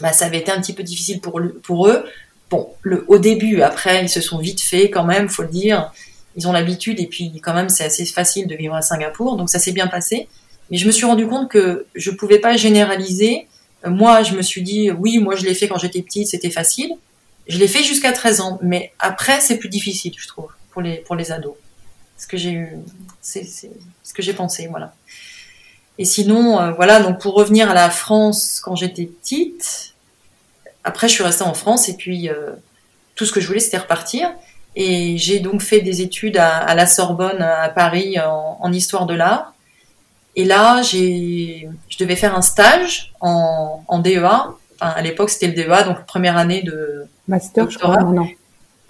bah, 0.00 0.12
ça 0.12 0.26
avait 0.26 0.38
été 0.38 0.50
un 0.50 0.60
petit 0.60 0.72
peu 0.72 0.82
difficile 0.82 1.20
pour, 1.20 1.40
pour 1.62 1.86
eux. 1.86 2.04
Bon, 2.50 2.70
le, 2.82 3.04
au 3.06 3.18
début, 3.18 3.62
après, 3.62 4.02
ils 4.02 4.08
se 4.08 4.20
sont 4.20 4.38
vite 4.38 4.60
fait 4.60 4.90
quand 4.90 5.04
même, 5.04 5.28
faut 5.28 5.42
le 5.42 5.48
dire. 5.48 5.92
Ils 6.34 6.48
ont 6.48 6.52
l'habitude 6.52 6.98
et 6.98 7.06
puis 7.06 7.40
quand 7.40 7.54
même, 7.54 7.68
c'est 7.68 7.84
assez 7.84 8.04
facile 8.06 8.48
de 8.48 8.56
vivre 8.56 8.74
à 8.74 8.82
Singapour, 8.82 9.36
donc 9.36 9.50
ça 9.50 9.60
s'est 9.60 9.70
bien 9.70 9.86
passé. 9.86 10.28
Mais 10.70 10.76
je 10.76 10.86
me 10.86 10.92
suis 10.92 11.04
rendu 11.04 11.26
compte 11.26 11.50
que 11.50 11.86
je 11.94 12.10
pouvais 12.10 12.38
pas 12.38 12.56
généraliser. 12.56 13.46
Moi, 13.86 14.22
je 14.22 14.34
me 14.34 14.42
suis 14.42 14.62
dit, 14.62 14.90
oui, 14.90 15.18
moi 15.18 15.36
je 15.36 15.44
l'ai 15.44 15.54
fait 15.54 15.68
quand 15.68 15.78
j'étais 15.78 16.02
petite, 16.02 16.28
c'était 16.28 16.50
facile. 16.50 16.94
Je 17.46 17.58
l'ai 17.58 17.68
fait 17.68 17.82
jusqu'à 17.82 18.12
13 18.12 18.40
ans, 18.40 18.58
mais 18.62 18.92
après, 18.98 19.40
c'est 19.40 19.58
plus 19.58 19.68
difficile, 19.68 20.14
je 20.16 20.26
trouve, 20.26 20.48
pour 20.70 20.80
les, 20.80 20.96
pour 20.98 21.14
les 21.14 21.30
ados. 21.30 21.54
Ce 22.16 22.26
que 22.26 22.36
j'ai 22.36 22.52
eu, 22.52 22.78
c'est 23.20 23.44
ce 23.44 24.14
que 24.14 24.22
j'ai 24.22 24.32
pensé, 24.32 24.66
voilà. 24.68 24.94
Et 25.98 26.04
sinon, 26.04 26.58
euh, 26.60 26.70
voilà, 26.72 27.00
donc 27.00 27.20
pour 27.20 27.34
revenir 27.34 27.70
à 27.70 27.74
la 27.74 27.90
France 27.90 28.60
quand 28.64 28.74
j'étais 28.76 29.04
petite, 29.04 29.94
après 30.82 31.08
je 31.08 31.14
suis 31.14 31.22
restée 31.24 31.44
en 31.44 31.54
France 31.54 31.88
et 31.88 31.94
puis 31.94 32.28
euh, 32.28 32.52
tout 33.14 33.26
ce 33.26 33.32
que 33.32 33.40
je 33.40 33.46
voulais 33.46 33.60
c'était 33.60 33.78
repartir. 33.78 34.32
Et 34.76 35.18
j'ai 35.18 35.38
donc 35.38 35.62
fait 35.62 35.80
des 35.80 36.02
études 36.02 36.36
à, 36.36 36.74
la 36.74 36.86
Sorbonne 36.86 37.40
à 37.40 37.68
Paris 37.68 38.16
en 38.18 38.72
histoire 38.72 39.06
de 39.06 39.14
l'art. 39.14 39.53
Et 40.36 40.44
là, 40.44 40.82
j'ai, 40.82 41.68
je 41.88 41.98
devais 41.98 42.16
faire 42.16 42.36
un 42.36 42.42
stage 42.42 43.12
en, 43.20 43.84
en 43.86 43.98
DEA. 43.98 44.18
Enfin, 44.80 44.92
à 44.96 45.02
l'époque, 45.02 45.30
c'était 45.30 45.46
le 45.46 45.54
DEA, 45.54 45.84
donc 45.84 46.04
première 46.06 46.36
année 46.36 46.62
de 46.62 47.06
master. 47.28 47.64
Doctorat. 47.64 47.94
Je 47.94 47.98
crois, 48.00 48.12
non. 48.12 48.28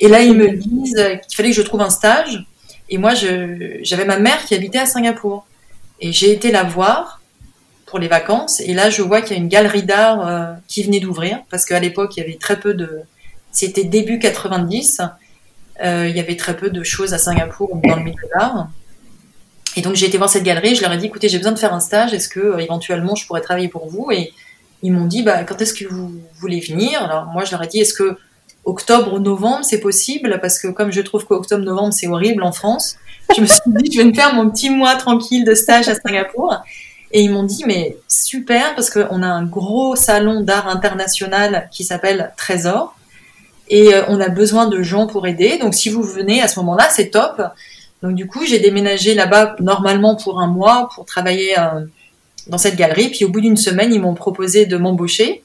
Et 0.00 0.08
là, 0.08 0.22
ils 0.22 0.34
me 0.34 0.50
disent 0.50 0.94
qu'il 1.26 1.36
fallait 1.36 1.50
que 1.50 1.56
je 1.56 1.62
trouve 1.62 1.80
un 1.80 1.90
stage. 1.90 2.46
Et 2.88 2.98
moi, 2.98 3.14
je, 3.14 3.78
j'avais 3.82 4.04
ma 4.04 4.18
mère 4.18 4.44
qui 4.44 4.54
habitait 4.54 4.78
à 4.78 4.86
Singapour. 4.86 5.46
Et 6.00 6.12
j'ai 6.12 6.32
été 6.32 6.50
la 6.50 6.64
voir 6.64 7.20
pour 7.86 7.98
les 7.98 8.08
vacances. 8.08 8.60
Et 8.60 8.74
là, 8.74 8.90
je 8.90 9.02
vois 9.02 9.22
qu'il 9.22 9.36
y 9.36 9.40
a 9.40 9.42
une 9.42 9.48
galerie 9.48 9.84
d'art 9.84 10.26
euh, 10.26 10.52
qui 10.66 10.82
venait 10.82 11.00
d'ouvrir. 11.00 11.40
Parce 11.50 11.64
qu'à 11.64 11.78
l'époque, 11.78 12.16
il 12.16 12.20
y 12.20 12.22
avait 12.22 12.36
très 12.36 12.58
peu 12.58 12.74
de... 12.74 13.02
C'était 13.52 13.84
début 13.84 14.18
90. 14.18 15.02
Euh, 15.84 16.08
il 16.08 16.16
y 16.16 16.20
avait 16.20 16.36
très 16.36 16.56
peu 16.56 16.70
de 16.70 16.82
choses 16.82 17.14
à 17.14 17.18
Singapour 17.18 17.80
dans 17.84 17.96
le 17.96 18.02
milieu 18.02 18.28
d'art. 18.34 18.68
Et 19.76 19.83
donc, 19.83 19.95
j'ai 19.97 20.07
été 20.07 20.19
voir 20.19 20.31
cette 20.31 20.45
galerie. 20.45 20.75
Je 20.75 20.83
leur 20.83 20.93
ai 20.93 20.99
dit, 20.99 21.07
écoutez, 21.07 21.28
j'ai 21.28 21.38
besoin 21.38 21.52
de 21.52 21.59
faire 21.59 21.75
un 21.75 21.81
stage. 21.81 22.14
Est-ce 22.14 22.28
que 22.28 22.40
euh, 22.40 22.59
éventuellement, 22.59 23.14
je 23.14 23.26
pourrais 23.26 23.40
travailler 23.40 23.69
pour 23.69 23.88
vous? 23.88 24.11
Et 24.12 24.33
ils 24.83 24.93
m'ont 24.93 25.07
dit, 25.07 25.23
bah, 25.23 25.45
quand 25.45 25.61
est-ce 25.61 25.75
que 25.75 25.87
vous 25.87 26.12
voulez 26.37 26.61
venir? 26.61 27.02
Alors, 27.02 27.26
moi, 27.26 27.45
je 27.45 27.50
leur 27.50 27.62
ai 27.62 27.66
dit, 27.66 27.81
est-ce 27.81 27.95
que 27.95 28.16
octobre 28.64 29.12
ou 29.12 29.19
novembre, 29.19 29.64
c'est 29.64 29.81
possible? 29.81 30.38
Parce 30.40 30.59
que 30.59 30.69
comme 30.69 30.93
je 30.93 31.00
trouve 31.00 31.26
qu'octobre-novembre, 31.26 31.93
c'est 31.93 32.07
horrible 32.07 32.43
en 32.43 32.52
France, 32.52 32.97
je 33.34 33.41
me 33.41 33.47
suis 33.47 33.60
dit, 33.67 33.93
je 33.93 33.99
vais 33.99 34.04
me 34.04 34.15
faire 34.15 34.34
mon 34.34 34.50
petit 34.50 34.71
mois 34.71 34.97
tranquille 34.97 35.45
de 35.45 35.54
stage 35.54 35.89
à 35.89 35.95
Singapour. 35.95 36.56
Et 37.13 37.23
ils 37.23 37.30
m'ont 37.30 37.45
dit, 37.45 37.65
mais 37.67 37.97
super, 38.08 38.75
parce 38.75 38.91
qu'on 38.91 39.23
a 39.23 39.26
un 39.26 39.45
gros 39.45 39.97
salon 39.97 40.41
d'art 40.41 40.69
international 40.69 41.69
qui 41.71 41.84
s'appelle 41.84 42.32
Trésor. 42.37 42.97
Et 43.69 43.95
euh, 43.95 44.02
on 44.08 44.21
a 44.21 44.28
besoin 44.28 44.67
de 44.67 44.82
gens 44.82 45.06
pour 45.06 45.26
aider. 45.26 45.58
Donc 45.58 45.75
si 45.75 45.89
vous 45.89 46.02
venez 46.02 46.43
à 46.43 46.49
ce 46.49 46.58
moment-là, 46.60 46.89
c'est 46.91 47.10
top. 47.10 47.41
Donc 48.04 48.14
du 48.14 48.26
coup, 48.26 48.45
j'ai 48.45 48.60
déménagé 48.60 49.14
là-bas 49.14 49.56
normalement 49.60 50.14
pour 50.14 50.40
un 50.40 50.47
mois 50.47 50.88
pour 50.95 51.06
travailler 51.06 51.58
euh, 51.58 51.80
dans 52.47 52.58
cette 52.58 52.76
galerie. 52.76 53.08
Puis 53.08 53.25
au 53.25 53.30
bout 53.30 53.40
d'une 53.40 53.56
semaine, 53.56 53.93
ils 53.93 54.00
m'ont 54.00 54.14
proposé 54.14 54.67
de 54.67 54.76
m'embaucher. 54.76 55.43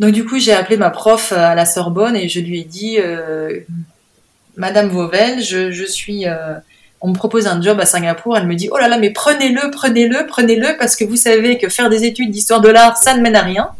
Donc 0.00 0.12
du 0.12 0.26
coup, 0.26 0.38
j'ai 0.38 0.52
appelé 0.52 0.76
ma 0.76 0.90
prof 0.90 1.32
à 1.32 1.54
la 1.54 1.64
Sorbonne 1.64 2.16
et 2.16 2.28
je 2.28 2.40
lui 2.40 2.60
ai 2.60 2.64
dit, 2.64 2.98
euh, 2.98 3.60
Madame 4.56 4.88
Vauvel, 4.88 5.40
je 5.40 5.84
suis 5.84 6.26
on 7.02 7.08
me 7.08 7.14
propose 7.14 7.48
un 7.48 7.60
job 7.60 7.80
à 7.80 7.86
Singapour, 7.86 8.36
elle 8.38 8.46
me 8.46 8.54
dit 8.54 8.68
oh 8.70 8.78
là 8.78 8.86
là 8.86 8.96
mais 8.96 9.10
prenez-le, 9.10 9.70
prenez-le, 9.72 10.24
prenez-le 10.26 10.76
parce 10.78 10.94
que 10.94 11.04
vous 11.04 11.16
savez 11.16 11.58
que 11.58 11.68
faire 11.68 11.90
des 11.90 12.04
études 12.04 12.30
d'histoire 12.30 12.60
de 12.60 12.68
l'art 12.68 12.96
ça 12.96 13.16
ne 13.16 13.20
mène 13.20 13.34
à 13.34 13.42
rien. 13.42 13.70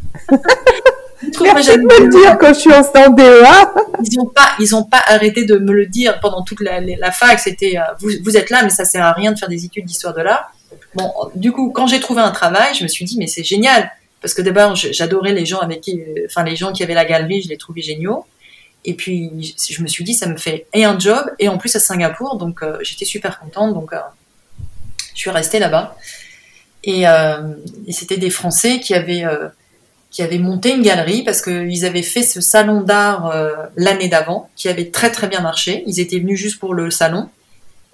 Merci 1.43 1.71
de 1.71 1.83
me 1.83 2.05
le 2.05 2.09
dire 2.09 2.39
quand 2.39 2.53
je 2.55 2.61
suis 2.61 2.73
en 2.73 2.83
stand 2.83 3.17
DEA. 3.17 3.73
Ils 4.05 4.19
n'ont 4.19 4.27
pas, 4.27 4.51
ils 4.59 4.75
ont 4.75 4.85
pas 4.85 5.03
arrêté 5.07 5.45
de 5.45 5.57
me 5.57 5.73
le 5.73 5.87
dire 5.87 6.19
pendant 6.21 6.43
toute 6.43 6.61
la, 6.61 6.81
la 6.81 7.11
fac. 7.13 7.39
C'était 7.39 7.79
euh, 7.79 7.83
vous, 8.01 8.11
vous 8.25 8.37
êtes 8.37 8.51
là 8.51 8.63
mais 8.63 8.71
ça 8.71 8.85
sert 8.85 9.05
à 9.05 9.13
rien 9.13 9.33
de 9.33 9.39
faire 9.39 9.49
des 9.49 9.65
études 9.65 9.85
d'histoire 9.85 10.15
de 10.15 10.23
l'art. 10.23 10.53
Bon, 10.95 11.13
du 11.35 11.53
coup 11.53 11.71
quand 11.71 11.87
j'ai 11.87 12.01
trouvé 12.01 12.23
un 12.23 12.31
travail, 12.31 12.75
je 12.75 12.83
me 12.83 12.89
suis 12.89 13.05
dit 13.05 13.17
mais 13.19 13.27
c'est 13.27 13.45
génial 13.45 13.91
parce 14.21 14.35
que 14.35 14.43
d'abord 14.43 14.75
j'adorais 14.75 15.33
les 15.33 15.47
gens 15.47 15.59
avec 15.59 15.81
qui, 15.81 16.01
euh, 16.01 16.27
enfin 16.27 16.45
les 16.45 16.57
gens 16.57 16.73
qui 16.73 16.83
avaient 16.83 16.95
la 16.95 17.05
galerie, 17.05 17.43
je 17.43 17.49
les 17.49 17.57
trouvais 17.57 17.83
géniaux. 17.83 18.25
Et 18.85 18.95
puis, 18.95 19.55
je 19.71 19.83
me 19.83 19.87
suis 19.87 20.03
dit, 20.03 20.15
ça 20.15 20.27
me 20.27 20.37
fait 20.37 20.67
et 20.73 20.85
un 20.85 20.99
job, 20.99 21.31
et 21.39 21.49
en 21.49 21.57
plus 21.57 21.75
à 21.77 21.81
Singapour, 21.81 22.37
donc 22.37 22.63
euh, 22.63 22.79
j'étais 22.83 23.05
super 23.05 23.39
contente, 23.39 23.75
donc 23.75 23.93
euh, 23.93 23.99
je 25.15 25.21
suis 25.21 25.31
restée 25.31 25.61
là-bas. 25.61 25.97
Et, 26.85 27.07
euh, 27.07 27.55
et 27.87 27.93
c'était 27.93 28.17
des 28.17 28.31
Français 28.31 28.81
qui 28.81 28.95
avaient, 28.95 29.25
euh, 29.25 29.49
qui 30.13 30.23
avaient 30.23 30.39
monté 30.39 30.75
une 30.75 30.83
galerie, 30.83 31.25
parce 31.25 31.43
qu'ils 31.43 31.85
avaient 31.85 32.03
fait 32.03 32.23
ce 32.23 32.41
salon 32.41 32.83
d'art 32.83 33.31
euh, 33.35 33.51
l'année 33.77 34.09
d'avant, 34.09 34.49
qui 34.55 34.69
avait 34.69 34.91
très 34.91 35.11
très 35.11 35.27
bien 35.27 35.41
marché. 35.41 35.83
Ils 35.87 35.99
étaient 35.99 36.21
venus 36.21 36.39
juste 36.39 36.61
pour 36.61 36.75
le 36.75 36.91
salon, 36.91 37.29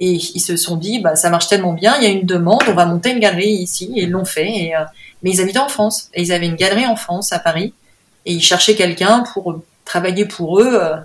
et 0.00 0.12
ils 0.12 0.40
se 0.40 0.56
sont 0.56 0.76
dit, 0.76 1.00
bah, 1.00 1.16
ça 1.16 1.30
marche 1.30 1.48
tellement 1.48 1.72
bien, 1.72 1.96
il 1.96 2.02
y 2.04 2.06
a 2.06 2.10
une 2.10 2.26
demande, 2.26 2.62
on 2.68 2.74
va 2.74 2.84
monter 2.84 3.12
une 3.12 3.20
galerie 3.20 3.48
ici, 3.48 3.92
et 3.96 4.02
ils 4.02 4.10
l'ont 4.10 4.24
fait. 4.24 4.48
Et, 4.48 4.72
mais 5.22 5.30
ils 5.30 5.40
habitaient 5.40 5.58
en 5.58 5.68
France, 5.68 6.10
et 6.12 6.22
ils 6.22 6.32
avaient 6.32 6.46
une 6.46 6.56
galerie 6.56 6.86
en 6.86 6.96
France, 6.96 7.32
à 7.32 7.38
Paris, 7.38 7.72
et 8.26 8.32
ils 8.32 8.42
cherchaient 8.42 8.74
quelqu'un 8.74 9.24
pour 9.32 9.62
travailler 9.84 10.26
pour 10.26 10.60
eux 10.60 10.74
euh, 10.74 10.96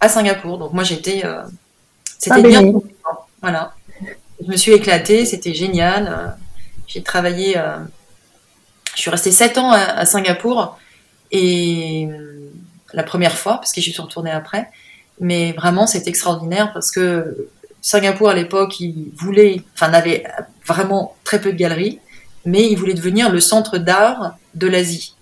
à 0.00 0.08
Singapour. 0.08 0.58
Donc 0.58 0.72
moi 0.72 0.82
j'étais, 0.82 1.24
euh, 1.24 1.42
c'était 2.18 2.42
bien. 2.42 2.72
Voilà. 3.40 3.74
Je 4.42 4.50
me 4.50 4.56
suis 4.56 4.72
éclatée, 4.72 5.26
c'était 5.26 5.54
génial. 5.54 6.08
Euh, 6.08 6.30
j'ai 6.86 7.02
travaillé, 7.02 7.56
je 8.94 9.00
suis 9.00 9.10
restée 9.10 9.32
sept 9.32 9.58
ans 9.58 9.72
à, 9.72 10.04
Singapour 10.04 10.78
et 11.30 12.08
la 12.92 13.02
première 13.02 13.36
fois 13.36 13.54
parce 13.56 13.72
que 13.72 13.80
je 13.80 13.90
suis 13.90 14.02
retournée 14.02 14.30
après. 14.30 14.68
Mais 15.20 15.52
vraiment 15.52 15.86
c'est 15.86 16.06
extraordinaire 16.06 16.72
parce 16.72 16.90
que 16.90 17.48
Singapour 17.82 18.28
à 18.28 18.34
l'époque, 18.34 18.80
il 18.80 19.10
voulait, 19.16 19.62
enfin 19.74 19.88
n'avait 19.88 20.24
vraiment 20.66 21.16
très 21.24 21.40
peu 21.40 21.52
de 21.52 21.56
galeries, 21.56 21.98
mais 22.44 22.70
il 22.70 22.76
voulait 22.76 22.94
devenir 22.94 23.30
le 23.30 23.40
centre 23.40 23.78
d'art 23.78 24.36
de 24.54 24.66
l'Asie. 24.66 25.14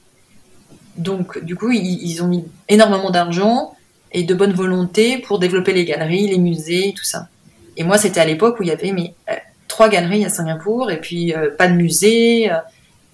Donc, 0.97 1.43
du 1.45 1.55
coup, 1.55 1.71
ils, 1.71 2.21
ont 2.23 2.27
mis 2.27 2.45
énormément 2.69 3.11
d'argent 3.11 3.77
et 4.11 4.25
de 4.25 4.35
bonne 4.35 4.53
volonté 4.53 5.19
pour 5.19 5.39
développer 5.39 5.73
les 5.73 5.85
galeries, 5.85 6.27
les 6.27 6.39
musées, 6.39 6.93
tout 6.97 7.05
ça. 7.05 7.29
Et 7.77 7.85
moi, 7.85 7.99
c'était 7.99 8.21
à 8.21 8.25
l'époque 8.25 8.59
où 8.59 8.65
il 8.65 8.69
y 8.69 8.73
avait 8.73 8.91
mais, 8.91 9.15
euh, 9.31 9.35
trois 9.69 9.89
galeries 9.89 10.25
à 10.25 10.29
Singapour 10.29 10.91
et 10.91 11.01
puis 11.01 11.33
euh, 11.35 11.51
pas 11.57 11.69
de 11.69 11.75
musée. 11.75 12.51
Euh. 12.51 12.57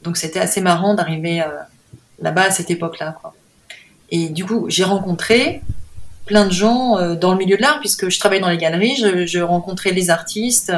Donc, 0.04 0.16
c'était 0.16 0.40
assez 0.40 0.60
marrant 0.60 0.94
d'arriver 0.94 1.42
là-bas 2.20 2.44
à 2.44 2.50
cette 2.50 2.70
époque-là. 2.70 3.18
Et 4.10 4.28
du 4.28 4.44
coup, 4.44 4.66
j'ai 4.68 4.84
rencontré 4.84 5.62
plein 6.26 6.46
de 6.46 6.52
gens 6.52 7.14
dans 7.16 7.32
le 7.32 7.38
milieu 7.38 7.56
de 7.56 7.62
l'art, 7.62 7.80
puisque 7.80 8.08
je 8.08 8.18
travaillais 8.18 8.42
dans 8.42 8.50
les 8.50 8.58
galeries, 8.58 8.96
je, 8.96 9.26
je 9.26 9.40
rencontrais 9.40 9.92
les 9.92 10.10
artistes 10.10 10.72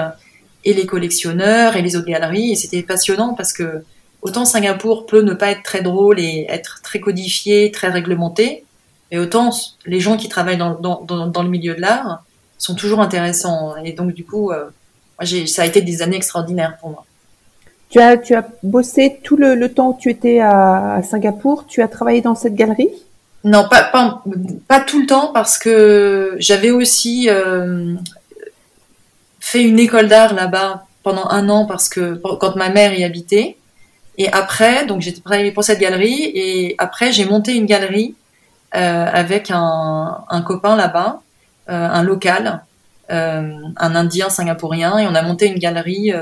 et 0.65 0.75
les 0.75 0.87
collectionneurs 0.87 1.77
et 1.77 1.83
les 1.83 1.97
autres 1.97 2.09
galeries, 2.09 2.53
et 2.53 2.57
c'était 2.57 2.83
passionnant 2.83 3.35
parce 3.35 3.53
que 3.53 3.85
autant 4.23 4.45
Singapour 4.45 5.07
peut 5.07 5.23
ne 5.23 5.33
pas 5.33 5.51
être 5.53 5.63
très 5.63 5.83
drôle 5.83 6.19
et 6.19 6.47
être 6.49 6.81
très 6.83 6.99
codifié, 6.99 7.71
très 7.71 7.89
réglementé, 7.89 8.65
et 9.13 9.19
autant 9.19 9.51
les 9.87 10.01
gens 10.01 10.17
qui 10.17 10.29
travaillent 10.29 10.59
dans, 10.59 11.43
le 11.43 11.49
milieu 11.49 11.75
de 11.75 11.81
l'art 11.81 12.25
sont 12.59 12.75
toujours 12.75 13.01
intéressants. 13.01 13.77
Et 13.85 13.93
donc, 13.93 14.13
du 14.13 14.25
coup, 14.25 14.51
euh, 14.51 14.69
ça 15.47 15.63
a 15.63 15.67
été 15.67 15.81
des 15.81 16.03
années 16.03 16.17
extraordinaires 16.17 16.77
pour 16.81 16.91
moi. 16.91 17.07
Tu 17.89 18.01
as, 18.01 18.17
tu 18.17 18.35
as 18.35 18.45
bossé 18.63 19.21
tout 19.23 19.37
le, 19.37 19.73
temps 19.73 19.91
où 19.91 19.97
tu 19.99 20.11
étais 20.11 20.41
à, 20.41 21.01
Singapour, 21.09 21.67
tu 21.67 21.83
as 21.83 21.89
travaillé 21.89 22.21
dans 22.21 22.35
cette 22.35 22.55
galerie? 22.55 22.91
Non, 23.45 23.69
pas, 23.69 23.85
pas, 23.85 24.25
pas, 24.67 24.81
tout 24.81 25.01
le 25.01 25.07
temps, 25.07 25.31
parce 25.33 25.57
que 25.57 26.35
j'avais 26.39 26.71
aussi 26.71 27.29
euh, 27.31 27.95
fait 29.39 29.63
une 29.63 29.79
école 29.79 30.09
d'art 30.09 30.35
là-bas 30.35 30.85
pendant 31.05 31.29
un 31.29 31.49
an, 31.49 31.65
parce 31.65 31.89
que 31.89 32.15
quand 32.15 32.57
ma 32.57 32.71
mère 32.71 32.93
y 32.93 33.05
habitait. 33.05 33.57
Et 34.19 34.33
après, 34.33 34.87
donc 34.87 35.03
j'ai 35.03 35.15
travaillé 35.15 35.53
pour 35.53 35.63
cette 35.63 35.79
galerie 35.79 36.33
et 36.35 36.75
après 36.79 37.13
j'ai 37.13 37.27
monté 37.27 37.55
une 37.55 37.67
galerie 37.67 38.17
euh, 38.75 39.07
avec 39.13 39.53
un, 39.53 40.43
copain 40.45 40.75
là-bas, 40.75 41.21
euh, 41.69 41.89
un 41.89 42.03
local, 42.03 42.63
un 43.09 43.95
Indien 43.95 44.29
singapourien, 44.29 44.99
et 44.99 45.07
on 45.07 45.15
a 45.15 45.23
monté 45.23 45.47
une 45.47 45.61
galerie 45.61 46.13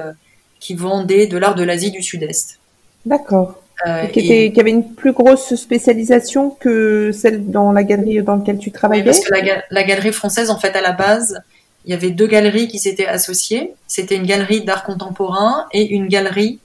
qui 0.64 0.74
vendait 0.74 1.26
de 1.26 1.36
l'art 1.36 1.54
de 1.54 1.62
l'Asie 1.62 1.90
du 1.90 2.02
Sud-Est. 2.02 2.58
D'accord. 3.04 3.60
Euh, 3.86 4.06
qui, 4.06 4.20
était, 4.20 4.50
qui 4.50 4.60
avait 4.60 4.70
une 4.70 4.94
plus 4.94 5.12
grosse 5.12 5.54
spécialisation 5.56 6.48
que 6.48 7.12
celle 7.12 7.50
dans 7.50 7.70
la 7.70 7.84
galerie 7.84 8.22
dans 8.22 8.36
laquelle 8.36 8.56
tu 8.56 8.72
travaillais. 8.72 9.04
parce 9.04 9.20
que 9.20 9.34
la, 9.34 9.62
la, 9.68 9.82
galerie 9.82 10.12
française, 10.12 10.48
en 10.48 10.58
fait, 10.58 10.74
à 10.74 10.80
la 10.80 10.92
base, 10.92 11.42
il 11.84 11.90
y 11.90 11.94
avait 11.94 12.12
deux 12.12 12.26
galeries 12.26 12.66
qui 12.66 12.78
s'étaient 12.78 13.06
associées. 13.06 13.74
C'était 13.86 14.16
une 14.16 14.24
galerie 14.24 14.64
d'art 14.64 14.84
contemporain 14.84 15.66
et 15.72 15.86
une 15.86 16.08
galerie 16.08 16.60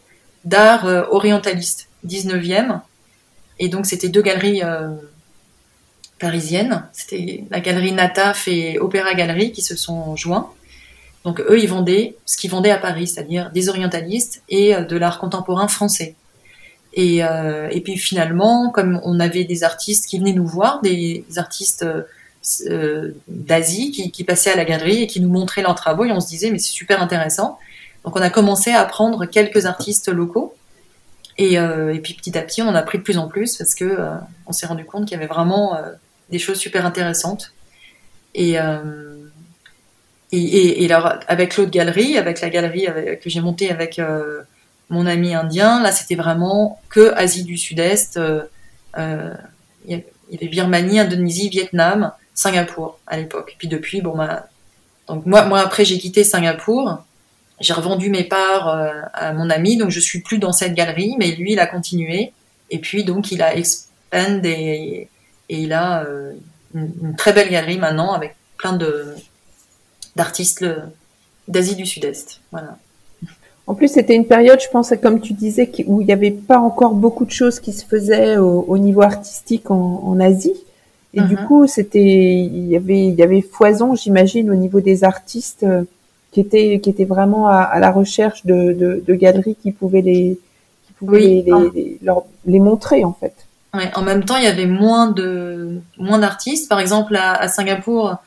d'art 0.46 0.86
euh, 0.86 1.04
orientaliste, 1.12 1.90
19e. 2.08 2.80
Et 3.60 3.68
donc, 3.68 3.86
c'était 3.86 4.08
deux 4.08 4.22
galeries 4.22 4.64
euh, 4.64 4.92
parisiennes. 6.20 6.86
C'était 6.94 7.44
la 7.52 7.60
galerie 7.60 7.92
Nataf 7.92 8.48
et 8.48 8.80
Opéra 8.80 9.14
Galerie 9.14 9.52
qui 9.52 9.62
se 9.62 9.76
sont 9.76 10.16
joints. 10.16 10.50
Donc, 11.26 11.42
eux, 11.42 11.60
ils 11.60 11.68
vendaient 11.68 12.16
ce 12.26 12.38
qu'ils 12.38 12.52
vendaient 12.52 12.72
à 12.72 12.78
Paris, 12.78 13.08
c'est-à-dire 13.08 13.52
des 13.52 13.70
orientalistes 13.70 14.42
et 14.50 14.74
de 14.76 14.98
l'art 14.98 15.20
contemporain 15.20 15.68
français. 15.68 16.16
Et, 16.94 17.24
euh, 17.24 17.70
et 17.72 17.82
puis 17.82 17.98
finalement, 17.98 18.72
comme 18.72 19.00
on 19.04 19.20
avait 19.20 19.44
des 19.44 19.64
artistes 19.64 20.08
qui 20.08 20.20
venaient 20.20 20.34
nous 20.34 20.48
voir, 20.48 20.82
des 20.82 21.24
artistes 21.38 21.86
euh, 22.66 23.12
d'Asie 23.28 23.92
qui, 23.92 24.12
qui, 24.12 24.24
passaient 24.24 24.52
à 24.52 24.56
la 24.56 24.66
galerie 24.66 25.04
et 25.04 25.08
qui 25.08 25.20
nous 25.20 25.30
montraient 25.30 25.62
leurs 25.62 25.76
travaux, 25.76 26.06
et 26.06 26.12
on 26.12 26.20
se 26.20 26.28
disait 26.28 26.52
mais 26.52 26.58
c'est 26.58 26.72
super 26.72 27.02
intéressant. 27.02 27.60
Donc 28.04 28.16
on 28.16 28.22
a 28.22 28.30
commencé 28.30 28.72
à 28.72 28.84
prendre 28.86 29.26
quelques 29.26 29.66
artistes 29.66 30.10
locaux. 30.10 30.56
Et, 31.38 31.58
euh, 31.58 31.94
et 31.94 32.00
puis 32.00 32.16
petit 32.16 32.38
à 32.38 32.42
petit, 32.42 32.62
on 32.62 32.74
a 32.76 32.82
pris 32.82 32.98
de 32.98 33.04
plus 33.04 33.18
en 33.18 33.28
plus 33.28 33.56
parce 33.56 33.76
que 33.76 33.86
euh, 33.86 34.16
on 34.46 34.52
s'est 34.52 34.66
rendu 34.66 34.84
compte 34.84 35.06
qu'il 35.06 35.16
y 35.16 35.20
avait 35.20 35.28
vraiment 35.28 35.76
euh, 35.76 35.92
des 36.32 36.40
choses 36.40 36.58
super 36.58 36.86
intéressantes. 36.86 37.54
Et, 38.36 38.60
euh, 38.60 39.09
et, 40.32 40.38
et, 40.38 40.84
et 40.84 40.92
avec 40.92 41.58
l'autre 41.58 41.72
galerie, 41.72 42.18
avec 42.18 42.42
la 42.42 42.50
galerie 42.50 42.88
avec, 42.88 43.22
que 43.22 43.30
j'ai 43.30 43.42
montée 43.42 43.72
avec 43.72 44.00
mon 44.90 45.06
ami 45.06 45.34
indien, 45.34 45.82
là 45.82 45.92
c'était 45.92 46.16
vraiment 46.16 46.82
que 46.90 47.14
Asie 47.14 47.44
du 47.44 47.58
Sud-Est. 47.58 48.18
Euh, 48.18 48.44
euh, 48.98 49.34
il 49.88 50.04
y 50.32 50.36
avait 50.36 50.48
Birmanie, 50.48 51.00
Indonésie, 51.00 51.50
Vietnam, 51.50 52.12
Singapour 52.34 53.00
à 53.08 53.18
l'époque. 53.18 53.56
Puis 53.58 53.68
depuis, 53.68 54.02
bon 54.02 54.16
bah, 54.16 54.48
donc 55.08 55.26
moi, 55.26 55.46
moi 55.46 55.60
après 55.60 55.86
j'ai 55.86 55.98
quitté 55.98 56.24
Singapour, 56.24 57.04
j'ai 57.60 57.74
revendu 57.74 58.10
mes 58.10 58.24
parts 58.24 58.70
euh, 58.70 59.02
à 59.14 59.34
mon 59.34 59.50
ami, 59.50 59.78
donc 59.78 59.90
je 59.90 60.00
suis 60.00 60.22
plus 60.22 60.40
dans 60.40 60.52
cette 60.52 60.74
galerie, 60.74 61.16
mais 61.18 61.32
lui 61.32 61.54
il 61.54 61.60
a 61.60 61.68
continué. 61.68 62.34
Et 62.72 62.80
puis 62.80 63.04
donc 63.04 63.32
il 63.32 63.42
a 63.42 63.56
expandé 63.56 64.50
et, 64.50 65.10
et 65.50 65.60
il 65.62 65.74
a 65.74 66.04
euh, 66.04 66.34
une, 66.74 66.92
une, 67.02 67.16
très 67.16 67.34
belle 67.34 67.50
galerie 67.50 67.78
maintenant 67.78 68.14
avec 68.14 68.36
plein 68.58 68.74
de 68.74 69.16
d'artistes 70.16 70.66
d'Asie 71.48 71.76
du 71.76 71.86
Sud-Est. 71.86 72.42
Voilà. 72.52 72.78
En 73.68 73.76
plus, 73.76 73.88
c'était 73.88 74.16
une 74.16 74.26
période, 74.26 74.60
je 74.60 74.68
pense, 74.70 74.92
comme 75.02 75.22
tu 75.22 75.34
disais, 75.34 75.70
où 75.86 76.02
il 76.02 76.08
n'y 76.08 76.14
avait 76.14 76.32
pas 76.32 76.58
encore 76.58 76.94
beaucoup 76.96 77.26
de 77.26 77.32
choses 77.32 77.60
qui 77.60 77.72
se 77.72 77.86
faisaient 77.86 78.38
au, 78.38 78.66
au 78.68 78.78
niveau 78.80 79.02
artistique 79.04 79.70
en, 79.70 80.02
en 80.06 80.20
Asie. 80.20 80.56
Et 81.14 81.22
du 81.22 81.38
coup, 81.38 81.66
c'était, 81.68 82.02
il 82.02 82.68
y 82.68 82.76
avait, 82.76 83.08
il 83.08 83.16
y 83.16 83.24
avait 83.24 83.42
foison, 83.42 83.96
j'imagine, 83.96 84.52
au 84.52 84.56
niveau 84.56 84.80
des 84.80 85.04
artistes 85.04 85.64
euh, 85.64 85.84
qui 86.32 86.40
étaient, 86.40 86.80
qui 86.80 86.90
étaient 86.90 87.06
vraiment 87.06 87.48
à, 87.48 87.58
à 87.58 87.80
la 87.80 87.92
recherche 87.92 88.46
de, 88.46 88.74
de, 88.74 89.04
de, 89.06 89.14
galeries 89.16 89.56
qui 89.56 89.72
pouvaient 89.72 90.02
les, 90.02 90.40
qui 90.86 90.94
pouvaient 90.94 91.18
oui. 91.18 91.44
les, 91.46 91.52
les, 91.52 91.70
les, 91.74 91.98
leur, 92.04 92.26
les, 92.46 92.60
montrer 92.60 93.04
en 93.04 93.14
fait. 93.14 93.34
Ouais, 93.74 93.90
en 93.96 94.04
même 94.04 94.24
temps, 94.24 94.38
il 94.38 94.44
y 94.44 94.48
avait 94.48 94.68
moins 94.68 95.08
de, 95.10 95.80
moins 95.98 96.20
d'artistes. 96.20 96.70
Par 96.70 96.80
exemple, 96.80 97.16
à, 97.16 97.34
à 97.34 97.48
Singapour, 97.48 98.18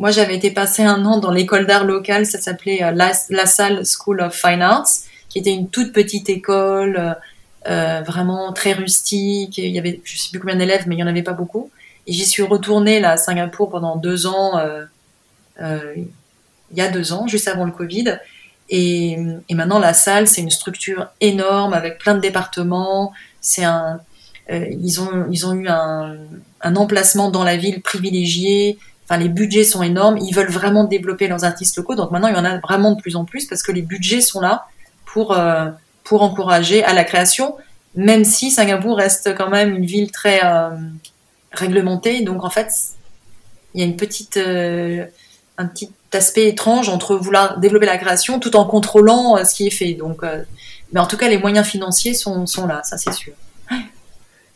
moi, 0.00 0.10
j'avais 0.10 0.34
été 0.34 0.50
passer 0.50 0.82
un 0.82 1.04
an 1.04 1.18
dans 1.18 1.30
l'école 1.30 1.66
d'art 1.66 1.84
locale, 1.84 2.24
ça 2.24 2.38
s'appelait 2.38 2.82
euh, 2.82 2.90
La, 2.90 3.12
Salle 3.46 3.82
School 3.84 4.22
of 4.22 4.34
Fine 4.34 4.62
Arts, 4.62 4.88
qui 5.28 5.38
était 5.38 5.52
une 5.52 5.68
toute 5.68 5.92
petite 5.92 6.30
école, 6.30 6.96
euh, 6.96 7.12
euh, 7.70 8.00
vraiment 8.00 8.54
très 8.54 8.72
rustique. 8.72 9.58
Il 9.58 9.68
y 9.68 9.78
avait, 9.78 10.00
je 10.02 10.16
sais 10.16 10.30
plus 10.30 10.40
combien 10.40 10.56
d'élèves, 10.56 10.84
mais 10.86 10.96
il 10.96 11.00
y 11.00 11.02
en 11.04 11.06
avait 11.06 11.22
pas 11.22 11.34
beaucoup. 11.34 11.70
Et 12.06 12.14
j'y 12.14 12.24
suis 12.24 12.42
retournée 12.42 12.98
là 12.98 13.10
à 13.10 13.16
Singapour 13.18 13.68
pendant 13.68 13.96
deux 13.96 14.26
ans, 14.26 14.58
il 15.60 16.06
y 16.74 16.80
a 16.80 16.88
deux 16.88 17.12
ans, 17.12 17.26
juste 17.26 17.46
avant 17.46 17.66
le 17.66 17.72
Covid. 17.72 18.18
Et, 18.70 19.18
maintenant, 19.50 19.78
la 19.78 19.92
salle, 19.92 20.26
c'est 20.26 20.40
une 20.40 20.50
structure 20.50 21.08
énorme 21.20 21.74
avec 21.74 21.98
plein 21.98 22.14
de 22.14 22.20
départements. 22.20 23.12
C'est 23.42 23.64
un, 23.64 24.00
ils 24.48 24.98
ont, 25.02 25.26
ils 25.30 25.46
ont 25.46 25.52
eu 25.52 25.68
un 25.68 26.76
emplacement 26.76 27.30
dans 27.30 27.44
la 27.44 27.58
ville 27.58 27.82
privilégié 27.82 28.78
Enfin, 29.10 29.20
les 29.20 29.28
budgets 29.28 29.64
sont 29.64 29.82
énormes. 29.82 30.18
Ils 30.18 30.32
veulent 30.32 30.52
vraiment 30.52 30.84
développer 30.84 31.26
leurs 31.26 31.44
artistes 31.44 31.76
locaux. 31.76 31.96
Donc 31.96 32.12
maintenant, 32.12 32.28
il 32.28 32.36
y 32.36 32.38
en 32.38 32.44
a 32.44 32.58
vraiment 32.58 32.92
de 32.92 33.00
plus 33.00 33.16
en 33.16 33.24
plus 33.24 33.46
parce 33.46 33.64
que 33.64 33.72
les 33.72 33.82
budgets 33.82 34.20
sont 34.20 34.40
là 34.40 34.66
pour 35.04 35.32
euh, 35.32 35.68
pour 36.04 36.22
encourager 36.22 36.84
à 36.84 36.92
la 36.92 37.02
création, 37.02 37.56
même 37.96 38.24
si 38.24 38.52
Singapour 38.52 38.96
reste 38.96 39.34
quand 39.36 39.50
même 39.50 39.74
une 39.74 39.84
ville 39.84 40.12
très 40.12 40.44
euh, 40.44 40.70
réglementée. 41.50 42.22
Donc 42.22 42.44
en 42.44 42.50
fait, 42.50 42.70
il 43.74 43.80
y 43.80 43.82
a 43.82 43.86
une 43.86 43.96
petite 43.96 44.36
euh, 44.36 45.04
un 45.58 45.66
petit 45.66 45.90
aspect 46.12 46.46
étrange 46.46 46.88
entre 46.88 47.16
vouloir 47.16 47.58
développer 47.58 47.86
la 47.86 47.98
création 47.98 48.38
tout 48.38 48.54
en 48.54 48.64
contrôlant 48.64 49.44
ce 49.44 49.54
qui 49.56 49.66
est 49.66 49.70
fait. 49.70 49.94
Donc, 49.94 50.22
mais 50.92 51.00
en 51.00 51.06
tout 51.06 51.16
cas, 51.16 51.28
les 51.28 51.38
moyens 51.38 51.66
financiers 51.66 52.14
sont 52.14 52.46
sont 52.46 52.66
là, 52.68 52.80
ça 52.84 52.96
c'est 52.96 53.12
sûr. 53.12 53.32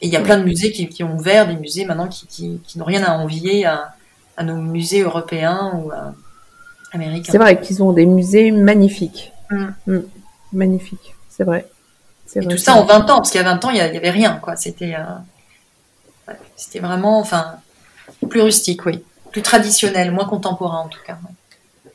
Et 0.01 0.07
il 0.07 0.13
y 0.13 0.17
a 0.17 0.21
plein 0.21 0.39
de 0.39 0.45
musées 0.45 0.71
qui, 0.71 0.89
qui 0.89 1.03
ont 1.03 1.17
ouvert, 1.17 1.49
des 1.49 1.57
musées 1.57 1.85
maintenant 1.85 2.09
qui, 2.09 2.27
qui, 2.27 2.61
qui 2.67 2.79
n'ont 2.79 2.85
rien 2.85 3.03
à 3.03 3.13
envier 3.13 3.65
à 3.65 3.95
à 4.37 4.45
nos 4.45 4.57
musées 4.57 5.03
européens 5.03 5.73
ou 5.77 5.93
américains. 6.93 7.33
C'est 7.33 7.39
vrai 7.39 7.61
qu'ils 7.61 7.83
ont 7.83 7.93
des 7.93 8.07
musées 8.07 8.51
magnifiques. 8.51 9.33
Mm. 9.51 9.67
Mm. 9.87 10.03
Magnifiques, 10.53 11.15
c'est 11.29 11.45
vrai. 11.45 11.67
Et 12.35 12.41
vrai, 12.41 12.55
tout 12.55 12.61
ça 12.61 12.75
en 12.75 12.85
20 12.85 13.11
ans, 13.11 13.17
parce 13.17 13.31
qu'il 13.31 13.41
y 13.41 13.45
a 13.45 13.49
20 13.49 13.65
ans, 13.65 13.71
il 13.71 13.75
n'y 13.75 13.81
avait 13.81 14.11
rien, 14.11 14.41
quoi. 14.43 14.57
C'était, 14.57 14.95
euh, 14.95 16.33
c'était 16.57 16.81
vraiment, 16.81 17.21
enfin, 17.21 17.57
plus 18.29 18.41
rustique, 18.41 18.85
oui. 18.87 19.05
Plus 19.31 19.43
traditionnel, 19.43 20.11
moins 20.11 20.25
contemporain, 20.25 20.81
en 20.81 20.89
tout 20.89 21.01
cas. 21.07 21.15
Ouais. 21.15 21.93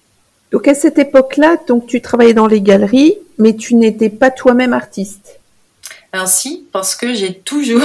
Donc, 0.51 0.67
à 0.67 0.75
cette 0.75 0.97
époque-là, 0.97 1.57
donc, 1.67 1.87
tu 1.87 2.01
travaillais 2.01 2.33
dans 2.33 2.47
les 2.47 2.61
galeries, 2.61 3.17
mais 3.37 3.55
tu 3.55 3.75
n'étais 3.75 4.09
pas 4.09 4.31
toi-même 4.31 4.73
artiste. 4.73 5.39
Alors, 6.11 6.27
si, 6.27 6.67
parce 6.71 6.95
que 6.95 7.13
j'ai 7.13 7.39
toujours, 7.39 7.81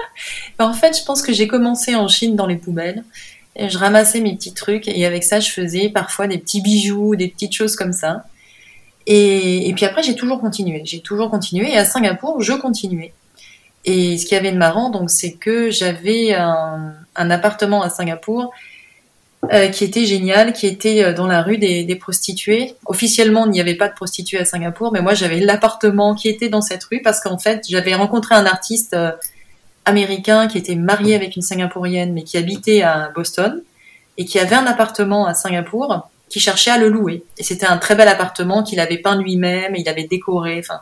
en 0.58 0.72
fait, 0.72 0.98
je 0.98 1.04
pense 1.04 1.22
que 1.22 1.32
j'ai 1.32 1.46
commencé 1.46 1.94
en 1.94 2.08
Chine 2.08 2.36
dans 2.36 2.46
les 2.46 2.56
poubelles 2.56 3.04
je 3.58 3.78
ramassais 3.78 4.20
mes 4.20 4.34
petits 4.36 4.54
trucs 4.54 4.86
et 4.88 5.04
avec 5.04 5.24
ça, 5.24 5.40
je 5.40 5.50
faisais 5.50 5.88
parfois 5.88 6.26
des 6.26 6.38
petits 6.38 6.60
bijoux, 6.60 7.16
des 7.16 7.28
petites 7.28 7.52
choses 7.52 7.74
comme 7.74 7.92
ça. 7.92 8.24
Et, 9.10 9.72
puis 9.74 9.86
après, 9.86 10.02
j'ai 10.02 10.14
toujours 10.14 10.38
continué. 10.38 10.82
J'ai 10.84 11.00
toujours 11.00 11.30
continué. 11.30 11.72
Et 11.72 11.78
à 11.78 11.86
Singapour, 11.86 12.42
je 12.42 12.52
continuais. 12.52 13.14
Et 13.86 14.18
ce 14.18 14.26
qui 14.26 14.36
avait 14.36 14.52
de 14.52 14.58
marrant, 14.58 14.90
donc, 14.90 15.08
c'est 15.08 15.32
que 15.32 15.70
j'avais 15.70 16.34
un, 16.34 16.94
appartement 17.16 17.82
à 17.82 17.88
Singapour 17.88 18.52
euh, 19.50 19.68
qui 19.68 19.84
était 19.84 20.04
génial, 20.04 20.52
qui 20.52 20.66
était 20.66 21.02
euh, 21.04 21.12
dans 21.14 21.26
la 21.26 21.42
rue 21.42 21.56
des, 21.56 21.84
des 21.84 21.96
prostituées. 21.96 22.74
Officiellement, 22.84 23.46
il 23.46 23.52
n'y 23.52 23.60
avait 23.60 23.76
pas 23.76 23.88
de 23.88 23.94
prostituées 23.94 24.40
à 24.40 24.44
Singapour, 24.44 24.92
mais 24.92 25.00
moi, 25.00 25.14
j'avais 25.14 25.40
l'appartement 25.40 26.14
qui 26.14 26.28
était 26.28 26.50
dans 26.50 26.60
cette 26.60 26.84
rue 26.84 27.00
parce 27.00 27.20
qu'en 27.20 27.38
fait, 27.38 27.64
j'avais 27.68 27.94
rencontré 27.94 28.34
un 28.34 28.44
artiste. 28.44 28.94
Euh, 28.94 29.12
américain 29.88 30.46
qui 30.48 30.58
était 30.58 30.76
marié 30.76 31.14
avec 31.14 31.36
une 31.36 31.42
Singapourienne 31.42 32.12
mais 32.12 32.22
qui 32.22 32.36
habitait 32.36 32.82
à 32.82 33.10
Boston 33.14 33.62
et 34.16 34.24
qui 34.24 34.38
avait 34.38 34.56
un 34.56 34.66
appartement 34.66 35.26
à 35.26 35.34
Singapour 35.34 36.08
qui 36.28 36.40
cherchait 36.40 36.70
à 36.70 36.78
le 36.78 36.88
louer. 36.88 37.24
Et 37.38 37.42
c'était 37.42 37.66
un 37.66 37.78
très 37.78 37.94
bel 37.94 38.08
appartement 38.08 38.62
qu'il 38.62 38.80
avait 38.80 38.98
peint 38.98 39.16
lui-même 39.16 39.74
et 39.74 39.80
il 39.80 39.88
avait 39.88 40.04
décoré. 40.04 40.58
Enfin, 40.58 40.80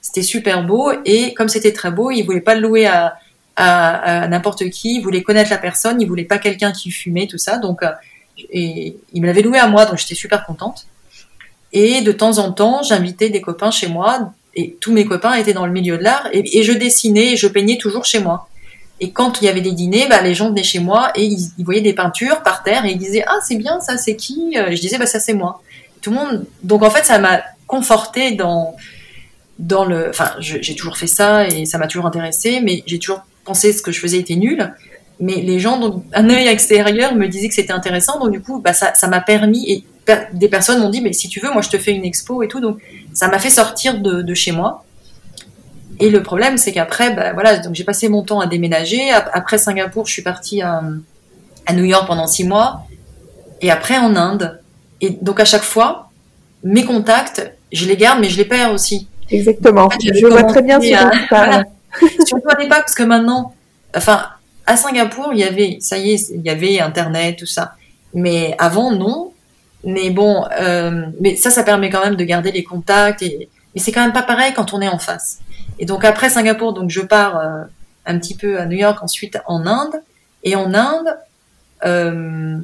c'était 0.00 0.22
super 0.22 0.64
beau. 0.64 0.92
Et 1.04 1.34
comme 1.34 1.48
c'était 1.48 1.72
très 1.72 1.90
beau, 1.90 2.10
il 2.10 2.22
voulait 2.22 2.40
pas 2.40 2.54
le 2.54 2.60
louer 2.60 2.86
à, 2.86 3.18
à, 3.56 4.28
n'importe 4.28 4.68
qui. 4.70 4.96
Il 4.96 5.02
voulait 5.02 5.22
connaître 5.22 5.50
la 5.50 5.58
personne. 5.58 6.00
Il 6.00 6.06
voulait 6.06 6.24
pas 6.24 6.38
quelqu'un 6.38 6.72
qui 6.72 6.90
fumait, 6.90 7.26
tout 7.26 7.38
ça. 7.38 7.58
Donc, 7.58 7.82
euh, 7.82 7.90
et 8.50 8.96
il 9.12 9.22
me 9.22 9.26
l'avait 9.26 9.42
loué 9.42 9.58
à 9.58 9.66
moi, 9.66 9.86
donc 9.86 9.98
j'étais 9.98 10.14
super 10.14 10.44
contente. 10.44 10.86
Et 11.72 12.02
de 12.02 12.12
temps 12.12 12.38
en 12.38 12.52
temps, 12.52 12.82
j'invitais 12.82 13.30
des 13.30 13.40
copains 13.40 13.70
chez 13.70 13.88
moi 13.88 14.32
et 14.56 14.76
tous 14.80 14.92
mes 14.92 15.04
copains 15.04 15.34
étaient 15.34 15.52
dans 15.52 15.66
le 15.66 15.72
milieu 15.72 15.98
de 15.98 16.02
l'art 16.02 16.28
et, 16.32 16.62
je 16.62 16.72
dessinais 16.72 17.32
et 17.32 17.36
je 17.36 17.46
peignais 17.46 17.78
toujours 17.78 18.04
chez 18.04 18.20
moi. 18.20 18.48
Et 19.00 19.10
quand 19.10 19.40
il 19.40 19.46
y 19.46 19.48
avait 19.48 19.60
des 19.60 19.72
dîners, 19.72 20.06
bah, 20.08 20.22
les 20.22 20.34
gens 20.34 20.50
venaient 20.50 20.62
chez 20.62 20.78
moi 20.78 21.10
et 21.16 21.24
ils, 21.24 21.64
voyaient 21.64 21.80
des 21.80 21.94
peintures 21.94 22.42
par 22.42 22.62
terre 22.62 22.84
et 22.84 22.92
ils 22.92 22.98
disaient 22.98 23.24
ah 23.26 23.38
c'est 23.46 23.56
bien 23.56 23.80
ça 23.80 23.96
c'est 23.98 24.16
qui? 24.16 24.54
Et 24.56 24.76
Je 24.76 24.80
disais 24.80 24.98
bah 24.98 25.06
ça 25.06 25.20
c'est 25.20 25.34
moi. 25.34 25.60
Tout 26.00 26.10
le 26.10 26.16
monde 26.16 26.46
donc 26.62 26.82
en 26.82 26.90
fait 26.90 27.04
ça 27.04 27.18
m'a 27.18 27.42
conforté 27.66 28.32
dans 28.32 28.76
dans 29.58 29.84
le 29.84 30.10
enfin 30.10 30.32
j'ai 30.40 30.74
toujours 30.74 30.96
fait 30.96 31.06
ça 31.06 31.46
et 31.48 31.64
ça 31.64 31.78
m'a 31.78 31.86
toujours 31.86 32.06
intéressé 32.06 32.60
mais 32.60 32.82
j'ai 32.86 32.98
toujours 32.98 33.22
pensé 33.44 33.70
que 33.70 33.76
ce 33.76 33.82
que 33.82 33.92
je 33.92 34.00
faisais 34.00 34.18
était 34.18 34.36
nul. 34.36 34.72
Mais 35.20 35.36
les 35.36 35.60
gens, 35.60 35.78
donc, 35.78 36.04
un 36.12 36.28
œil 36.28 36.48
extérieur 36.48 37.14
me 37.14 37.28
disaient 37.28 37.48
que 37.48 37.54
c'était 37.54 37.72
intéressant, 37.72 38.18
donc 38.18 38.32
du 38.32 38.40
coup, 38.40 38.60
bah, 38.60 38.72
ça, 38.72 38.92
m'a 39.06 39.20
permis, 39.20 39.84
des 40.32 40.48
personnes 40.48 40.80
m'ont 40.80 40.90
dit, 40.90 41.00
mais 41.00 41.12
si 41.12 41.28
tu 41.28 41.40
veux, 41.40 41.50
moi 41.50 41.62
je 41.62 41.70
te 41.70 41.78
fais 41.78 41.92
une 41.92 42.04
expo 42.04 42.42
et 42.42 42.48
tout, 42.48 42.60
donc 42.60 42.78
ça 43.12 43.28
m'a 43.28 43.38
fait 43.38 43.50
sortir 43.50 44.00
de, 44.00 44.22
de, 44.22 44.34
chez 44.34 44.52
moi. 44.52 44.84
Et 46.00 46.10
le 46.10 46.22
problème, 46.22 46.58
c'est 46.58 46.72
qu'après, 46.72 47.14
bah, 47.14 47.32
voilà, 47.32 47.58
donc 47.58 47.74
j'ai 47.74 47.84
passé 47.84 48.08
mon 48.08 48.22
temps 48.22 48.40
à 48.40 48.46
déménager. 48.46 49.10
Après 49.10 49.58
Singapour, 49.58 50.06
je 50.06 50.12
suis 50.12 50.22
partie 50.22 50.60
à, 50.60 50.82
à 51.66 51.72
New 51.72 51.84
York 51.84 52.06
pendant 52.06 52.26
six 52.26 52.44
mois, 52.44 52.86
et 53.60 53.70
après 53.70 53.96
en 53.96 54.16
Inde. 54.16 54.60
Et 55.00 55.10
donc 55.10 55.40
à 55.40 55.44
chaque 55.44 55.62
fois, 55.62 56.10
mes 56.62 56.84
contacts, 56.84 57.52
je 57.72 57.86
les 57.86 57.96
garde, 57.96 58.20
mais 58.20 58.28
je 58.28 58.36
les 58.36 58.44
perds 58.44 58.72
aussi. 58.72 59.08
Exactement. 59.30 59.84
En 59.84 59.90
fait, 59.90 59.98
je 60.14 60.26
vois 60.26 60.44
très 60.44 60.62
bien 60.62 60.80
ce 60.80 60.90
dont 60.90 61.10
tu 61.10 61.28
parles. 61.28 61.64
Surtout 62.26 62.48
à 62.48 62.60
l'époque, 62.60 62.78
parce 62.78 62.94
que 62.94 63.02
maintenant, 63.02 63.54
enfin, 63.96 64.24
à 64.66 64.76
Singapour, 64.76 65.30
il 65.32 65.38
y 65.38 65.44
avait, 65.44 65.78
ça 65.80 65.98
y 65.98 66.12
est, 66.12 66.30
il 66.30 66.42
y 66.42 66.50
avait 66.50 66.80
Internet, 66.80 67.36
tout 67.38 67.46
ça. 67.46 67.74
Mais 68.14 68.54
avant, 68.58 68.92
non. 68.92 69.32
Mais 69.84 70.10
bon, 70.10 70.44
euh, 70.58 71.06
mais 71.20 71.36
ça, 71.36 71.50
ça 71.50 71.62
permet 71.62 71.90
quand 71.90 72.02
même 72.02 72.16
de 72.16 72.24
garder 72.24 72.52
les 72.52 72.64
contacts. 72.64 73.22
Et, 73.22 73.48
mais 73.74 73.80
c'est 73.80 73.92
quand 73.92 74.02
même 74.02 74.12
pas 74.12 74.22
pareil 74.22 74.52
quand 74.54 74.72
on 74.72 74.80
est 74.80 74.88
en 74.88 74.98
face. 74.98 75.38
Et 75.78 75.86
donc 75.86 76.04
après 76.04 76.30
Singapour, 76.30 76.72
donc 76.72 76.90
je 76.90 77.00
pars 77.00 77.38
euh, 77.38 77.64
un 78.06 78.18
petit 78.18 78.34
peu 78.34 78.58
à 78.58 78.66
New 78.66 78.78
York, 78.78 79.02
ensuite 79.02 79.38
en 79.46 79.66
Inde. 79.66 80.00
Et 80.42 80.56
en 80.56 80.74
Inde, 80.74 81.16
euh, 81.84 82.58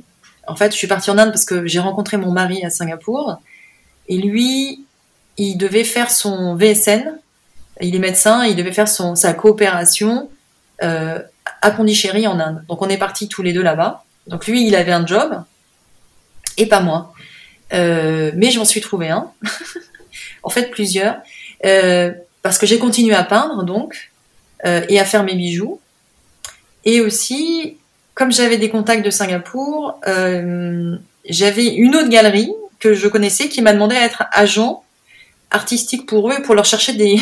en 0.47 0.57
fait, 0.57 0.73
je 0.73 0.77
suis 0.77 0.87
partie 0.87 1.11
en 1.11 1.19
Inde 1.19 1.31
parce 1.31 1.45
que 1.45 1.67
j'ai 1.67 1.81
rencontré 1.81 2.17
mon 2.17 2.31
mari 2.31 2.65
à 2.65 2.71
Singapour. 2.71 3.41
Et 4.09 4.17
lui, 4.17 4.85
il 5.37 5.57
devait 5.57 5.85
faire 5.85 6.11
son 6.11 6.55
VSN. 6.57 7.19
Il 7.81 7.95
est 7.95 8.01
médecin, 8.01 8.45
il 8.45 8.57
devait 8.57 8.73
faire 8.73 8.89
son, 8.89 9.15
sa 9.15 9.33
coopération 9.33 10.29
à 10.81 11.71
Pondichéry 11.71 12.27
en 12.27 12.39
Inde. 12.41 12.65
Donc 12.69 12.83
on 12.83 12.89
est 12.89 12.97
partis 12.97 13.29
tous 13.29 13.43
les 13.43 13.53
deux 13.53 13.63
là-bas. 13.63 14.05
Donc 14.27 14.47
lui, 14.47 14.67
il 14.67 14.75
avait 14.75 14.93
un 14.93 15.07
job 15.07 15.43
et 16.61 16.67
pas 16.67 16.81
moi. 16.81 17.13
Euh, 17.73 18.31
mais 18.37 18.51
je 18.51 18.59
m'en 18.59 18.65
suis 18.65 18.81
trouvé 18.81 19.09
un. 19.09 19.31
en 20.43 20.51
fait, 20.51 20.71
plusieurs. 20.71 21.17
Euh, 21.65 22.13
parce 22.43 22.59
que 22.59 22.67
j'ai 22.67 22.79
continué 22.79 23.15
à 23.15 23.25
peindre 23.25 23.65
donc 23.65 24.11
euh, 24.65 24.85
et 24.89 25.01
à 25.01 25.05
faire 25.05 25.25
mes 25.25 25.35
bijoux. 25.35 25.81
Et 26.85 27.01
aussi, 27.01 27.77
comme 28.15 28.33
j'avais 28.33 28.57
des 28.57 28.71
contacts 28.71 29.05
de 29.05 29.11
Singapour, 29.11 30.01
j'avais 31.29 31.67
une 31.67 31.95
autre 31.97 32.09
galerie 32.09 32.53
que 32.79 32.95
je 32.95 33.09
connaissais 33.09 33.49
qui 33.49 33.61
m'a 33.61 33.75
demandé 33.75 33.95
à 33.97 34.05
être 34.05 34.25
agent 34.33 34.83
artistique 35.51 36.07
pour 36.07 36.31
eux 36.31 36.41
pour 36.43 36.55
leur 36.55 36.65
chercher 36.65 36.95
des 36.95 37.21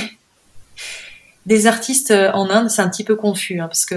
des 1.46 1.66
artistes 1.66 2.12
en 2.12 2.48
Inde. 2.51 2.70
C'est 2.70 2.83
un 2.83 2.88
petit 2.88 3.05
peu 3.05 3.16
confus 3.16 3.61
hein, 3.61 3.66
parce 3.66 3.85
que 3.85 3.96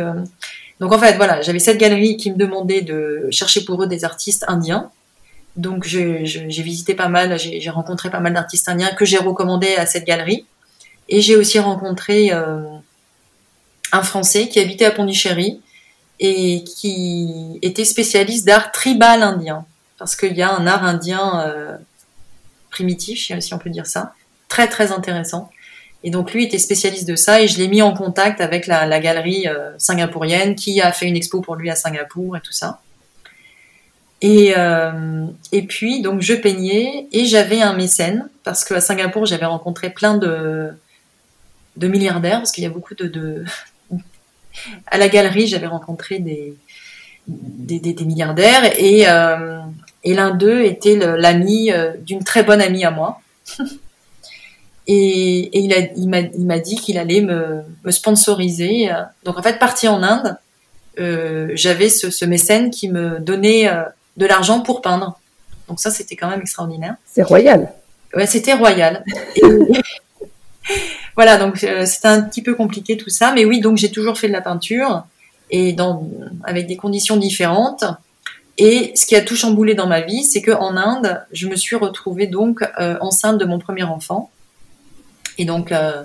donc 0.80 0.92
en 0.92 0.98
fait 0.98 1.16
voilà, 1.18 1.42
j'avais 1.44 1.60
cette 1.60 1.78
galerie 1.78 2.18
qui 2.18 2.32
me 2.32 2.38
demandait 2.38 2.82
de 2.82 3.28
chercher 3.30 3.64
pour 3.64 3.84
eux 3.84 3.88
des 3.88 4.04
artistes 4.04 4.46
indiens. 4.48 4.90
Donc 5.56 5.84
j'ai 5.84 6.24
visité 6.48 6.94
pas 6.94 7.10
mal, 7.10 7.38
j'ai 7.38 7.70
rencontré 7.70 8.10
pas 8.10 8.20
mal 8.20 8.34
d'artistes 8.34 8.70
indiens 8.70 8.94
que 8.94 9.06
j'ai 9.06 9.18
recommandés 9.18 9.76
à 9.76 9.86
cette 9.86 10.06
galerie. 10.06 10.46
Et 11.10 11.22
j'ai 11.22 11.36
aussi 11.36 11.60
rencontré 11.60 12.32
euh, 12.32 12.62
un 13.92 14.04
Français 14.04 14.48
qui 14.48 14.60
habitait 14.60 14.86
à 14.86 14.92
Pondichéry 14.92 15.62
et 16.20 16.64
qui 16.64 17.60
était 17.62 17.84
spécialiste 17.84 18.46
d'art 18.46 18.72
tribal 18.72 19.22
indien. 19.22 19.66
Parce 19.98 20.16
qu'il 20.16 20.34
y 20.34 20.42
a 20.42 20.52
un 20.52 20.66
art 20.68 20.86
indien 20.86 21.42
euh, 21.46 21.78
primitif, 22.70 23.32
si 23.40 23.54
on 23.54 23.58
peut 23.58 23.70
dire 23.70 23.86
ça, 23.86 24.14
très 24.48 24.68
très 24.68 24.92
intéressant. 24.92 25.50
Et 26.04 26.10
donc 26.10 26.34
lui 26.34 26.46
était 26.46 26.58
spécialiste 26.58 27.08
de 27.08 27.16
ça 27.16 27.42
et 27.42 27.48
je 27.48 27.60
l'ai 27.60 27.68
mis 27.68 27.82
en 27.82 27.94
contact 27.94 28.42
avec 28.42 28.66
la, 28.66 29.00
galerie 29.00 29.48
euh, 29.48 29.72
singapourienne 29.78 30.56
qui 30.56 30.82
a 30.82 30.92
fait 30.92 31.08
une 31.08 31.16
expo 31.16 31.42
pour 31.42 31.56
lui 31.56 31.70
à 31.70 31.76
Singapour 31.76 32.38
et 32.38 32.42
tout 32.42 32.54
ça. 32.54 32.82
Et, 34.22 34.54
euh, 34.56 35.26
et 35.52 35.64
puis 35.64 36.02
donc 36.02 36.22
je 36.22 36.36
peignais 36.36 37.08
et 37.12 37.26
j'avais 37.26 37.62
un 37.62 37.74
mécène 37.74 38.30
parce 38.44 38.64
qu'à 38.64 38.80
Singapour 38.80 39.26
j'avais 39.26 39.46
rencontré 39.46 39.90
plein 39.90 40.16
de 40.16 40.72
de 41.78 41.88
milliardaires, 41.88 42.40
parce 42.40 42.52
qu'il 42.52 42.64
y 42.64 42.68
a 42.68 42.70
beaucoup 42.70 42.96
de, 42.96 43.46
à 44.88 44.98
la 44.98 45.08
galerie, 45.08 45.48
j'avais 45.48 45.68
rencontré 45.68 46.20
des, 46.20 46.54
des, 47.28 47.80
des, 47.80 48.06
milliardaires 48.06 48.78
et, 48.78 49.08
euh, 49.08 49.62
et 50.04 50.14
l'un 50.14 50.32
d'eux 50.32 50.62
était 50.66 50.98
l'ami 50.98 51.72
euh, 51.72 51.94
d'une 51.98 52.24
très 52.26 52.44
bonne 52.44 52.62
amie 52.62 52.84
à 52.84 52.92
moi. 52.92 53.22
et, 54.88 55.58
et 55.58 55.92
il, 55.96 56.10
m'a, 56.10 56.20
il 56.20 56.62
dit 56.62 56.76
qu'il 56.76 56.98
allait 56.98 57.22
me, 57.22 57.64
sponsoriser. 57.90 58.90
Donc 59.24 59.40
en 59.40 59.42
fait, 59.42 59.58
parti 59.60 59.88
en 59.88 60.04
Inde, 60.04 60.38
j'avais 61.56 61.90
ce, 61.90 62.12
ce, 62.12 62.26
mécène 62.26 62.70
qui 62.70 62.90
me 62.90 63.20
donnait 63.20 63.70
de 64.18 64.26
l'argent 64.26 64.62
pour 64.62 64.82
peindre. 64.82 65.20
Donc 65.68 65.80
ça, 65.80 65.92
c'était 65.92 66.16
quand 66.16 66.30
même 66.30 66.42
extraordinaire. 66.42 66.96
C'est 67.06 67.24
royal. 67.24 67.72
Ouais, 68.14 68.28
c'était 68.28 68.54
royal. 68.54 69.04
Et, 69.36 69.42
voilà, 71.16 71.38
donc 71.38 71.64
euh, 71.64 71.86
c'était 71.86 72.08
un 72.08 72.22
petit 72.22 72.42
peu 72.42 72.56
compliqué 72.56 72.98
tout 72.98 73.10
ça, 73.10 73.32
mais 73.34 73.46
oui, 73.46 73.62
donc 73.62 73.78
j'ai 73.78 73.92
toujours 73.92 74.18
fait 74.18 74.28
de 74.28 74.34
la 74.34 74.42
peinture 74.42 75.06
et 75.50 75.74
dans 75.74 76.08
avec 76.44 76.68
des 76.68 76.78
conditions 76.78 77.18
différentes. 77.18 77.84
Et 78.58 78.92
ce 78.96 79.06
qui 79.06 79.16
a 79.16 79.22
tout 79.22 79.36
chamboulé 79.36 79.76
dans 79.76 79.88
ma 79.88 80.02
vie, 80.02 80.24
c'est 80.24 80.42
que 80.42 80.52
en 80.52 80.78
Inde, 80.78 81.26
je 81.32 81.48
me 81.48 81.56
suis 81.56 81.76
retrouvée 81.76 82.28
donc 82.28 82.62
euh, 82.80 82.98
enceinte 83.02 83.38
de 83.38 83.46
mon 83.46 83.60
premier 83.60 83.84
enfant. 83.84 84.30
Et 85.38 85.46
donc 85.46 85.72
euh, 85.72 86.04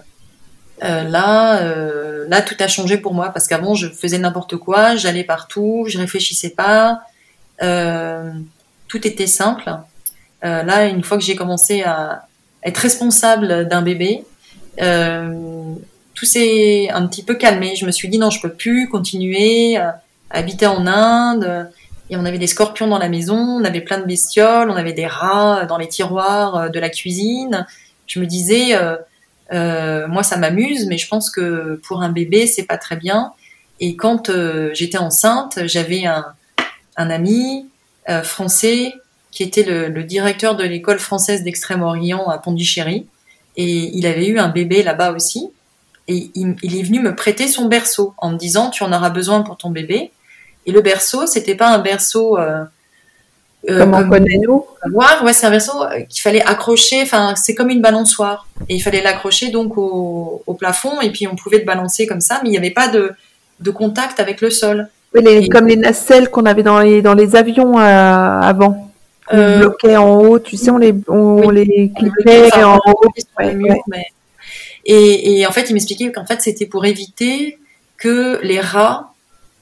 euh 0.82 1.02
là, 1.02 1.60
euh, 1.62 2.24
là, 2.28 2.42
tout 2.42 2.54
a 2.60 2.68
changé 2.68 2.98
pour 2.98 3.14
moi 3.14 3.30
parce 3.30 3.46
qu'avant, 3.46 3.74
je 3.74 3.88
faisais 3.88 4.18
n'importe 4.18 4.56
quoi, 4.56 4.96
j'allais 4.96 5.24
partout, 5.24 5.84
je 5.88 5.98
réfléchissais 5.98 6.50
pas, 6.50 7.00
tout 7.58 9.06
était 9.06 9.26
simple. 9.26 9.70
là, 10.42 10.86
une 10.86 11.02
fois 11.02 11.18
que 11.18 11.24
j'ai 11.24 11.36
commencé 11.36 11.82
à 11.82 12.26
être 12.62 12.78
responsable 12.78 13.68
d'un 13.68 13.82
bébé, 13.82 14.24
euh, 14.80 15.74
tout 16.14 16.24
s'est 16.24 16.88
un 16.90 17.06
petit 17.06 17.22
peu 17.22 17.34
calmé. 17.34 17.76
Je 17.76 17.86
me 17.86 17.90
suis 17.90 18.08
dit 18.08 18.18
non, 18.18 18.30
je 18.30 18.40
peux 18.40 18.52
plus 18.52 18.88
continuer 18.88 19.76
à 19.76 20.00
habiter 20.30 20.66
en 20.66 20.86
Inde. 20.86 21.70
Et 22.08 22.16
on 22.16 22.24
avait 22.24 22.38
des 22.38 22.46
scorpions 22.46 22.86
dans 22.86 22.98
la 22.98 23.08
maison, 23.08 23.36
on 23.36 23.64
avait 23.64 23.80
plein 23.80 23.98
de 23.98 24.04
bestioles, 24.04 24.70
on 24.70 24.76
avait 24.76 24.92
des 24.92 25.06
rats 25.06 25.66
dans 25.66 25.76
les 25.76 25.88
tiroirs 25.88 26.56
euh, 26.56 26.68
de 26.68 26.78
la 26.78 26.88
cuisine. 26.88 27.66
Je 28.06 28.20
me 28.20 28.26
disais, 28.26 28.76
euh, 28.76 28.96
euh, 29.52 30.06
moi 30.06 30.22
ça 30.22 30.36
m'amuse, 30.36 30.86
mais 30.86 30.98
je 30.98 31.08
pense 31.08 31.30
que 31.30 31.80
pour 31.86 32.02
un 32.02 32.10
bébé 32.10 32.46
c'est 32.46 32.64
pas 32.64 32.78
très 32.78 32.96
bien. 32.96 33.32
Et 33.80 33.96
quand 33.96 34.30
euh, 34.30 34.70
j'étais 34.72 34.98
enceinte, 34.98 35.58
j'avais 35.66 36.06
un, 36.06 36.24
un, 36.96 37.10
ami 37.10 37.68
euh, 38.08 38.22
français 38.22 38.94
qui 39.30 39.42
était 39.42 39.64
le, 39.64 39.88
le 39.88 40.04
directeur 40.04 40.56
de 40.56 40.64
l'école 40.64 40.98
française 40.98 41.42
d'Extrême-Orient 41.42 42.28
à 42.28 42.38
Pondichéry, 42.38 43.06
et 43.56 43.90
il 43.94 44.06
avait 44.06 44.26
eu 44.26 44.38
un 44.38 44.48
bébé 44.48 44.82
là-bas 44.82 45.12
aussi. 45.12 45.50
Et 46.08 46.30
il, 46.34 46.54
il, 46.62 46.78
est 46.78 46.82
venu 46.82 47.00
me 47.00 47.14
prêter 47.14 47.48
son 47.48 47.66
berceau 47.66 48.14
en 48.18 48.30
me 48.30 48.36
disant 48.36 48.70
tu 48.70 48.84
en 48.84 48.92
auras 48.92 49.10
besoin 49.10 49.42
pour 49.42 49.56
ton 49.56 49.70
bébé. 49.70 50.12
Et 50.66 50.72
le 50.72 50.80
berceau, 50.80 51.26
c'était 51.26 51.54
pas 51.54 51.74
un 51.74 51.78
berceau. 51.78 52.38
Euh, 52.38 52.64
euh, 53.68 53.80
comme 53.80 53.94
on 53.94 54.08
connaît 54.08 54.38
nous. 54.42 54.64
Voir, 54.92 55.24
ouais, 55.24 55.32
c'est 55.32 55.46
un 55.46 55.50
berceau 55.50 55.72
qu'il 56.08 56.20
fallait 56.22 56.42
accrocher. 56.42 57.02
Enfin, 57.02 57.34
c'est 57.34 57.54
comme 57.54 57.70
une 57.70 57.80
balançoire. 57.80 58.46
Et 58.68 58.76
il 58.76 58.80
fallait 58.80 59.02
l'accrocher 59.02 59.48
donc 59.48 59.76
au, 59.78 60.42
au, 60.46 60.54
plafond 60.54 61.00
et 61.00 61.10
puis 61.10 61.26
on 61.26 61.34
pouvait 61.34 61.58
le 61.58 61.64
balancer 61.64 62.06
comme 62.06 62.20
ça, 62.20 62.40
mais 62.42 62.50
il 62.50 62.52
n'y 62.52 62.58
avait 62.58 62.70
pas 62.70 62.88
de, 62.88 63.12
de 63.60 63.70
contact 63.70 64.20
avec 64.20 64.40
le 64.40 64.50
sol. 64.50 64.88
Oui, 65.16 65.22
les, 65.24 65.44
et, 65.44 65.48
comme 65.48 65.66
les 65.66 65.76
nacelles 65.76 66.30
qu'on 66.30 66.44
avait 66.46 66.62
dans 66.62 66.80
les 66.80 67.02
dans 67.02 67.14
les 67.14 67.36
avions 67.36 67.78
euh, 67.78 68.40
avant 68.40 68.86
on 69.30 69.36
euh, 69.36 69.58
bloquait 69.58 69.96
en 69.96 70.18
haut, 70.20 70.38
tu 70.38 70.56
sais, 70.56 70.70
on 70.70 70.78
les, 70.78 70.94
on 71.08 71.48
oui, 71.48 71.64
les 71.64 71.90
cliquait 71.90 72.62
en 72.62 72.76
haut. 72.76 73.00
Ouais, 73.38 73.56
ouais. 73.56 73.80
Mais... 73.88 74.06
Et, 74.84 75.40
et, 75.40 75.46
en 75.46 75.50
fait, 75.50 75.68
il 75.68 75.72
m'expliquait 75.72 76.12
qu'en 76.12 76.24
fait, 76.24 76.40
c'était 76.40 76.66
pour 76.66 76.86
éviter 76.86 77.58
que 77.96 78.38
les 78.42 78.60
rats 78.60 79.12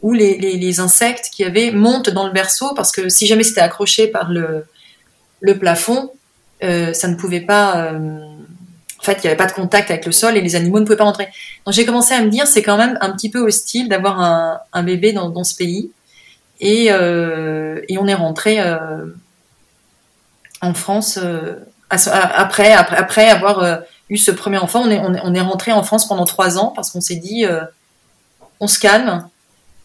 ou 0.02 0.12
les, 0.12 0.36
les, 0.36 0.58
les, 0.58 0.80
insectes 0.80 1.30
qui 1.32 1.44
avaient 1.44 1.70
montent 1.70 2.10
dans 2.10 2.26
le 2.26 2.32
berceau, 2.32 2.74
parce 2.74 2.92
que 2.92 3.08
si 3.08 3.26
jamais 3.26 3.42
c'était 3.42 3.62
accroché 3.62 4.06
par 4.06 4.30
le, 4.30 4.66
le 5.40 5.58
plafond, 5.58 6.10
euh, 6.62 6.92
ça 6.92 7.08
ne 7.08 7.14
pouvait 7.14 7.40
pas. 7.40 7.92
En 9.04 9.12
fait, 9.12 9.18
il 9.22 9.26
n'y 9.26 9.26
avait 9.26 9.36
pas 9.36 9.44
de 9.44 9.52
contact 9.52 9.90
avec 9.90 10.06
le 10.06 10.12
sol 10.12 10.34
et 10.34 10.40
les 10.40 10.56
animaux 10.56 10.80
ne 10.80 10.86
pouvaient 10.86 10.96
pas 10.96 11.04
rentrer. 11.04 11.28
Donc 11.66 11.74
j'ai 11.74 11.84
commencé 11.84 12.14
à 12.14 12.22
me 12.22 12.30
dire, 12.30 12.46
c'est 12.46 12.62
quand 12.62 12.78
même 12.78 12.96
un 13.02 13.10
petit 13.10 13.28
peu 13.28 13.40
hostile 13.40 13.90
d'avoir 13.90 14.18
un, 14.72 14.82
bébé 14.82 15.12
dans, 15.12 15.44
ce 15.44 15.54
pays. 15.54 15.90
Et, 16.58 16.86
euh, 16.90 17.82
on 17.98 18.06
est 18.06 18.14
rentré 18.14 18.60
euh, 18.60 19.04
en 20.62 20.72
France 20.72 21.18
euh, 21.22 21.56
après, 21.90 22.72
avoir 22.72 23.82
eu 24.08 24.16
ce 24.16 24.30
premier 24.30 24.56
enfant. 24.56 24.84
On 24.86 25.34
est, 25.34 25.40
rentré 25.42 25.72
en 25.72 25.82
France 25.82 26.08
pendant 26.08 26.24
trois 26.24 26.56
ans 26.56 26.72
parce 26.74 26.90
qu'on 26.90 27.02
s'est 27.02 27.16
dit 27.16 27.44
on 28.58 28.66
se 28.66 28.78
calme 28.78 29.28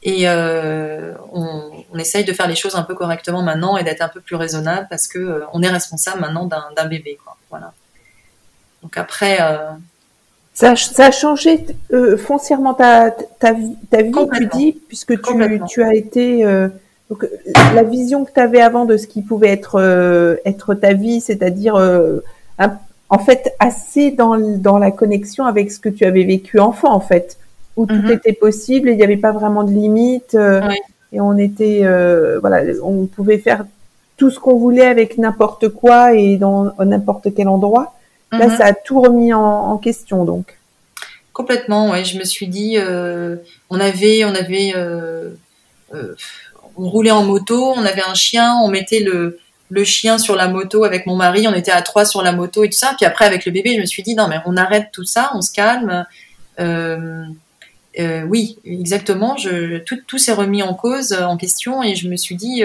et 0.01 0.29
on, 0.29 1.83
essaye 1.97 2.23
de 2.23 2.31
faire 2.31 2.47
les 2.47 2.55
choses 2.55 2.75
un 2.75 2.83
peu 2.83 2.95
correctement 2.95 3.41
maintenant 3.43 3.75
et 3.75 3.83
d'être 3.83 4.01
un 4.01 4.07
peu 4.07 4.21
plus 4.21 4.37
raisonnable 4.37 4.87
parce 4.89 5.09
que 5.09 5.43
on 5.51 5.61
est 5.61 5.69
responsable 5.69 6.21
maintenant 6.21 6.45
d'un 6.45 6.85
bébé. 6.85 7.17
Voilà. 7.49 7.73
Donc 8.83 8.97
après. 8.97 9.37
Ça, 10.53 10.75
ça, 10.75 11.05
a 11.05 11.11
changé 11.11 11.65
euh, 11.93 12.17
foncièrement 12.17 12.73
ta, 12.73 13.11
ta, 13.11 13.53
ta 13.89 14.01
vie, 14.01 14.11
tu 14.35 14.45
dis, 14.47 14.73
puisque 14.89 15.21
tu, 15.21 15.61
tu 15.69 15.83
as 15.83 15.93
été 15.93 16.43
euh, 16.43 16.67
donc 17.09 17.25
la 17.73 17.83
vision 17.83 18.23
que 18.23 18.31
tu 18.31 18.39
avais 18.39 18.61
avant 18.61 18.85
de 18.85 18.95
ce 18.95 19.07
qui 19.07 19.21
pouvait 19.21 19.49
être 19.49 19.79
euh, 19.79 20.35
être 20.45 20.75
ta 20.75 20.93
vie, 20.93 21.21
c'est-à-dire 21.21 21.75
euh, 21.75 22.19
en 23.09 23.17
fait 23.17 23.55
assez 23.59 24.11
dans 24.11 24.37
dans 24.37 24.77
la 24.77 24.91
connexion 24.91 25.45
avec 25.45 25.71
ce 25.71 25.79
que 25.79 25.89
tu 25.89 26.05
avais 26.05 26.23
vécu 26.23 26.59
enfant 26.59 26.93
en 26.93 26.99
fait, 26.99 27.37
où 27.77 27.87
tout 27.87 27.95
mm-hmm. 27.95 28.13
était 28.13 28.33
possible 28.33 28.89
et 28.89 28.91
il 28.91 28.97
n'y 28.97 29.03
avait 29.03 29.17
pas 29.17 29.31
vraiment 29.31 29.63
de 29.63 29.71
limite 29.71 30.35
euh, 30.35 30.61
et 31.11 31.19
on 31.19 31.35
était 31.37 31.81
euh, 31.83 32.39
voilà, 32.39 32.61
on 32.83 33.07
pouvait 33.07 33.39
faire 33.39 33.65
tout 34.17 34.29
ce 34.29 34.39
qu'on 34.39 34.57
voulait 34.57 34.85
avec 34.85 35.17
n'importe 35.17 35.69
quoi 35.69 36.13
et 36.13 36.37
dans 36.37 36.73
n'importe 36.85 37.33
quel 37.33 37.47
endroit. 37.47 37.95
Là, 38.31 38.55
ça 38.55 38.65
a 38.67 38.73
tout 38.73 39.01
remis 39.01 39.33
en, 39.33 39.41
en 39.41 39.77
question 39.77 40.23
donc. 40.23 40.57
complètement. 41.33 41.91
Ouais, 41.91 42.03
je 42.03 42.17
me 42.17 42.25
suis 42.25 42.47
dit, 42.47 42.75
euh, 42.77 43.37
on 43.69 43.79
avait, 43.79 44.25
on 44.25 44.35
avait, 44.35 44.73
euh, 44.75 45.29
euh, 45.93 46.15
on 46.75 46.89
roulait 46.89 47.11
en 47.11 47.23
moto, 47.23 47.73
on 47.75 47.85
avait 47.85 48.03
un 48.03 48.13
chien, 48.13 48.55
on 48.63 48.67
mettait 48.67 48.99
le 48.99 49.39
le 49.71 49.83
chien 49.83 50.17
sur 50.17 50.35
la 50.35 50.47
moto 50.47 50.83
avec 50.83 51.05
mon 51.05 51.15
mari, 51.15 51.47
on 51.47 51.53
était 51.53 51.69
à 51.71 51.83
trois 51.83 52.03
sur 52.03 52.23
la 52.23 52.31
moto 52.31 52.63
et 52.63 52.69
tout 52.69 52.77
ça. 52.77 52.95
Puis 52.97 53.05
après 53.05 53.25
avec 53.25 53.45
le 53.45 53.51
bébé, 53.51 53.75
je 53.75 53.79
me 53.79 53.85
suis 53.85 54.01
dit 54.01 54.15
non 54.15 54.27
mais 54.27 54.37
on 54.45 54.57
arrête 54.57 54.89
tout 54.91 55.05
ça, 55.05 55.31
on 55.35 55.41
se 55.41 55.51
calme. 55.51 56.05
Oui, 58.27 58.57
exactement. 58.65 59.37
Je, 59.37 59.77
tout, 59.79 59.99
tout 60.07 60.17
s'est 60.17 60.33
remis 60.33 60.63
en 60.63 60.73
cause, 60.73 61.13
en 61.13 61.37
question, 61.37 61.83
et 61.83 61.95
je 61.95 62.07
me 62.09 62.17
suis 62.17 62.35
dit 62.35 62.63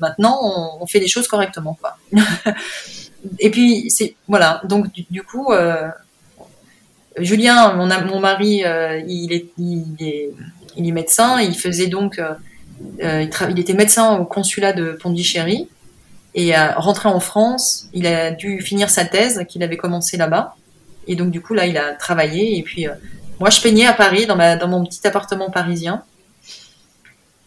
maintenant 0.00 0.38
on, 0.42 0.82
on, 0.82 0.86
fait 0.86 0.98
les 0.98 1.08
choses 1.08 1.28
correctement, 1.28 1.76
quoi. 1.80 1.98
et 3.38 3.50
puis 3.50 3.90
c'est 3.90 4.16
voilà. 4.28 4.60
Donc 4.64 4.86
du, 5.10 5.22
coup, 5.22 5.52
euh, 5.52 5.88
Julien, 7.18 7.74
mon, 7.74 7.86
mon 8.06 8.20
mari, 8.20 8.64
euh, 8.64 9.00
il 9.06 9.32
est, 9.32 9.46
il, 9.58 9.96
est, 10.00 10.30
il 10.76 10.88
est 10.88 10.92
médecin. 10.92 11.40
Il 11.40 11.56
faisait 11.56 11.86
donc, 11.86 12.18
euh, 12.18 12.34
il, 13.22 13.30
il, 13.50 13.58
était 13.58 13.74
médecin 13.74 14.16
au 14.18 14.24
consulat 14.24 14.72
de 14.72 14.92
Pondichéry. 14.92 15.68
Et 16.36 16.52
rentré 16.56 17.08
en 17.08 17.20
France, 17.20 17.86
il 17.92 18.08
a 18.08 18.32
dû 18.32 18.60
finir 18.60 18.90
sa 18.90 19.04
thèse 19.04 19.44
qu'il 19.48 19.62
avait 19.62 19.76
commencé 19.76 20.16
là-bas. 20.16 20.56
Et 21.06 21.14
donc 21.14 21.30
du 21.30 21.40
coup 21.40 21.54
là, 21.54 21.66
il 21.66 21.78
a 21.78 21.92
travaillé. 21.92 22.58
Et 22.58 22.62
puis 22.64 22.88
moi, 23.38 23.50
je 23.50 23.60
peignais 23.60 23.86
à 23.86 23.92
Paris, 23.92 24.26
dans, 24.26 24.34
ma, 24.34 24.56
dans 24.56 24.66
mon 24.66 24.84
petit 24.84 25.06
appartement 25.06 25.50
parisien. 25.50 26.02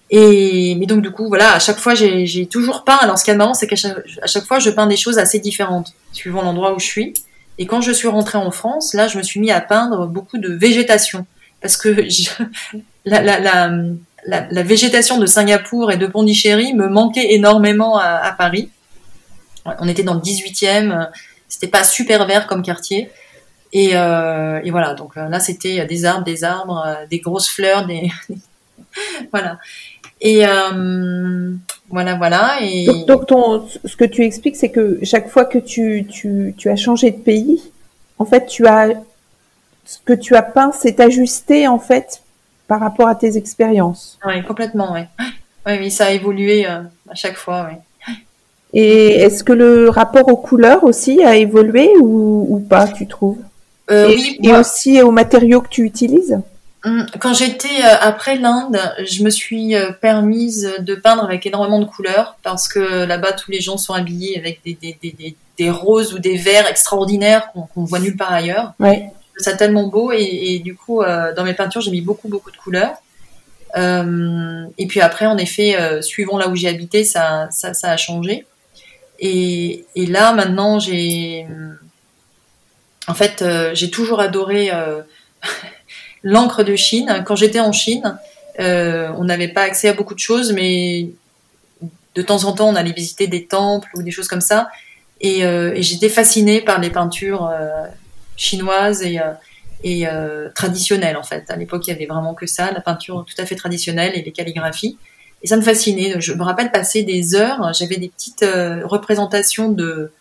Et 0.10 0.76
mais 0.76 0.86
donc 0.86 1.02
du 1.02 1.12
coup, 1.12 1.28
voilà, 1.28 1.54
à 1.54 1.60
chaque 1.60 1.78
fois, 1.78 1.94
j'ai 1.96 2.48
toujours 2.48 2.84
peint. 2.84 2.98
Alors, 3.02 3.18
ce 3.18 3.26
qui 3.26 3.32
est 3.32 3.36
marrant, 3.36 3.54
c'est 3.54 3.68
qu'à 3.68 3.76
chaque, 3.76 4.46
fois, 4.46 4.60
je 4.60 4.70
peins 4.70 4.88
des 4.88 4.96
choses 4.96 5.18
assez 5.18 5.40
différentes, 5.40 5.94
suivant 6.14 6.42
l'endroit 6.42 6.74
où 6.74 6.80
je 6.80 6.86
suis. 6.86 7.14
Et 7.58 7.66
quand 7.66 7.82
je 7.82 7.92
suis 7.92 8.08
rentrée 8.08 8.38
en 8.38 8.52
France, 8.52 8.94
là, 8.94 9.08
je 9.08 9.18
me 9.18 9.24
suis 9.24 9.40
mis 9.40 9.52
à 9.52 9.60
peindre 9.60 10.08
beaucoup 10.08 10.38
de 10.38 10.54
végétation. 10.54 11.26
Parce 11.62 11.76
que 11.76 11.90
la, 13.06 14.64
végétation 14.64 15.18
de 15.18 15.26
Singapour 15.26 15.92
et 15.92 15.98
de 15.98 16.08
Pondichéry 16.08 16.74
me 16.74 16.88
manquait 16.88 17.34
énormément 17.34 17.98
à, 17.98 18.32
Paris. 18.32 18.70
On 19.80 19.88
était 19.90 20.04
dans 20.04 20.14
le 20.14 20.22
18e, 20.22 21.10
c'était 21.50 21.68
pas 21.68 21.84
super 21.84 22.26
vert 22.26 22.48
comme 22.48 22.62
quartier. 22.62 23.10
Et, 23.74 23.98
euh, 23.98 24.62
et, 24.64 24.72
voilà, 24.72 24.94
donc 24.94 25.18
là 25.18 25.42
c'était 25.42 25.86
des 25.86 26.06
arbres, 26.06 26.24
des 26.24 26.46
arbres, 26.46 27.00
des 27.10 27.20
grosses 27.20 27.50
fleurs, 27.50 27.86
des 27.86 28.10
voilà. 29.32 29.60
Et 30.22 30.46
euh, 30.46 31.54
voilà, 31.90 32.16
voilà. 32.16 32.58
Et... 32.62 32.86
Donc, 32.86 33.08
donc 33.08 33.28
ton, 33.28 33.68
ce 33.86 33.96
que 33.96 34.06
tu 34.06 34.24
expliques, 34.24 34.56
c'est 34.56 34.72
que 34.72 35.00
chaque 35.04 35.30
fois 35.30 35.46
que 35.46 35.58
tu, 35.58 36.06
tu, 36.10 36.54
tu, 36.58 36.70
as 36.70 36.76
changé 36.76 37.12
de 37.12 37.18
pays, 37.18 37.62
en 38.18 38.26
fait, 38.26 38.46
tu 38.48 38.66
as 38.68 38.90
ce 39.86 40.00
que 40.04 40.14
tu 40.14 40.36
as 40.36 40.42
peint 40.42 40.72
s'est 40.74 41.00
ajusté 41.00 41.68
en 41.68 41.80
fait 41.80 42.22
par 42.68 42.82
rapport 42.82 43.08
à 43.08 43.16
tes 43.16 43.38
expériences. 43.38 44.20
Oui, 44.26 44.44
complètement, 44.44 44.94
oui. 44.94 45.02
Oui, 45.66 45.74
oui, 45.80 45.92
ça 45.92 46.08
a 46.08 46.12
évolué 46.12 46.68
euh, 46.68 46.82
à 47.10 47.16
chaque 47.16 47.38
fois, 47.38 47.70
oui. 47.70 47.78
Et 48.74 49.12
est-ce 49.16 49.44
que 49.46 49.54
le 49.54 49.90
rapport 49.90 50.28
aux 50.28 50.36
couleurs 50.36 50.84
aussi 50.84 51.24
a 51.24 51.38
évolué 51.38 51.90
ou, 52.02 52.46
ou 52.50 52.60
pas, 52.60 52.88
tu 52.88 53.08
trouves? 53.08 53.40
Euh, 53.90 54.10
et, 54.10 54.16
Oui. 54.16 54.40
Et 54.44 54.54
aussi 54.54 55.02
aux 55.02 55.12
matériaux 55.12 55.62
que 55.62 55.70
tu 55.70 55.84
utilises? 55.84 56.38
Quand 57.20 57.34
j'étais 57.34 57.84
euh, 57.84 57.96
après 58.02 58.38
l'Inde, 58.38 58.80
je 59.06 59.24
me 59.24 59.30
suis 59.30 59.76
euh, 59.76 59.92
permise 59.92 60.76
de 60.80 60.96
peindre 60.96 61.24
avec 61.24 61.46
énormément 61.46 61.80
de 61.80 61.86
couleurs 61.86 62.38
parce 62.44 62.68
que 62.68 63.06
là-bas 63.06 63.34
tous 63.34 63.52
les 63.52 63.62
gens 63.62 63.78
sont 63.78 63.94
habillés 63.94 64.38
avec 64.38 64.62
des, 64.64 64.74
des, 64.74 64.98
des, 65.02 65.36
des 65.58 65.70
roses 65.70 66.14
ou 66.14 66.20
des 66.20 66.38
verts 66.38 66.68
extraordinaires 66.68 67.52
qu'on 67.52 67.64
qu 67.64 67.90
voit 67.90 68.00
nulle 68.00 68.18
part 68.18 68.32
ailleurs. 68.32 68.74
Ouais. 68.80 69.12
Ça 69.38 69.54
tellement 69.54 69.88
beau 69.88 70.12
et, 70.12 70.22
et 70.22 70.60
du 70.60 70.76
coup 70.76 71.02
euh, 71.02 71.34
dans 71.34 71.44
mes 71.44 71.54
peintures 71.54 71.82
j'ai 71.82 71.92
mis 71.92 72.02
beaucoup 72.02 72.28
beaucoup 72.28 72.52
de 72.52 72.58
couleurs. 72.58 72.96
Euh, 73.76 74.66
et 74.78 74.88
puis 74.88 75.02
après 75.02 75.26
en 75.26 75.38
effet 75.38 76.02
suivant 76.02 76.38
là 76.38 76.48
où 76.48 76.56
j'ai 76.56 76.68
habité 76.68 77.04
ça, 77.04 77.48
ça, 77.52 77.74
ça 77.74 77.92
a 77.92 77.98
changé. 77.98 78.46
Et, 79.20 79.86
et 79.96 80.06
là 80.06 80.34
maintenant 80.34 80.80
j'ai 80.80 81.48
en 83.08 83.14
fait 83.14 83.44
j'ai 83.74 83.90
toujours 83.90 84.20
adoré 84.20 84.72
l'encre 86.24 86.64
de 86.64 86.76
Chine. 86.76 87.24
Quand 87.26 87.36
j'étais 87.36 87.60
en 87.60 87.72
Chine, 87.72 88.18
euh, 88.60 89.10
on 89.18 89.24
n'avait 89.24 89.48
pas 89.48 89.62
accès 89.62 89.88
à 89.88 89.94
beaucoup 89.94 90.14
de 90.14 90.20
choses, 90.20 90.52
mais 90.52 91.10
de 92.16 92.22
temps 92.22 92.46
en 92.46 92.54
temps, 92.54 92.70
on 92.70 92.76
allait 92.76 92.92
visiter 92.92 93.28
des 93.28 93.46
temples 93.46 93.90
ou 93.96 94.02
des 94.02 94.12
choses 94.12 94.28
comme 94.28 94.42
ça. 94.42 94.70
Et, 95.22 95.46
euh, 95.46 95.76
j'étais 95.78 96.10
fascinée 96.10 96.62
par 96.62 96.80
les 96.80 96.90
peintures 96.90 97.48
euh, 97.48 97.86
chinoises 98.36 99.04
et, 99.04 99.20
traditionnelles, 100.56 101.18
en 101.18 101.24
fait. 101.24 101.46
À 101.50 101.56
l'époque, 101.56 101.88
il 101.88 101.92
y 101.92 101.94
avait 101.94 102.08
vraiment 102.08 102.34
que 102.34 102.48
ça, 102.48 102.72
la 102.72 102.82
peinture 102.82 103.26
tout 103.26 103.40
à 103.42 103.46
fait 103.46 103.56
traditionnelle 103.56 104.14
et 104.16 104.24
les 104.24 104.32
calligraphies. 104.32 104.98
Et 105.44 105.48
ça 105.48 105.56
me 105.56 105.62
fascinait. 105.62 106.20
Je 106.20 106.34
me 106.34 106.44
rappelle 106.44 106.72
passer 106.72 107.04
des 107.04 107.36
heures. 107.36 107.72
J'avais 107.74 107.98
des 107.98 108.10
petites 108.10 108.46
représentations 108.86 109.70
de, 109.70 110.12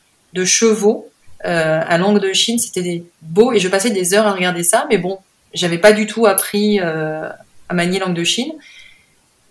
chevaux 0.45 1.09
à 1.43 1.97
langue 1.97 2.21
de 2.21 2.35
Chine. 2.35 2.59
C'était 2.59 3.03
beau 3.23 3.55
et 3.55 3.61
je 3.61 3.69
passais 3.69 3.91
des 3.91 4.13
heures 4.13 4.27
à 4.27 4.33
regarder 4.33 4.63
ça. 4.63 4.87
Mais 4.91 4.99
bon, 4.99 5.19
j'avais 5.57 5.79
pas 5.79 5.93
du 5.93 6.07
tout 6.07 6.27
appris 6.27 6.81
euh, 6.81 7.29
à 7.69 7.75
manier 7.75 7.99
langue 7.99 8.15
de 8.15 8.25
Chine. 8.25 8.53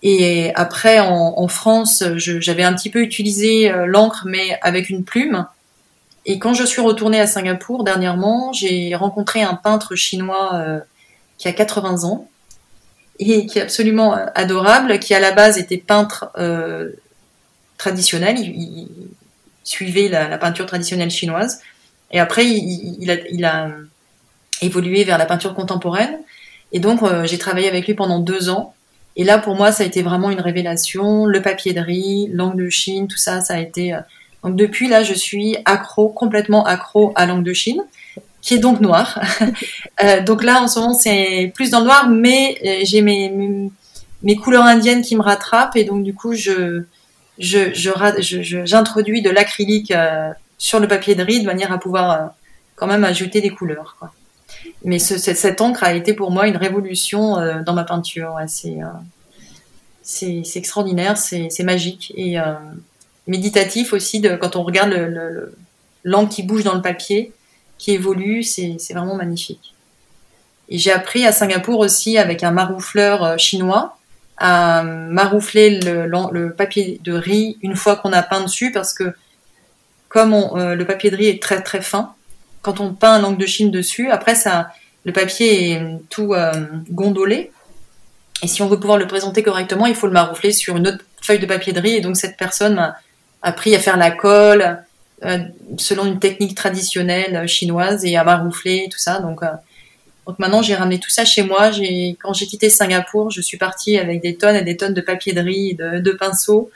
Et 0.03 0.53
après, 0.53 0.99
en, 0.99 1.47
France, 1.47 2.03
j'avais 2.17 2.63
un 2.63 2.73
petit 2.73 2.91
peu 2.91 3.01
utilisé 3.01 3.71
euh, 3.71 3.87
l'encre, 3.87 4.23
mais 4.27 4.59
avec 4.61 4.89
une 4.89 5.03
plume. 5.03 5.47
Et 6.27 6.37
quand 6.37 6.53
je 6.53 6.63
suis 6.63 6.81
retournée 6.81 7.19
à 7.19 7.25
Singapour 7.25 7.83
dernièrement, 7.83 8.53
j'ai 8.53 8.93
rencontré 8.93 9.41
un 9.41 9.55
peintre 9.55 9.95
chinois 9.95 10.53
euh, 10.53 10.79
qui 11.39 11.47
a 11.47 11.53
80 11.53 12.03
ans 12.03 12.29
et 13.17 13.47
qui 13.47 13.57
est 13.57 13.63
absolument 13.63 14.13
adorable, 14.35 14.99
qui 14.99 15.15
à 15.15 15.19
la 15.19 15.31
base 15.31 15.57
était 15.57 15.77
peintre 15.77 16.31
traditionnel, 17.77 18.37
il, 18.37 18.89
suivait 19.63 20.09
la, 20.09 20.37
peinture 20.37 20.65
traditionnelle 20.65 21.09
chinoise. 21.09 21.61
Et 22.11 22.19
après, 22.19 22.45
il 22.45 23.45
a 23.45 23.71
évolué 24.61 25.03
vers 25.03 25.17
la 25.17 25.25
peinture 25.25 25.53
contemporaine. 25.53 26.19
Et 26.71 26.79
donc, 26.79 27.03
euh, 27.03 27.25
j'ai 27.25 27.37
travaillé 27.37 27.67
avec 27.67 27.87
lui 27.87 27.93
pendant 27.93 28.19
deux 28.19 28.49
ans. 28.49 28.73
Et 29.15 29.23
là, 29.23 29.37
pour 29.37 29.55
moi, 29.55 29.71
ça 29.71 29.83
a 29.83 29.85
été 29.85 30.01
vraiment 30.01 30.29
une 30.29 30.41
révélation. 30.41 31.25
Le 31.25 31.41
papier 31.41 31.73
de 31.73 31.79
riz, 31.79 32.29
l'angle 32.33 32.65
de 32.65 32.69
Chine, 32.69 33.07
tout 33.07 33.17
ça, 33.17 33.41
ça 33.41 33.55
a 33.55 33.59
été. 33.59 33.93
Euh... 33.93 33.99
Donc 34.43 34.55
depuis 34.55 34.87
là, 34.87 35.03
je 35.03 35.13
suis 35.13 35.57
accro, 35.65 36.09
complètement 36.09 36.65
accro 36.65 37.13
à 37.15 37.25
l'angle 37.25 37.43
de 37.43 37.53
Chine, 37.53 37.81
qui 38.41 38.55
est 38.55 38.59
donc 38.59 38.81
noir. 38.81 39.19
euh, 40.03 40.21
donc 40.21 40.43
là, 40.43 40.61
en 40.61 40.67
ce 40.67 40.79
moment, 40.79 40.93
c'est 40.93 41.51
plus 41.55 41.71
dans 41.71 41.79
le 41.79 41.85
noir, 41.85 42.09
mais 42.09 42.81
j'ai 42.83 43.01
mes, 43.01 43.31
mes, 44.21 44.35
couleurs 44.35 44.65
indiennes 44.65 45.01
qui 45.01 45.15
me 45.15 45.21
rattrapent 45.21 45.77
et 45.77 45.83
donc 45.83 46.03
du 46.03 46.13
coup, 46.13 46.33
je 46.33 46.83
je 47.39 47.71
j'introduis 48.65 49.23
je, 49.23 49.29
de 49.29 49.29
l'acrylique 49.29 49.93
sur 50.57 50.79
le 50.79 50.87
papier 50.87 51.15
de 51.15 51.23
riz 51.23 51.39
de 51.39 51.45
manière 51.45 51.71
à 51.71 51.79
pouvoir 51.79 52.33
quand 52.75 52.87
même 52.87 53.03
ajouter 53.03 53.41
des 53.41 53.49
couleurs. 53.49 53.97
Mais 54.83 54.99
ce, 54.99 55.17
cette, 55.17 55.61
encre 55.61 55.83
a 55.83 55.93
été 55.93 56.13
pour 56.13 56.31
moi 56.31 56.47
une 56.47 56.57
révolution 56.57 57.37
euh, 57.37 57.61
dans 57.61 57.73
ma 57.73 57.83
peinture. 57.83 58.37
Euh, 58.37 58.81
c'est 60.03 60.43
extraordinaire, 60.55 61.17
c'est 61.17 61.63
magique 61.63 62.13
et 62.15 62.39
euh, 62.39 62.53
méditatif 63.27 63.93
aussi. 63.93 64.21
Quand 64.39 64.55
on 64.55 64.63
regarde 64.63 64.93
l'encre 66.03 66.35
qui 66.35 66.43
bouge 66.43 66.63
dans 66.63 66.75
le 66.75 66.81
papier, 66.81 67.33
qui 67.77 67.91
évolue, 67.91 68.43
c'est 68.43 68.77
vraiment 68.91 69.15
magnifique. 69.15 69.73
Et 70.69 70.77
j'ai 70.77 70.91
appris 70.91 71.25
à 71.25 71.31
Singapour 71.31 71.79
aussi 71.79 72.17
avec 72.17 72.43
un 72.43 72.51
maroufleur 72.51 73.37
chinois 73.39 73.97
à 74.37 74.83
maroufler 74.83 75.79
le, 75.79 76.07
le, 76.07 76.51
papier 76.51 76.99
de 77.03 77.13
riz 77.13 77.57
une 77.61 77.75
fois 77.75 77.95
qu'on 77.95 78.11
a 78.11 78.21
peint 78.21 78.41
dessus 78.43 78.71
parce 78.71 78.93
que 78.93 79.15
comme 80.09 80.33
le 80.33 80.83
papier 80.83 81.09
de 81.09 81.15
riz 81.15 81.27
est 81.27 81.41
très 81.41 81.61
très 81.61 81.81
fin, 81.81 82.14
quand 82.65 82.79
on 82.79 82.95
peint 82.95 83.19
l'encre 83.19 83.37
de 83.37 83.45
Chine 83.45 83.69
dessus, 83.69 84.09
après 84.09 84.33
ça, 84.33 84.71
le 85.03 85.13
papier 85.13 85.73
est 85.73 85.81
tout 86.09 86.33
euh, 86.33 86.51
gondolé. 86.89 87.51
Et 88.41 88.47
si 88.47 88.63
on 88.63 88.67
veut 88.67 88.79
pouvoir 88.79 88.97
le 88.97 89.05
présenter 89.05 89.43
correctement, 89.43 89.85
il 89.85 89.93
faut 89.93 90.07
le 90.07 90.13
maroufler 90.13 90.51
sur 90.51 90.75
une 90.75 90.87
autre 90.87 91.05
feuille 91.21 91.37
de 91.37 91.45
papier 91.45 91.73
de 91.73 91.79
riz. 91.79 91.97
Et 91.97 92.01
donc 92.01 92.17
cette 92.17 92.37
personne 92.37 92.73
m'a 92.73 92.95
appris 93.43 93.75
à 93.75 93.79
faire 93.79 93.97
la 93.97 94.09
colle 94.09 94.83
euh, 95.23 95.37
selon 95.77 96.05
une 96.05 96.17
technique 96.17 96.55
traditionnelle 96.55 97.47
chinoise 97.47 98.03
et 98.03 98.17
à 98.17 98.23
maroufler 98.23 98.89
tout 98.91 98.97
ça. 98.97 99.19
Donc, 99.19 99.43
euh, 99.43 100.33
maintenant 100.39 100.63
j'ai 100.63 100.73
ramené 100.73 100.99
tout 100.99 101.11
ça 101.11 101.23
chez 101.23 101.43
moi. 101.43 101.69
Quand 102.19 102.33
j'ai 102.33 102.47
quitté 102.47 102.71
Singapour, 102.71 103.29
je 103.29 103.41
suis 103.41 103.59
partie 103.59 103.99
avec 103.99 104.23
des 104.23 104.37
tonnes 104.37 104.55
et 104.55 104.63
des 104.63 104.75
tonnes 104.75 104.95
de 104.95 105.01
papier 105.01 105.33
de 105.33 105.41
riz, 105.41 105.75
de, 105.75 105.99
de 105.99 106.11
pinceaux. 106.13 106.71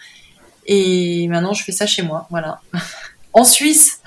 Et 0.67 1.27
maintenant 1.29 1.53
je 1.53 1.63
fais 1.63 1.71
ça 1.71 1.87
chez 1.87 2.03
moi. 2.03 2.27
Voilà. 2.29 2.61
en 3.39 3.43
Suisse. 3.43 4.01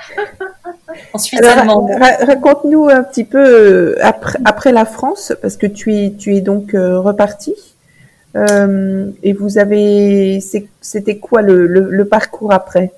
en 1.12 1.18
Suisse 1.18 1.43
allemande. 1.43 1.91
Ra 1.91 2.26
Raconte-nous 2.26 2.89
un 2.89 3.03
petit 3.03 3.24
peu 3.24 3.39
euh, 3.39 3.97
après, 4.03 4.39
après, 4.45 4.72
la 4.72 4.85
France, 4.85 5.33
parce 5.43 5.57
que 5.57 5.66
tu 5.66 5.95
es, 5.95 6.12
tu 6.18 6.35
es 6.37 6.41
donc 6.41 6.74
euh, 6.74 7.01
reparti. 7.01 7.55
Euh, 8.35 9.11
et 9.22 9.33
vous 9.33 9.59
avez, 9.59 10.41
c'était 10.80 11.16
quoi 11.18 11.43
le, 11.43 11.66
le, 11.66 11.89
le, 11.91 12.05
parcours 12.07 12.53
après? 12.53 12.93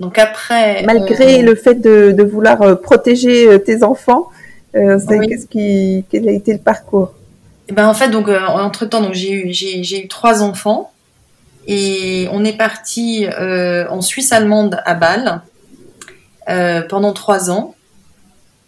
Donc 0.00 0.18
après, 0.18 0.82
malgré 0.84 1.40
on... 1.40 1.42
le 1.42 1.54
fait 1.54 1.74
de, 1.74 2.12
de 2.12 2.22
vouloir 2.22 2.80
protéger 2.80 3.62
tes 3.62 3.82
enfants, 3.82 4.28
Euh, 4.74 4.98
Qu'est-ce 5.28 5.46
qui, 5.46 6.04
quel 6.10 6.28
a 6.28 6.32
été 6.32 6.52
le 6.52 6.58
parcours? 6.58 7.14
Et 7.68 7.72
eh 7.72 7.74
ben 7.74 7.86
en 7.86 7.94
fait 7.94 8.08
donc 8.08 8.28
euh, 8.28 8.38
entre 8.46 8.86
temps 8.86 9.02
donc 9.02 9.14
j'ai 9.14 9.32
eu 9.32 9.52
j'ai 9.52 10.04
eu 10.04 10.08
trois 10.08 10.42
enfants 10.42 10.90
et 11.66 12.26
on 12.32 12.44
est 12.44 12.56
parti 12.56 13.26
euh, 13.26 13.86
en 13.90 14.00
Suisse 14.00 14.32
allemande 14.32 14.80
à 14.84 14.94
Bâle 14.94 15.42
euh, 16.48 16.80
pendant 16.80 17.12
trois 17.12 17.50
ans. 17.50 17.74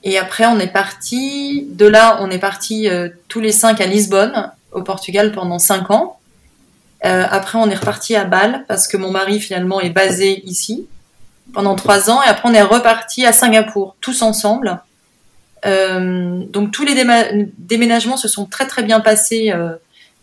Et 0.04 0.18
après 0.18 0.44
on 0.44 0.58
est 0.58 0.66
parti 0.66 1.66
de 1.70 1.86
là 1.86 2.18
on 2.20 2.30
est 2.30 2.38
parti 2.38 2.90
euh, 2.90 3.08
tous 3.28 3.40
les 3.40 3.52
cinq 3.52 3.80
à 3.80 3.86
Lisbonne 3.86 4.52
au 4.72 4.82
Portugal 4.82 5.32
pendant 5.32 5.58
cinq 5.58 5.90
ans. 5.90 6.18
Euh, 7.06 7.24
après 7.30 7.56
on 7.56 7.70
est 7.70 7.74
reparti 7.74 8.14
à 8.16 8.24
Bâle 8.24 8.66
parce 8.68 8.86
que 8.86 8.98
mon 8.98 9.10
mari 9.10 9.40
finalement 9.40 9.80
est 9.80 9.88
basé 9.88 10.42
ici 10.44 10.88
pendant 11.54 11.74
trois 11.74 12.10
ans. 12.10 12.22
Et 12.22 12.28
après 12.28 12.50
on 12.50 12.52
est 12.52 12.60
reparti 12.60 13.24
à 13.24 13.32
Singapour 13.32 13.96
tous 14.02 14.20
ensemble. 14.20 14.82
Donc 15.64 16.72
tous 16.72 16.84
les 16.84 16.94
déménagements 17.58 18.18
se 18.18 18.28
sont 18.28 18.44
très 18.44 18.66
très 18.66 18.82
bien 18.82 19.00
passés 19.00 19.52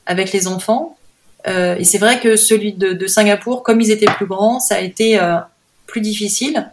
avec 0.06 0.32
les 0.32 0.48
enfants. 0.48 0.96
Et 1.46 1.84
c'est 1.84 2.00
vrai 2.00 2.20
que 2.20 2.36
celui 2.36 2.74
de, 2.74 3.06
Singapour, 3.06 3.62
comme 3.62 3.80
ils 3.80 3.92
étaient 3.92 4.12
plus 4.12 4.26
grands, 4.26 4.60
ça 4.60 4.76
a 4.76 4.80
été 4.80 5.20
plus 5.86 6.02
difficile 6.02 6.68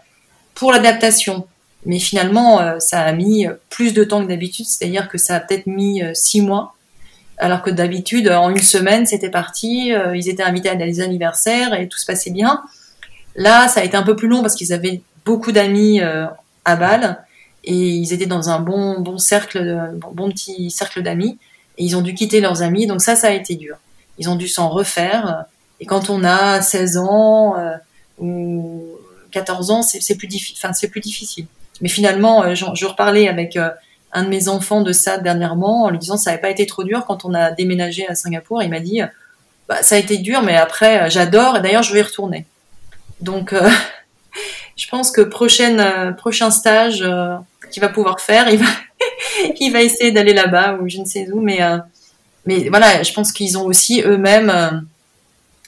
pour 0.54 0.72
l'adaptation. 0.72 1.46
Mais 1.86 1.98
finalement, 1.98 2.60
euh, 2.60 2.78
ça 2.78 3.02
a 3.02 3.12
mis 3.12 3.46
plus 3.70 3.92
de 3.92 4.04
temps 4.04 4.22
que 4.22 4.28
d'habitude, 4.28 4.66
c'est-à-dire 4.66 5.08
que 5.08 5.18
ça 5.18 5.36
a 5.36 5.40
peut-être 5.40 5.66
mis 5.66 6.02
six 6.14 6.40
mois, 6.40 6.74
alors 7.38 7.62
que 7.62 7.70
d'habitude, 7.70 8.28
en 8.28 8.50
une 8.50 8.62
semaine, 8.62 9.06
c'était 9.06 9.30
parti, 9.30 9.92
ils 10.14 10.28
étaient 10.28 10.42
invités 10.42 10.68
à 10.68 10.76
des 10.76 11.00
anniversaires 11.00 11.74
et 11.74 11.88
tout 11.88 11.98
se 11.98 12.06
passait 12.06 12.30
bien. 12.30 12.62
Là, 13.34 13.66
ça 13.66 13.80
a 13.80 13.84
été 13.84 13.96
un 13.96 14.04
peu 14.04 14.14
plus 14.14 14.28
long 14.28 14.40
parce 14.40 14.54
qu'ils 14.54 14.72
avaient 14.72 15.02
beaucoup 15.24 15.50
d'amis 15.50 16.00
à 16.00 16.76
Bâle 16.76 17.24
et 17.64 17.74
ils 17.74 18.12
étaient 18.12 18.26
dans 18.26 18.50
un 18.50 18.60
bon 18.60 19.00
bon 19.00 19.18
cercle, 19.18 19.92
bon, 20.12 20.30
petit 20.30 20.70
cercle 20.70 21.02
d'amis, 21.02 21.38
et 21.76 21.84
ils 21.84 21.96
ont 21.96 22.02
dû 22.02 22.14
quitter 22.14 22.40
leurs 22.40 22.62
amis, 22.62 22.86
donc 22.86 23.00
ça, 23.00 23.16
ça 23.16 23.28
a 23.28 23.32
été 23.32 23.56
dur. 23.56 23.76
Ils 24.18 24.28
ont 24.28 24.36
dû 24.36 24.48
s'en 24.48 24.68
refaire, 24.68 25.46
et 25.80 25.86
quand 25.86 26.10
on 26.10 26.24
a 26.24 26.60
16 26.60 26.98
ans 26.98 27.56
euh, 27.58 27.76
ou 28.18 28.84
14 29.34 29.70
ans, 29.70 29.82
c'est 29.82 30.16
plus, 30.16 30.28
plus 30.90 31.00
difficile. 31.00 31.46
Mais 31.80 31.88
finalement, 31.88 32.44
euh, 32.44 32.54
je 32.54 32.86
reparlais 32.86 33.28
avec 33.28 33.56
euh, 33.56 33.70
un 34.12 34.24
de 34.24 34.28
mes 34.28 34.48
enfants 34.48 34.80
de 34.80 34.92
ça 34.92 35.18
dernièrement 35.18 35.84
en 35.84 35.90
lui 35.90 35.98
disant 35.98 36.16
ça 36.16 36.30
n'avait 36.30 36.40
pas 36.40 36.50
été 36.50 36.66
trop 36.66 36.84
dur 36.84 37.04
quand 37.06 37.24
on 37.24 37.34
a 37.34 37.50
déménagé 37.50 38.06
à 38.08 38.14
Singapour. 38.14 38.62
Il 38.62 38.70
m'a 38.70 38.80
dit 38.80 39.00
bah, 39.68 39.82
ça 39.82 39.96
a 39.96 39.98
été 39.98 40.18
dur, 40.18 40.42
mais 40.42 40.56
après 40.56 41.10
j'adore 41.10 41.56
et 41.56 41.60
d'ailleurs 41.60 41.82
je 41.82 41.92
vais 41.92 41.98
y 41.98 42.02
retourner. 42.02 42.46
Donc 43.20 43.52
je 44.76 44.88
pense 44.88 45.10
que 45.10 45.20
prochain 45.20 46.50
stage, 46.50 47.04
qu'il 47.74 47.82
va 47.82 47.88
pouvoir 47.88 48.20
faire. 48.20 48.48
Il 48.48 48.58
va, 48.58 48.70
il 49.60 49.70
va 49.72 49.82
essayer 49.82 50.12
d'aller 50.12 50.32
là-bas 50.32 50.78
ou 50.80 50.88
je 50.88 50.98
ne 50.98 51.04
sais 51.04 51.30
où. 51.30 51.40
Mais, 51.40 51.60
euh, 51.62 51.78
mais 52.46 52.68
voilà, 52.68 53.02
je 53.02 53.12
pense 53.12 53.32
qu'ils 53.32 53.58
ont 53.58 53.66
aussi 53.66 54.02
eux-mêmes 54.02 54.50
euh, 54.50 54.70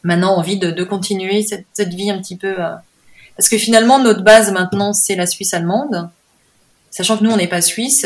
maintenant 0.02 0.36
envie 0.36 0.58
de, 0.58 0.84
continuer 0.84 1.42
cette, 1.42 1.94
vie 1.94 2.10
un 2.10 2.18
petit 2.18 2.36
peu. 2.36 2.54
Euh, 2.58 2.74
parce 3.36 3.48
que 3.48 3.58
finalement, 3.58 3.98
notre 3.98 4.22
base 4.22 4.52
maintenant, 4.52 4.92
c'est 4.92 5.16
la 5.16 5.26
Suisse 5.26 5.54
allemande. 5.54 6.08
Sachant 6.90 7.18
que 7.18 7.24
nous, 7.24 7.30
on 7.30 7.36
n'est 7.36 7.48
pas 7.48 7.60
suisse. 7.60 8.04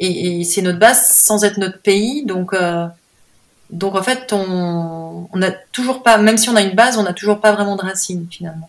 et, 0.00 0.40
et 0.40 0.44
c'est 0.44 0.62
notre 0.62 0.78
base 0.78 1.06
sans 1.06 1.44
être 1.44 1.58
notre 1.58 1.80
pays. 1.80 2.24
Donc, 2.24 2.52
donc 3.70 3.94
en 3.94 4.02
fait, 4.02 4.32
on 4.32 5.28
n'a 5.34 5.50
toujours 5.72 6.02
pas, 6.02 6.18
même 6.18 6.36
si 6.36 6.48
on 6.48 6.56
a 6.56 6.62
une 6.62 6.74
base, 6.74 6.98
on 6.98 7.02
n'a 7.02 7.12
toujours 7.12 7.40
pas 7.40 7.52
vraiment 7.52 7.76
de 7.76 7.82
racines 7.82 8.26
finalement. 8.30 8.68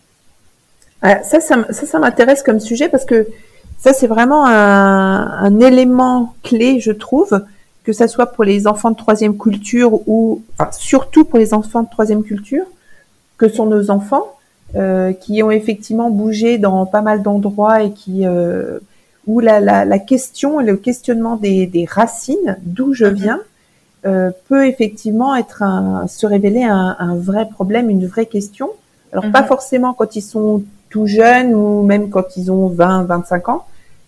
Ah, 1.02 1.22
ça, 1.22 1.40
ça, 1.40 1.56
ça, 1.70 1.98
m'intéresse 1.98 2.42
comme 2.42 2.58
sujet 2.58 2.88
parce 2.88 3.04
que 3.04 3.26
ça, 3.78 3.92
c'est 3.92 4.06
vraiment 4.06 4.46
un, 4.46 5.28
un, 5.44 5.60
élément 5.60 6.34
clé, 6.42 6.80
je 6.80 6.90
trouve, 6.90 7.44
que 7.84 7.92
ça 7.92 8.08
soit 8.08 8.32
pour 8.32 8.44
les 8.44 8.66
enfants 8.66 8.90
de 8.90 8.96
troisième 8.96 9.36
culture 9.36 9.92
ou 10.08 10.42
enfin, 10.58 10.70
surtout 10.72 11.24
pour 11.24 11.38
les 11.38 11.52
enfants 11.52 11.82
de 11.82 11.90
troisième 11.90 12.24
culture, 12.24 12.64
que 13.36 13.48
sont 13.48 13.66
nos 13.66 13.90
enfants, 13.90 14.24
euh, 14.24 14.35
qui 15.20 15.42
ont 15.42 15.50
effectivement 15.50 16.10
bougé 16.10 16.58
dans 16.58 16.84
pas 16.86 17.00
mal 17.00 17.22
d'endroits 17.22 17.82
et 17.82 17.92
qui 17.92 18.26
euh, 18.26 18.78
où 19.26 19.40
la, 19.40 19.60
la, 19.60 19.84
la, 19.84 19.98
question 19.98 20.60
et 20.60 20.64
le 20.64 20.76
questionnement 20.76 21.36
des, 21.36 21.66
des 21.66 21.84
racines, 21.84 22.58
d'où 22.62 22.94
je 22.94 23.06
mhm. 23.06 23.14
viens, 23.14 23.40
euh, 24.06 24.30
peut 24.48 24.66
effectivement 24.66 25.34
être 25.34 25.62
un, 25.62 26.06
se 26.06 26.26
révéler 26.26 26.62
un, 26.62 26.96
un, 26.98 27.16
vrai 27.16 27.48
problème, 27.48 27.90
une 27.90 28.06
vraie 28.06 28.26
question. 28.26 28.70
Alors 29.12 29.30
pas 29.32 29.42
mhm. 29.42 29.48
forcément 29.48 29.94
quand 29.94 30.14
ils 30.16 30.22
sont 30.22 30.62
tout 30.90 31.06
jeunes 31.06 31.54
ou 31.54 31.82
même 31.82 32.08
quand 32.10 32.36
ils 32.36 32.52
ont 32.52 32.68
20, 32.68 33.04
25 33.04 33.48
ans. 33.48 33.64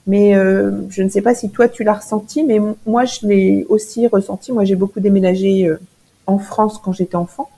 Mais 0.06 0.36
euh, 0.36 0.70
je 0.88 1.02
ne 1.02 1.08
sais 1.08 1.20
pas 1.20 1.34
si 1.34 1.50
toi 1.50 1.68
tu 1.68 1.84
l'as 1.84 1.94
ressenti, 1.94 2.44
mais 2.44 2.60
moi 2.86 3.04
je 3.04 3.26
l'ai 3.26 3.66
aussi 3.68 4.06
ressenti. 4.06 4.52
Moi 4.52 4.64
j'ai 4.64 4.76
beaucoup 4.76 5.00
déménagé 5.00 5.66
euh, 5.66 5.80
en 6.26 6.38
France 6.38 6.80
quand 6.82 6.92
j'étais 6.92 7.16
enfant. 7.16 7.48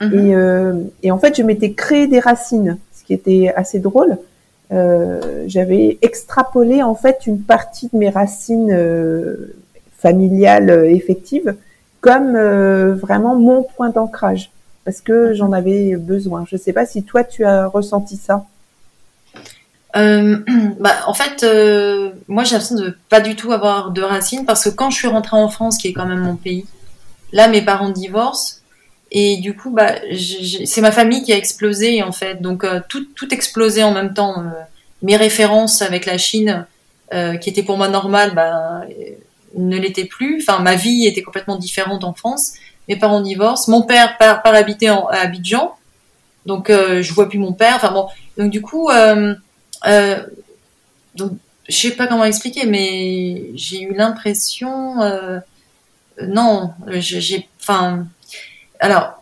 Mhm. 0.00 0.12
Et, 0.14 0.34
euh, 0.34 0.74
et, 1.02 1.10
en 1.10 1.18
fait 1.18 1.36
je 1.36 1.42
m'étais 1.42 1.72
créé 1.72 2.06
des 2.06 2.20
racines, 2.20 2.78
ce 2.94 3.04
qui 3.04 3.14
était 3.14 3.52
assez 3.54 3.78
drôle. 3.78 4.18
Euh, 4.72 5.44
j'avais 5.46 5.98
extrapolé 6.00 6.82
en 6.82 6.94
fait 6.94 7.26
une 7.26 7.42
partie 7.42 7.88
de 7.92 7.98
mes 7.98 8.08
racines 8.08 8.72
euh, 8.72 9.54
familiales 9.98 10.70
effectives 10.90 11.54
comme 12.00 12.36
vraiment 12.94 13.36
mon 13.36 13.62
point 13.62 13.90
d'ancrage 13.90 14.50
parce 14.84 15.00
que 15.00 15.28
mhm. 15.28 15.34
j'en 15.34 15.52
avais 15.52 15.96
besoin. 15.96 16.44
Je 16.48 16.56
ne 16.56 16.60
sais 16.60 16.72
pas 16.72 16.86
si 16.86 17.04
toi 17.04 17.22
tu 17.22 17.44
as 17.44 17.66
ressenti 17.66 18.16
ça. 18.16 18.46
Euh, 19.96 20.38
bah, 20.80 20.94
en 21.06 21.14
fait, 21.14 21.42
euh, 21.42 22.10
moi 22.28 22.44
j'ai 22.44 22.52
l'impression 22.52 22.76
de 22.76 22.96
pas 23.08 23.20
du 23.20 23.36
tout 23.36 23.52
avoir 23.52 23.90
de 23.90 24.02
racines 24.02 24.44
parce 24.44 24.64
que 24.64 24.70
quand 24.70 24.90
je 24.90 24.96
suis 24.96 25.08
rentrée 25.08 25.36
en 25.36 25.48
France, 25.48 25.78
qui 25.78 25.88
est 25.88 25.92
quand 25.92 26.06
même 26.06 26.20
mon 26.20 26.36
pays, 26.36 26.66
là 27.32 27.48
mes 27.48 27.62
parents 27.62 27.90
divorcent 27.90 28.61
et 29.14 29.36
du 29.36 29.54
coup, 29.54 29.70
bah, 29.70 29.96
c'est 30.64 30.80
ma 30.80 30.90
famille 30.90 31.22
qui 31.22 31.34
a 31.34 31.36
explosé 31.36 32.02
en 32.02 32.12
fait. 32.12 32.40
Donc 32.40 32.64
euh, 32.64 32.80
tout, 32.88 33.04
tout 33.14 33.32
explosé 33.32 33.84
en 33.84 33.92
même 33.92 34.14
temps. 34.14 34.40
Euh, 34.40 34.48
mes 35.02 35.16
références 35.16 35.82
avec 35.82 36.06
la 36.06 36.16
Chine, 36.16 36.64
euh, 37.12 37.36
qui 37.36 37.50
étaient 37.50 37.62
pour 37.62 37.76
moi 37.76 37.88
normales, 37.88 38.34
bah, 38.34 38.84
ne 39.54 39.76
l'étaient 39.76 40.06
plus. 40.06 40.42
Enfin, 40.42 40.62
ma 40.62 40.76
vie 40.76 41.06
était 41.06 41.22
complètement 41.22 41.56
différente 41.56 42.04
en 42.04 42.14
France. 42.14 42.54
Mes 42.88 42.96
parents 42.96 43.20
divorcent. 43.20 43.70
Mon 43.70 43.82
père 43.82 44.16
part, 44.16 44.42
part 44.42 44.54
habiter 44.54 44.88
en, 44.88 45.06
à 45.08 45.18
Abidjan, 45.18 45.74
donc 46.46 46.70
je 46.70 47.12
vois 47.12 47.28
plus 47.28 47.38
mon 47.38 47.52
père. 47.52 47.74
Enfin 47.76 47.92
bon, 47.92 48.08
donc 48.38 48.50
du 48.50 48.62
coup. 48.62 48.90
Donc, 51.14 51.32
je 51.68 51.76
sais 51.76 51.90
pas 51.90 52.06
comment 52.06 52.24
expliquer, 52.24 52.64
mais 52.64 53.50
j'ai 53.54 53.82
eu 53.82 53.92
l'impression, 53.92 54.94
non, 56.22 56.70
j'ai, 56.86 57.46
enfin, 57.60 58.06
alors. 58.82 59.18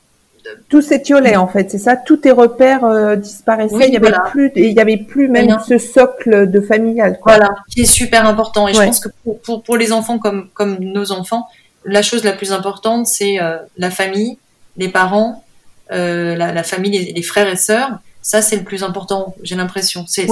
Tout 0.69 0.81
s'étiolait 0.81 1.37
en 1.37 1.47
fait, 1.47 1.71
c'est 1.71 1.79
ça. 1.79 1.97
Tous 1.97 2.17
tes 2.17 2.33
repères 2.33 2.83
euh, 2.85 3.15
disparaissaient. 3.15 3.89
il 3.89 3.93
y 3.93 3.97
avait 3.97 4.17
plus, 4.31 4.51
il 4.57 4.73
y 4.73 4.81
avait 4.81 4.97
plus 4.97 5.29
même 5.29 5.59
ce 5.69 5.79
socle 5.79 6.51
de 6.51 6.61
familial. 6.61 7.19
Quoi. 7.21 7.37
Voilà, 7.37 7.55
qui 7.71 7.83
est 7.83 7.85
super 7.85 8.27
important. 8.27 8.67
Et 8.67 8.73
je 8.73 8.81
pense 8.81 9.01
que 9.01 9.11
pour, 9.23 9.39
pour, 9.43 9.63
pour, 9.63 9.77
les 9.77 9.93
enfants 9.93 10.19
comme 10.19 10.49
comme 10.55 10.79
nos 10.79 11.13
enfants, 11.13 11.47
la 11.85 12.03
chose 12.03 12.25
la 12.25 12.33
plus 12.33 12.53
importante, 12.53 13.07
c'est 13.07 13.41
euh, 13.41 13.59
la 13.77 13.91
famille, 13.91 14.39
les 14.77 14.89
parents, 14.89 15.45
euh, 15.93 16.35
la, 16.37 16.53
la, 16.53 16.63
famille, 16.63 16.99
les, 16.99 17.13
les, 17.13 17.23
frères 17.23 17.49
et 17.49 17.57
sœurs. 17.57 17.99
Ça, 18.23 18.43
c'est 18.43 18.57
le 18.57 18.65
plus 18.65 18.83
important, 18.83 19.35
j'ai 19.43 19.57
l'impression. 19.57 20.05
C'est 20.07 20.27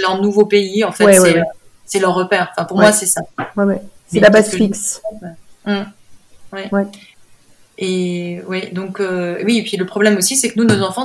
leur 0.00 0.20
nouveau 0.20 0.46
pays, 0.46 0.84
en 0.84 0.92
fait. 0.92 1.18
c'est 1.86 1.98
leur 1.98 2.14
repère. 2.14 2.50
Enfin, 2.52 2.64
pour 2.64 2.78
moi, 2.78 2.92
c'est 2.92 3.06
ça. 3.06 3.22
C'est 4.08 4.20
la 4.20 4.30
base 4.30 4.50
fixe. 4.50 5.00
Hum. 5.66 5.86
Et 7.78 8.40
oui, 8.46 8.68
donc 8.72 9.00
euh, 9.00 9.42
oui. 9.44 9.58
Et 9.58 9.62
puis 9.62 9.76
le 9.76 9.86
problème 9.86 10.16
aussi, 10.16 10.36
c'est 10.36 10.50
que 10.50 10.58
nous, 10.58 10.64
nos 10.64 10.82
enfants, 10.82 11.04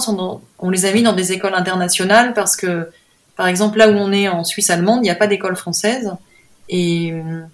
on 0.60 0.70
les 0.70 0.86
a 0.86 0.92
mis 0.92 1.02
dans 1.02 1.14
des 1.14 1.32
écoles 1.32 1.56
internationales 1.56 2.34
parce 2.34 2.56
que, 2.56 2.90
par 3.36 3.48
exemple, 3.48 3.78
là 3.78 3.90
où 3.90 3.94
on 3.94 4.12
est 4.12 4.28
en 4.28 4.44
Suisse 4.44 4.70
allemande, 4.70 5.00
il 5.00 5.04
n'y 5.04 5.10
a 5.10 5.16
pas 5.16 5.28
d'école 5.28 5.56
française 5.56 6.12
et 6.70 7.14
hum, 7.14 7.48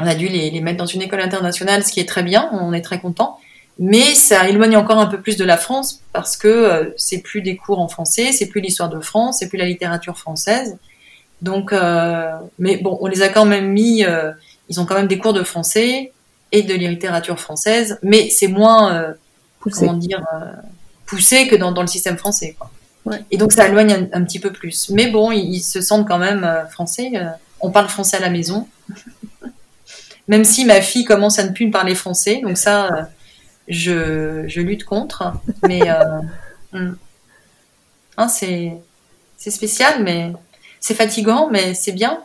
on 0.00 0.06
a 0.06 0.14
dû 0.14 0.28
les, 0.28 0.60
mettre 0.60 0.78
dans 0.78 0.86
une 0.86 1.02
école 1.02 1.20
internationale, 1.20 1.84
ce 1.84 1.92
qui 1.92 2.00
est 2.00 2.08
très 2.08 2.22
bien. 2.22 2.48
On 2.52 2.72
est 2.72 2.82
très 2.82 3.00
content 3.00 3.38
mais 3.78 4.14
ça 4.14 4.48
éloigne 4.48 4.76
encore 4.76 4.98
un 4.98 5.06
peu 5.06 5.20
plus 5.20 5.36
de 5.36 5.44
la 5.44 5.56
France 5.56 6.02
parce 6.12 6.36
que 6.36 6.48
euh, 6.48 6.90
c'est 6.96 7.22
plus 7.22 7.42
des 7.42 7.56
cours 7.56 7.78
en 7.78 7.88
français, 7.88 8.32
c'est 8.32 8.46
plus 8.46 8.60
l'histoire 8.60 8.88
de 8.88 9.00
France, 9.00 9.38
c'est 9.38 9.48
plus 9.48 9.58
la 9.58 9.66
littérature 9.66 10.18
française. 10.18 10.76
Donc, 11.42 11.72
euh, 11.72 12.32
mais 12.58 12.78
bon, 12.78 12.98
on 13.00 13.06
les 13.06 13.22
a 13.22 13.28
quand 13.28 13.44
même 13.44 13.70
mis. 13.70 14.04
Euh, 14.04 14.32
ils 14.68 14.80
ont 14.80 14.84
quand 14.84 14.96
même 14.96 15.06
des 15.06 15.18
cours 15.18 15.32
de 15.32 15.44
français 15.44 16.12
et 16.52 16.62
de 16.62 16.74
littérature 16.74 17.38
française, 17.38 17.98
mais 18.02 18.30
c'est 18.30 18.48
moins 18.48 18.94
euh, 18.94 19.12
poussé. 19.60 19.80
comment 19.80 19.94
dire 19.94 20.22
poussé 21.06 21.48
que 21.48 21.56
dans, 21.56 21.72
dans, 21.72 21.82
le 21.82 21.88
système 21.88 22.18
français. 22.18 22.54
Quoi. 22.58 22.70
Ouais. 23.06 23.24
Et 23.30 23.38
donc 23.38 23.52
ça 23.52 23.66
éloigne 23.66 23.92
un, 23.92 24.20
un, 24.20 24.24
petit 24.24 24.38
peu 24.38 24.52
plus. 24.52 24.90
Mais 24.90 25.08
bon, 25.08 25.32
ils, 25.32 25.56
ils 25.56 25.60
se 25.60 25.80
sentent 25.80 26.06
quand 26.06 26.18
même 26.18 26.46
français. 26.70 27.12
on 27.60 27.70
parle 27.70 27.88
français 27.88 28.18
à 28.18 28.20
la 28.20 28.30
maison, 28.30 28.68
même 30.28 30.44
si 30.44 30.64
ma 30.64 30.80
fille 30.82 31.04
commence 31.04 31.38
à 31.38 31.44
ne 31.44 31.50
plus 31.50 31.66
me 31.66 31.72
parler 31.72 31.94
français. 31.94 32.40
Donc 32.42 32.58
ça 32.58 33.08
je, 33.68 34.44
je 34.48 34.60
lutte 34.60 34.84
contre. 34.84 35.32
Mais 35.66 35.88
euh, 35.88 36.20
hmm. 36.72 36.96
hein, 38.16 38.28
c'est, 38.28 38.72
c'est 39.36 39.50
spécial, 39.50 40.02
mais 40.02 40.32
c'est 40.80 40.94
fatigant, 40.94 41.48
mais 41.50 41.74
c'est 41.74 41.92
bien. 41.92 42.22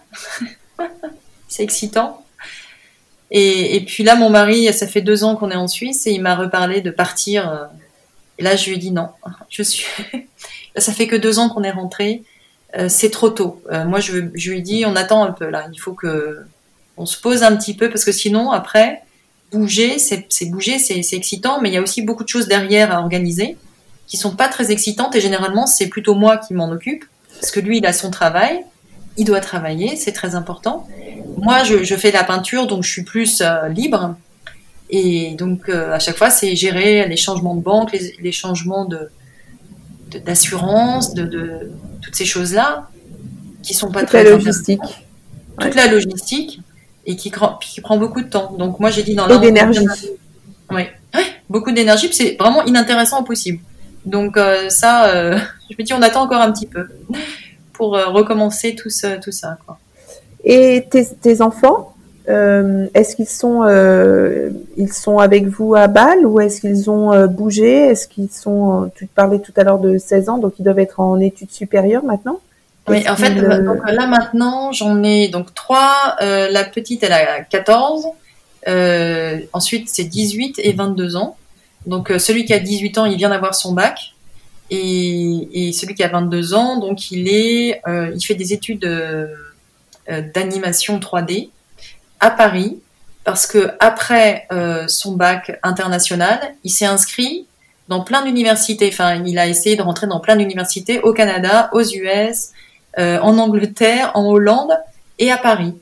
c'est 1.48 1.64
excitant. 1.64 2.23
Et, 3.36 3.84
puis 3.88 4.04
là, 4.04 4.16
mon 4.16 4.30
mari, 4.30 4.72
ça 4.74 4.86
fait 4.86 5.02
deux 5.02 5.24
ans 5.24 5.36
qu'on 5.36 5.50
est 5.50 5.56
en 5.56 5.68
Suisse 5.68 6.06
et 6.06 6.12
il 6.12 6.22
m'a 6.22 6.36
reparlé 6.36 6.82
de 6.82 6.92
partir. 6.92 7.68
Et 8.38 8.44
là, 8.44 8.56
je 8.56 8.70
lui 8.70 8.76
ai 8.76 8.78
dit 8.78 8.92
non. 8.92 9.10
Ça 10.78 10.92
fait 10.92 11.08
que 11.08 11.16
deux 11.16 11.40
ans 11.40 11.50
qu'on 11.50 11.64
est 11.64 11.72
rentré. 11.72 12.22
c'est 12.90 13.10
trop 13.10 13.32
tôt. 13.32 13.60
moi, 13.88 14.00
je, 14.00 14.30
je 14.36 14.52
lui 14.52 14.60
ai 14.60 14.62
dit, 14.62 14.86
on 14.86 14.96
attend 14.96 15.24
un 15.24 15.32
peu 15.32 15.50
là. 15.50 15.66
Il 15.74 15.80
faut 15.80 15.94
que 15.94 16.44
on 16.96 17.08
se 17.08 17.20
pose 17.20 17.42
un 17.42 17.56
petit 17.56 17.74
peu 17.74 17.90
parce 17.90 18.06
que 18.06 18.12
sinon, 18.12 18.52
après, 18.52 19.02
bouger, 19.52 19.98
c'est 20.00 20.46
bouger, 20.46 20.80
c'est 20.80 21.16
excitant, 21.16 21.60
mais 21.62 21.70
il 21.70 21.74
y 21.74 21.78
a 21.78 21.82
aussi 21.82 22.02
beaucoup 22.02 22.24
de 22.24 22.30
choses 22.30 22.48
derrière 22.48 22.92
à 22.92 23.00
organiser 23.00 23.58
qui 24.08 24.18
sont 24.18 24.36
pas 24.36 24.48
très 24.48 24.72
excitantes 24.72 25.16
et 25.16 25.22
généralement 25.22 25.66
c'est 25.66 25.88
plutôt 25.88 26.14
moi 26.14 26.38
qui 26.38 26.54
m'en 26.54 26.70
occupe 26.70 27.06
parce 27.40 27.52
que 27.52 27.60
lui 27.60 27.78
il 27.78 27.86
a 27.86 27.94
son 27.94 28.12
travail, 28.12 28.64
il 29.18 29.26
doit 29.26 29.40
travailler, 29.40 29.96
c'est 29.96 30.12
très 30.12 30.36
important. 30.36 30.88
Moi 31.38 31.64
je, 31.64 31.96
fais 31.96 32.12
la 32.12 32.24
peinture 32.24 32.68
donc 32.68 32.84
je 32.84 32.90
suis 32.90 33.04
plus 33.04 33.42
euh, 33.42 33.68
libre 33.70 34.16
et 34.90 35.36
donc 35.36 35.70
euh, 35.70 35.94
à 35.94 36.00
chaque 36.00 36.18
fois 36.18 36.30
c'est 36.30 36.56
gérer 36.56 37.08
les 37.08 37.18
changements 37.18 37.56
de 37.56 37.62
banque, 37.62 37.92
les, 38.20 38.32
changements 38.32 38.86
de 38.86 39.10
d'assurance, 40.26 41.14
de, 41.16 41.72
toutes 42.02 42.16
ces 42.16 42.26
choses 42.26 42.54
là 42.54 42.90
qui 43.64 43.74
sont 43.74 43.92
pas 43.92 44.02
toute 44.02 44.10
très 44.10 44.24
la 44.24 44.32
logistique. 44.32 44.82
Toute 45.60 45.76
la 45.76 45.88
logistique 45.88 46.60
et 47.06 47.16
qui, 47.16 47.32
qui 47.62 47.82
prend 47.82 47.98
beaucoup 47.98 48.22
de 48.22 48.28
temps. 48.28 48.54
Donc 48.58 48.80
moi 48.80 48.90
j'ai 48.92 49.04
dit 49.04 49.16
dans 49.16 49.28
et 49.28 49.40
d'énergie. 49.40 49.86
Oui, 50.70 50.84
beaucoup 51.50 51.72
d'énergie, 51.72 52.10
c'est 52.12 52.36
vraiment 52.40 52.64
inintéressant 52.66 53.22
au 53.22 53.24
possible. 53.24 53.60
Donc 54.06 54.38
euh, 54.38 54.70
ça, 54.70 55.32
je 55.70 55.76
me 55.80 55.84
dis 55.84 55.94
on 55.94 56.02
attend 56.02 56.24
encore 56.24 56.42
un 56.42 56.52
petit 56.52 56.68
peu 56.68 56.88
pour 57.72 57.92
recommencer 57.94 58.76
tout, 58.76 58.90
ça, 58.92 59.18
tout 59.18 59.32
ça. 59.32 59.58
Quoi. 59.66 59.80
Et 60.44 60.86
tes, 60.90 61.06
tes 61.22 61.42
enfants, 61.42 61.96
est-ce 62.28 63.16
qu'ils 63.16 63.28
sont, 63.28 63.64
ils 64.78 64.94
sont 64.94 65.18
avec 65.20 65.48
vous 65.48 65.76
à 65.76 65.88
Bâle 65.88 66.26
ou 66.26 66.40
est-ce 66.40 66.62
qu'ils 66.62 66.90
ont 66.90 67.28
bougé? 67.28 67.88
Est-ce 67.88 68.08
qu'ils 68.08 68.32
sont, 68.32 68.92
tu 68.96 69.08
parlais 69.08 69.40
tout 69.40 69.54
à 69.56 69.64
l'heure 69.64 69.80
de 69.80 69.98
16 69.98 70.30
ans, 70.30 70.38
donc 70.38 70.54
ils 70.60 70.64
doivent 70.64 70.80
être 70.80 71.00
en 71.00 71.20
études 71.20 71.52
supérieures 71.52 72.04
maintenant? 72.04 72.40
Oui, 72.88 73.08
en 73.08 73.16
fait, 73.16 73.36
donc, 73.36 73.80
là 73.90 74.08
maintenant, 74.08 74.72
j'en 74.74 75.04
ai 75.04 75.30
donc 75.30 75.54
trois. 75.54 76.18
Euh, 76.22 76.50
la 76.50 76.66
petite, 76.66 77.04
elle 77.04 77.14
a 77.14 77.42
14. 77.42 78.08
Euh, 78.68 79.40
ensuite, 79.54 79.88
c'est 79.90 80.04
18 80.04 80.60
et 80.62 80.74
22 80.74 81.16
ans. 81.16 81.38
Donc, 81.86 82.12
euh, 82.12 82.20
celui 82.20 82.44
qui 82.46 82.54
a 82.54 82.60
18 82.60 82.98
ans, 82.98 83.06
il 83.06 83.18
vient 83.18 83.30
d'avoir 83.30 83.56
son 83.56 83.72
bac. 83.72 84.14
Et, 84.70 85.68
et, 85.68 85.72
celui 85.72 85.96
qui 85.96 86.04
a 86.04 86.08
22 86.10 86.54
ans, 86.54 86.80
donc 86.80 87.12
il 87.12 87.28
est, 87.28 87.82
euh, 87.88 88.12
il 88.16 88.22
fait 88.22 88.36
des 88.36 88.54
études 88.54 88.86
euh, 88.86 89.28
d'animation 90.10 91.00
3D 91.00 91.50
à 92.20 92.30
Paris, 92.32 92.80
parce 93.24 93.48
que 93.48 93.72
après 93.80 94.48
son 94.88 95.14
bac 95.14 95.60
international, 95.64 96.56
il 96.64 96.72
s'est 96.72 96.86
inscrit 96.86 97.48
dans 97.88 98.02
plein 98.02 98.24
d'universités. 98.24 98.90
Enfin, 98.92 99.24
il 99.26 99.38
a 99.38 99.48
essayé 99.48 99.76
de 99.76 99.82
rentrer 99.82 100.08
dans 100.08 100.20
plein 100.20 100.36
d'universités 100.36 101.00
au 101.02 101.14
Canada, 101.14 101.70
aux 101.74 101.84
US, 101.84 102.50
euh, 103.00 103.20
en 103.20 103.38
Angleterre, 103.38 104.12
en 104.16 104.26
Hollande 104.26 104.78
et 105.20 105.32
à 105.32 105.38
Paris. 105.38 105.74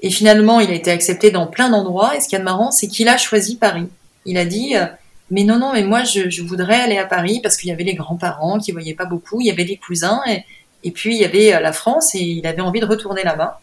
Et 0.00 0.10
finalement, 0.10 0.60
il 0.60 0.70
a 0.70 0.74
été 0.74 0.90
accepté 0.90 1.30
dans 1.30 1.46
plein 1.46 1.70
d'endroits. 1.70 2.16
Et 2.16 2.20
ce 2.20 2.28
qui 2.28 2.34
est 2.34 2.42
marrant, 2.42 2.70
c'est 2.70 2.88
qu'il 2.88 3.08
a 3.08 3.16
choisi 3.16 3.56
Paris. 3.56 3.88
Il 4.26 4.36
a 4.36 4.44
dit, 4.44 4.76
euh, 4.76 4.86
mais 5.30 5.44
non, 5.44 5.58
non, 5.58 5.72
mais 5.72 5.84
moi, 5.84 6.04
je, 6.04 6.28
je 6.28 6.42
voudrais 6.42 6.80
aller 6.80 6.98
à 6.98 7.04
Paris 7.04 7.40
parce 7.42 7.56
qu'il 7.56 7.70
y 7.70 7.72
avait 7.72 7.84
les 7.84 7.94
grands-parents 7.94 8.58
qui 8.58 8.72
voyaient 8.72 8.94
pas 8.94 9.04
beaucoup, 9.04 9.40
il 9.40 9.46
y 9.46 9.50
avait 9.50 9.64
les 9.64 9.76
cousins, 9.76 10.20
et, 10.28 10.44
et 10.84 10.90
puis 10.90 11.14
il 11.16 11.20
y 11.20 11.24
avait 11.24 11.54
euh, 11.54 11.60
la 11.60 11.72
France, 11.72 12.14
et 12.14 12.20
il 12.20 12.46
avait 12.46 12.62
envie 12.62 12.80
de 12.80 12.86
retourner 12.86 13.22
là-bas. 13.22 13.60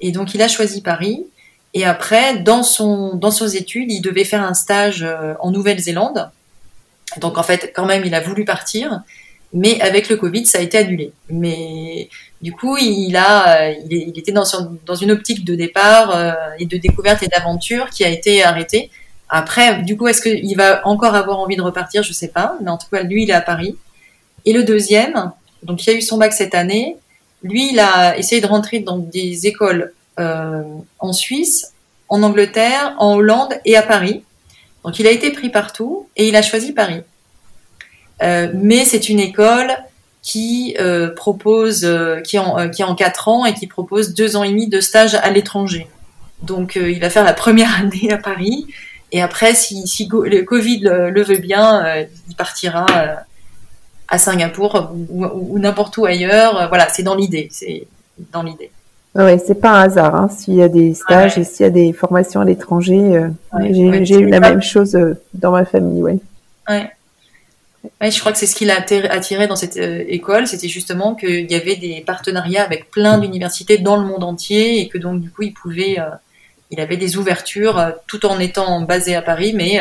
Et 0.00 0.12
donc, 0.12 0.34
il 0.34 0.42
a 0.42 0.48
choisi 0.48 0.82
Paris. 0.82 1.26
Et 1.74 1.84
après, 1.84 2.38
dans 2.38 2.62
son 2.62 3.14
dans 3.14 3.30
ses 3.30 3.56
études, 3.56 3.90
il 3.90 4.00
devait 4.00 4.24
faire 4.24 4.42
un 4.42 4.54
stage 4.54 5.06
en 5.40 5.50
Nouvelle-Zélande. 5.50 6.30
Donc, 7.18 7.38
en 7.38 7.42
fait, 7.42 7.72
quand 7.74 7.86
même, 7.86 8.04
il 8.04 8.14
a 8.14 8.20
voulu 8.20 8.44
partir. 8.44 9.02
Mais 9.52 9.80
avec 9.80 10.08
le 10.08 10.16
Covid, 10.16 10.44
ça 10.44 10.58
a 10.58 10.60
été 10.60 10.78
annulé. 10.78 11.12
Mais 11.30 12.08
du 12.42 12.52
coup, 12.52 12.76
il 12.76 13.16
a, 13.16 13.70
il, 13.70 14.18
était 14.18 14.32
dans, 14.32 14.44
dans 14.84 14.94
une 14.94 15.10
optique 15.10 15.44
de 15.44 15.54
départ 15.54 16.14
euh, 16.14 16.32
et 16.58 16.66
de 16.66 16.76
découverte 16.76 17.22
et 17.22 17.28
d'aventure 17.28 17.90
qui 17.90 18.04
a 18.04 18.08
été 18.08 18.42
arrêtée. 18.42 18.90
Après, 19.28 19.82
du 19.82 19.96
coup, 19.96 20.08
est-ce 20.08 20.20
qu'il 20.20 20.56
va 20.56 20.86
encore 20.86 21.14
avoir 21.14 21.38
envie 21.38 21.56
de 21.56 21.62
repartir? 21.62 22.02
Je 22.02 22.12
sais 22.12 22.28
pas. 22.28 22.56
Mais 22.60 22.70
en 22.70 22.76
tout 22.76 22.88
cas, 22.92 23.02
lui, 23.02 23.22
il 23.22 23.30
est 23.30 23.34
à 23.34 23.40
Paris. 23.40 23.76
Et 24.44 24.52
le 24.52 24.62
deuxième, 24.62 25.32
donc 25.66 25.84
il 25.84 25.90
a 25.90 25.92
eu 25.94 26.02
son 26.02 26.16
bac 26.16 26.32
cette 26.32 26.54
année. 26.54 26.96
Lui, 27.42 27.70
il 27.72 27.80
a 27.80 28.16
essayé 28.16 28.40
de 28.40 28.46
rentrer 28.46 28.78
dans 28.78 28.98
des 28.98 29.46
écoles 29.46 29.92
euh, 30.18 30.62
en 30.98 31.12
Suisse, 31.12 31.72
en 32.08 32.22
Angleterre, 32.22 32.94
en 32.98 33.16
Hollande 33.16 33.54
et 33.64 33.76
à 33.76 33.82
Paris. 33.82 34.22
Donc 34.84 34.98
il 34.98 35.06
a 35.06 35.10
été 35.10 35.32
pris 35.32 35.50
partout 35.50 36.08
et 36.16 36.28
il 36.28 36.36
a 36.36 36.42
choisi 36.42 36.72
Paris. 36.72 37.02
Euh, 38.22 38.50
mais 38.54 38.84
c'est 38.84 39.08
une 39.08 39.20
école 39.20 39.76
qui 40.22 40.76
euh, 40.80 41.12
propose, 41.14 41.86
qui, 42.24 42.38
en, 42.38 42.70
qui 42.70 42.82
est 42.82 42.84
en 42.84 42.94
quatre 42.94 43.28
ans 43.28 43.44
et 43.44 43.54
qui 43.54 43.66
propose 43.66 44.14
deux 44.14 44.36
ans 44.36 44.44
et 44.44 44.48
demi 44.48 44.68
de 44.68 44.80
stage 44.80 45.14
à 45.16 45.30
l'étranger. 45.30 45.88
Donc 46.42 46.76
il 46.76 47.00
va 47.00 47.10
faire 47.10 47.24
la 47.24 47.34
première 47.34 47.74
année 47.80 48.12
à 48.12 48.18
Paris 48.18 48.66
et 49.12 49.20
après, 49.20 49.54
si 49.54 50.08
le 50.10 50.42
Covid 50.42 50.80
le, 50.80 51.22
veut 51.22 51.38
bien, 51.38 51.84
il 52.28 52.34
partira 52.36 52.86
à 54.08 54.18
Singapour 54.18 54.92
ou, 55.10 55.58
n'importe 55.58 55.96
où 55.96 56.04
ailleurs. 56.04 56.68
voilà, 56.68 56.88
c'est 56.88 57.02
dans 57.02 57.14
l'idée. 57.14 57.48
C'est 57.50 57.86
dans 58.32 58.42
l'idée. 58.42 58.70
Ouais, 59.14 59.38
c'est 59.38 59.60
pas 59.60 59.70
un 59.70 59.82
hasard. 59.82 60.14
Hein, 60.14 60.28
s'il 60.28 60.54
y 60.54 60.62
a 60.62 60.68
des 60.68 60.94
stages 60.94 61.38
et 61.38 61.44
s'il 61.44 61.64
y 61.64 61.66
a 61.66 61.70
des 61.70 61.92
formations 61.92 62.40
à 62.40 62.44
l'étranger, 62.44 63.28
j'ai 63.70 64.18
eu 64.18 64.28
la 64.28 64.40
même 64.40 64.62
chose 64.62 64.96
dans 65.34 65.50
ma 65.50 65.64
famille. 65.64 66.02
Ouais. 66.02 66.18
ouais. 66.68 66.90
Ouais, 68.00 68.10
je 68.10 68.20
crois 68.20 68.32
que 68.32 68.38
c'est 68.38 68.46
ce 68.46 68.54
qui 68.54 68.64
l'a 68.64 68.84
attiré 69.10 69.46
dans 69.46 69.56
cette 69.56 69.76
euh, 69.76 70.04
école, 70.08 70.46
c'était 70.46 70.68
justement 70.68 71.14
qu'il 71.14 71.50
y 71.50 71.54
avait 71.54 71.76
des 71.76 72.02
partenariats 72.06 72.62
avec 72.62 72.90
plein 72.90 73.18
d'universités 73.18 73.78
dans 73.78 73.96
le 73.96 74.06
monde 74.06 74.24
entier 74.24 74.80
et 74.80 74.88
que 74.88 74.98
donc 74.98 75.20
du 75.20 75.30
coup 75.30 75.42
il 75.42 75.52
pouvait, 75.52 75.98
euh, 75.98 76.10
il 76.70 76.80
avait 76.80 76.96
des 76.96 77.16
ouvertures 77.16 77.78
euh, 77.78 77.90
tout 78.06 78.26
en 78.26 78.38
étant 78.38 78.80
basé 78.82 79.14
à 79.14 79.22
Paris, 79.22 79.52
mais 79.54 79.80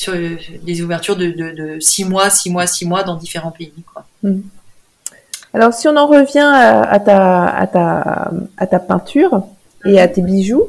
sur 0.00 0.14
des 0.62 0.82
ouvertures 0.82 1.16
de, 1.16 1.30
de, 1.30 1.78
six 1.78 2.06
mois, 2.06 2.30
six 2.30 2.50
mois, 2.50 2.66
six 2.66 2.86
mois 2.86 3.02
dans 3.02 3.16
différents 3.16 3.50
pays. 3.50 3.72
Hmm. 4.22 4.40
Alors 5.52 5.74
si 5.74 5.88
on 5.88 5.96
en 5.96 6.06
revient 6.06 6.50
à, 6.50 6.98
ta, 8.66 8.78
peinture 8.78 9.42
et 9.84 10.00
à 10.00 10.08
tes 10.08 10.22
bijoux, 10.22 10.68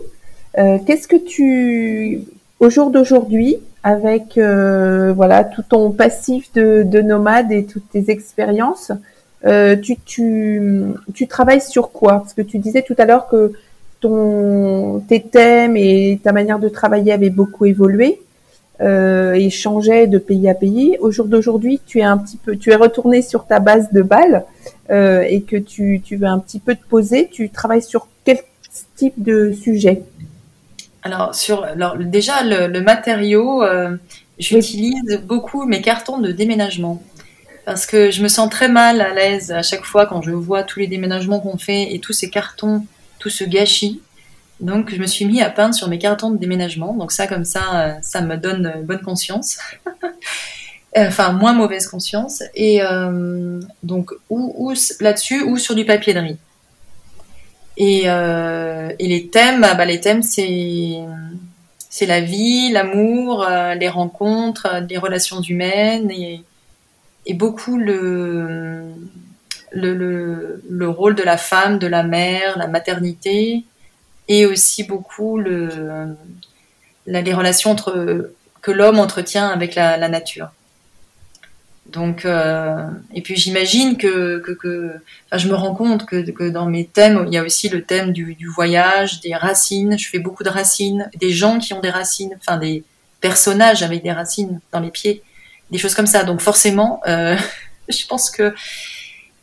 qu'est-ce 0.56 1.08
que 1.08 1.16
tu, 1.16 2.26
au 2.60 2.70
jour 2.70 2.90
d'aujourd'hui, 2.90 3.58
avec 3.84 4.38
euh, 4.38 5.14
voilà 5.16 5.46
tout 5.46 5.64
ton 5.64 5.92
passif 5.92 6.52
de, 6.54 6.84
de, 6.86 7.02
nomade 7.02 7.52
et 7.52 7.66
toutes 7.66 7.90
tes 7.90 8.12
expériences. 8.12 8.92
Euh, 9.46 9.76
tu, 9.76 9.96
tu, 10.06 10.62
tu 11.14 11.28
travailles 11.28 11.62
sur 11.62 11.92
quoi? 11.92 12.20
Parce 12.20 12.34
que 12.34 12.42
tu 12.42 12.60
disais 12.60 12.84
tout 12.84 12.96
à 12.98 13.06
l'heure 13.06 13.28
que 13.28 13.54
ton, 14.02 15.00
tes 15.08 15.22
thèmes 15.22 15.78
et 15.78 16.20
ta 16.22 16.32
manière 16.32 16.60
de 16.60 16.70
travailler 16.70 17.14
avaient 17.14 17.30
beaucoup 17.30 17.66
évolué 17.66 18.22
euh, 18.82 19.34
et 19.34 19.50
changeaient 19.50 20.08
de 20.08 20.18
pays 20.18 20.50
à 20.50 20.56
pays. 20.56 20.98
Au 21.00 21.12
jour 21.12 21.28
d'aujourd'hui, 21.28 21.80
tu 21.86 22.00
es 22.00 22.04
un 22.04 22.18
petit 22.18 22.38
peu, 22.38 22.56
tu 22.56 22.72
es 22.72 22.76
retourné 22.76 23.22
sur 23.22 23.46
ta 23.46 23.60
base 23.60 23.92
de 23.92 24.02
balle 24.02 24.46
euh, 24.90 25.22
et 25.22 25.42
que 25.42 25.56
tu, 25.56 26.02
tu 26.04 26.16
veux 26.16 26.28
un 26.28 26.40
petit 26.40 26.60
peu 26.60 26.76
te 26.76 26.84
poser. 26.90 27.30
Tu 27.32 27.50
travailles 27.50 27.84
sur 27.84 28.08
quel 28.26 28.40
type 28.96 29.22
de 29.22 29.52
sujet? 29.52 30.02
Alors, 31.04 31.36
sur, 31.36 31.64
alors 31.64 31.98
déjà, 31.98 32.44
le, 32.44 32.82
matériau, 32.82 33.64
euh, 33.64 33.96
j'utilise 34.40 35.22
beaucoup 35.26 35.66
mes 35.66 35.82
cartons 35.82 36.20
de 36.20 36.32
déménagement. 36.32 37.02
Parce 37.66 37.86
que 37.86 38.10
je 38.10 38.24
me 38.24 38.28
sens 38.28 38.50
très 38.50 38.68
mal 38.68 39.02
à 39.02 39.14
l'aise 39.14 39.52
à 39.52 39.62
chaque 39.62 39.86
fois 39.86 40.08
quand 40.08 40.24
je 40.24 40.32
vois 40.32 40.64
tous 40.64 40.80
les 40.80 40.88
déménagements 40.88 41.40
qu'on 41.40 41.58
fait 41.58 41.94
et 41.94 42.00
tous 42.00 42.14
ces 42.14 42.30
cartons, 42.30 42.84
tout 43.20 43.30
ce 43.30 43.44
gâchis. 43.44 44.02
Donc, 44.62 44.94
je 44.94 45.02
me 45.02 45.08
suis 45.08 45.26
mis 45.26 45.42
à 45.42 45.50
peindre 45.50 45.74
sur 45.74 45.88
mes 45.88 45.98
cartons 45.98 46.32
de 46.32 46.38
déménagement. 46.38 46.94
Donc, 46.94 47.12
ça, 47.12 47.28
comme 47.28 47.46
ça, 47.46 47.62
euh, 47.74 47.94
ça 48.02 48.22
me 48.22 48.38
donne 48.38 48.84
bonne 48.84 49.02
conscience. 49.02 49.58
enfin, 50.96 51.34
moins 51.34 51.54
mauvaise 51.54 51.88
conscience. 51.88 52.44
Et 52.56 52.82
euh, 52.82 53.60
donc, 53.84 54.12
ou, 54.30 54.54
ou 54.58 54.74
là-dessus, 55.00 55.42
ou 55.42 55.58
sur 55.58 55.76
du 55.76 55.86
papier 55.86 56.14
de 56.14 56.20
riz. 56.20 56.38
Et, 57.78 58.04
euh, 58.06 58.92
les 59.00 59.28
thèmes, 59.28 59.62
bah, 59.62 59.86
les 59.86 60.00
thèmes, 60.00 60.22
c'est 60.24 62.06
la 62.06 62.22
vie, 62.22 62.72
l'amour, 62.72 63.44
euh, 63.44 63.76
les 63.76 63.90
rencontres, 63.90 64.68
euh, 64.72 64.80
les 64.82 64.98
relations 64.98 65.42
humaines 65.42 66.12
et, 66.12 66.44
beaucoup 67.34 67.78
le, 67.78 68.94
rôle 70.82 71.16
de 71.16 71.24
la 71.24 71.38
femme, 71.38 71.80
de 71.80 71.88
la 71.88 72.04
mère, 72.04 72.58
la 72.58 72.68
maternité 72.68 73.64
et 74.32 74.46
aussi 74.46 74.86
beaucoup 74.86 75.38
les 75.40 77.34
relations 77.34 77.76
que 77.76 78.72
l'homme 78.72 78.98
entretient 78.98 79.50
avec 79.50 79.76
la, 79.76 80.08
nature. 80.08 80.52
Donc, 81.88 82.24
euh, 82.24 82.88
et 83.14 83.22
puis 83.22 83.36
j'imagine 83.36 83.98
que, 83.98 84.42
je 85.34 85.48
me 85.50 85.56
rends 85.56 85.76
compte 85.76 86.06
que, 86.06 86.50
dans 86.50 86.66
mes 86.66 86.86
thèmes, 86.86 87.26
il 87.28 87.34
y 87.34 87.38
a 87.38 87.44
aussi 87.44 87.68
le 87.68 87.84
thème 87.84 88.14
du, 88.14 88.38
voyage, 88.48 89.20
des 89.20 89.36
racines. 89.36 90.00
Je 90.00 90.08
fais 90.08 90.20
beaucoup 90.20 90.46
de 90.46 90.50
racines, 90.50 91.10
des 91.20 91.32
gens 91.32 91.60
qui 91.60 91.74
ont 91.74 91.82
des 91.82 91.90
racines, 91.90 92.32
enfin 92.40 92.58
des 92.58 92.86
personnages 93.20 93.84
avec 93.84 94.02
des 94.02 94.14
racines 94.14 94.62
dans 94.72 94.80
les 94.80 94.92
pieds, 94.92 95.24
des 95.72 95.78
choses 95.78 95.94
comme 95.94 96.08
ça. 96.08 96.24
Donc 96.24 96.40
forcément, 96.40 97.02
euh, 97.06 97.36
je 97.90 98.06
pense 98.08 98.32
que 98.32 98.56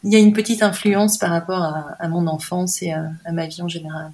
il 0.05 0.13
y 0.13 0.17
a 0.17 0.19
une 0.19 0.33
petite 0.33 0.63
influence 0.63 1.19
par 1.19 1.31
rapport 1.31 1.63
à, 1.99 2.09
mon 2.09 2.27
enfance 2.29 2.83
et 2.83 2.93
à, 2.93 3.33
ma 3.33 3.47
vie 3.47 3.61
en 3.61 3.69
général. 3.69 4.13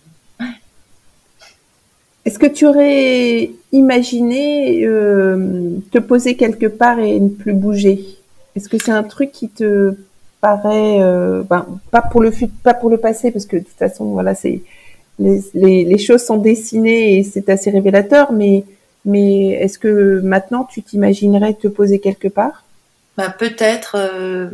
Est-ce 2.25 2.39
que 2.39 2.47
tu 2.47 2.67
aurais 2.67 3.51
imaginé 3.73 4.87
euh, 4.87 5.77
te 5.91 5.99
poser 5.99 6.37
quelque 6.37 6.67
part 6.67 6.99
et 6.99 7.21
ne 7.21 7.29
plus 7.29 7.53
bouger? 7.53 8.05
Est-ce 8.57 8.69
que 8.69 8.79
c'est 8.79 8.93
un 8.93 9.03
truc 9.03 9.31
qui 9.31 9.49
te 9.49 9.95
paraît, 10.41 11.03
euh, 11.03 11.43
ben, 11.43 11.67
pas 11.91 12.03
pour 12.03 12.23
le 12.23 12.31
futur, 12.31 12.55
pas 12.63 12.75
pour 12.75 12.91
le 12.91 12.97
passé, 12.97 13.31
parce 13.31 13.47
que 13.47 13.57
de 13.57 13.63
toute 13.63 13.77
façon, 13.77 14.07
voilà, 14.07 14.35
c'est 14.35 14.63
les, 15.19 15.99
choses 15.99 16.23
sont 16.23 16.39
dessinées 16.39 17.19
et 17.19 17.23
c'est 17.23 17.49
assez 17.49 17.71
révélateur, 17.71 18.33
mais 18.33 18.65
mais 19.05 19.49
est-ce 19.51 19.79
que 19.79 20.21
maintenant 20.23 20.65
tu 20.65 20.83
t'imaginerais 20.83 21.55
te 21.55 21.69
poser 21.69 21.99
quelque 21.99 22.29
part? 22.29 22.65
Bah, 23.17 23.35
peut-être. 23.39 23.97
Euh, 23.99 24.49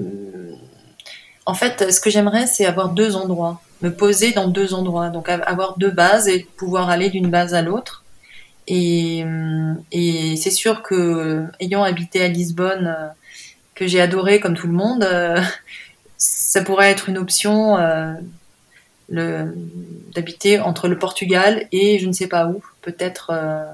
en 1.47 1.55
fait, 1.55 1.91
ce 1.93 2.01
que 2.01 2.11
j'aimerais, 2.11 2.47
c'est 2.47 2.67
avoir 2.67 2.91
deux 2.91 3.17
endroits, 3.17 3.61
me 3.83 3.93
poser 3.93 4.33
dans 4.33 4.49
deux 4.49 4.75
endroits, 4.75 5.09
donc 5.09 5.29
avoir 5.29 5.79
deux 5.79 5.91
bases 5.91 6.29
et 6.29 6.47
pouvoir 6.57 6.91
aller 6.91 7.11
d'une 7.11 7.31
base 7.31 7.55
à 7.55 7.63
l'autre. 7.63 8.05
Et, 8.69 9.25
et 9.91 10.37
c'est 10.37 10.51
sûr 10.51 10.83
que 10.83 11.45
ayant 11.59 11.83
habité 11.83 12.23
à 12.23 12.29
Lisbonne 12.29 12.95
que 13.81 13.87
j'ai 13.87 14.03
adoré 14.03 14.41
comme 14.41 14.55
tout 14.55 14.67
le 14.67 14.75
monde, 14.75 15.05
euh, 15.05 15.41
ça 16.19 16.63
pourrait 16.63 16.91
être 16.91 17.09
une 17.09 17.17
option 17.17 17.79
euh, 17.79 18.15
d'habiter 20.15 20.61
entre 20.61 20.87
le 20.87 20.99
Portugal 20.99 21.67
et 21.73 21.99
je 21.99 22.07
ne 22.07 22.13
sais 22.13 22.29
pas 22.29 22.47
où, 22.47 22.63
peut-être 22.83 23.31
euh, 23.33 23.65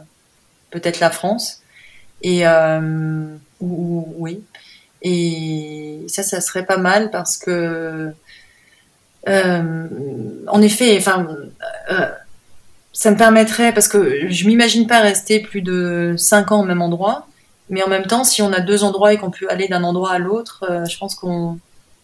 peut-être 0.70 1.00
la 1.00 1.10
France. 1.10 1.60
Et 2.22 2.44
oui. 3.60 4.42
Et 5.02 6.04
ça, 6.08 6.22
ça 6.22 6.40
serait 6.40 6.66
pas 6.66 6.78
mal 6.78 7.10
parce 7.10 7.36
que 7.36 8.12
en 9.26 10.62
effet, 10.62 10.96
enfin 10.98 11.26
ça 12.92 13.10
me 13.10 13.16
permettrait 13.16 13.72
parce 13.74 13.88
que 13.88 14.30
je 14.30 14.46
m'imagine 14.46 14.86
pas 14.86 15.00
rester 15.00 15.40
plus 15.40 15.62
de 15.62 16.14
cinq 16.16 16.52
ans 16.52 16.62
au 16.62 16.64
même 16.64 16.80
endroit 16.80 17.26
mais 17.68 17.82
en 17.82 17.88
même 17.88 18.06
temps, 18.06 18.24
si 18.24 18.42
on 18.42 18.52
a 18.52 18.60
deux 18.60 18.84
endroits 18.84 19.12
et 19.12 19.18
qu'on 19.18 19.30
peut 19.30 19.46
aller 19.50 19.68
d'un 19.68 19.82
endroit 19.82 20.12
à 20.12 20.18
l'autre, 20.18 20.64
euh, 20.70 20.84
je 20.84 20.96
pense 20.98 21.14
qu'on 21.14 21.58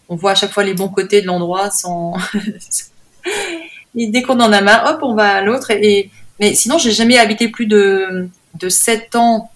on 0.08 0.16
voit 0.16 0.32
à 0.32 0.34
chaque 0.34 0.50
fois 0.50 0.64
les 0.64 0.74
bons 0.74 0.88
côtés 0.88 1.22
de 1.22 1.26
l'endroit 1.26 1.70
sans. 1.70 2.16
et 3.96 4.08
dès 4.08 4.22
qu'on 4.22 4.40
en 4.40 4.52
a 4.52 4.60
marre, 4.60 4.94
hop, 4.94 5.00
on 5.02 5.14
va 5.14 5.36
à 5.36 5.40
l'autre. 5.40 5.70
Et, 5.70 6.10
mais 6.40 6.54
sinon, 6.54 6.78
j'ai 6.78 6.90
jamais 6.90 7.18
habité 7.18 7.48
plus 7.48 7.66
de 7.66 8.28
de 8.60 8.68
sept 8.68 9.14
ans 9.14 9.50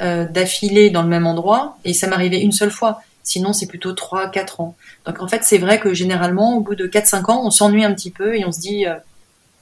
euh, 0.00 0.26
d'affilée 0.26 0.90
dans 0.90 1.02
le 1.02 1.08
même 1.08 1.26
endroit, 1.26 1.78
et 1.84 1.92
ça 1.92 2.06
m'arrivait 2.06 2.40
une 2.40 2.52
seule 2.52 2.70
fois. 2.70 3.00
Sinon, 3.22 3.52
c'est 3.52 3.66
plutôt 3.66 3.92
trois, 3.92 4.30
quatre 4.30 4.60
ans. 4.60 4.76
Donc 5.04 5.20
en 5.20 5.28
fait, 5.28 5.44
c'est 5.44 5.58
vrai 5.58 5.80
que 5.80 5.92
généralement, 5.92 6.56
au 6.56 6.60
bout 6.60 6.74
de 6.74 6.86
quatre, 6.86 7.06
cinq 7.06 7.28
ans, 7.28 7.42
on 7.44 7.50
s'ennuie 7.50 7.84
un 7.84 7.92
petit 7.92 8.10
peu 8.10 8.36
et 8.36 8.44
on 8.44 8.52
se 8.52 8.60
dit, 8.60 8.86
euh, 8.86 8.94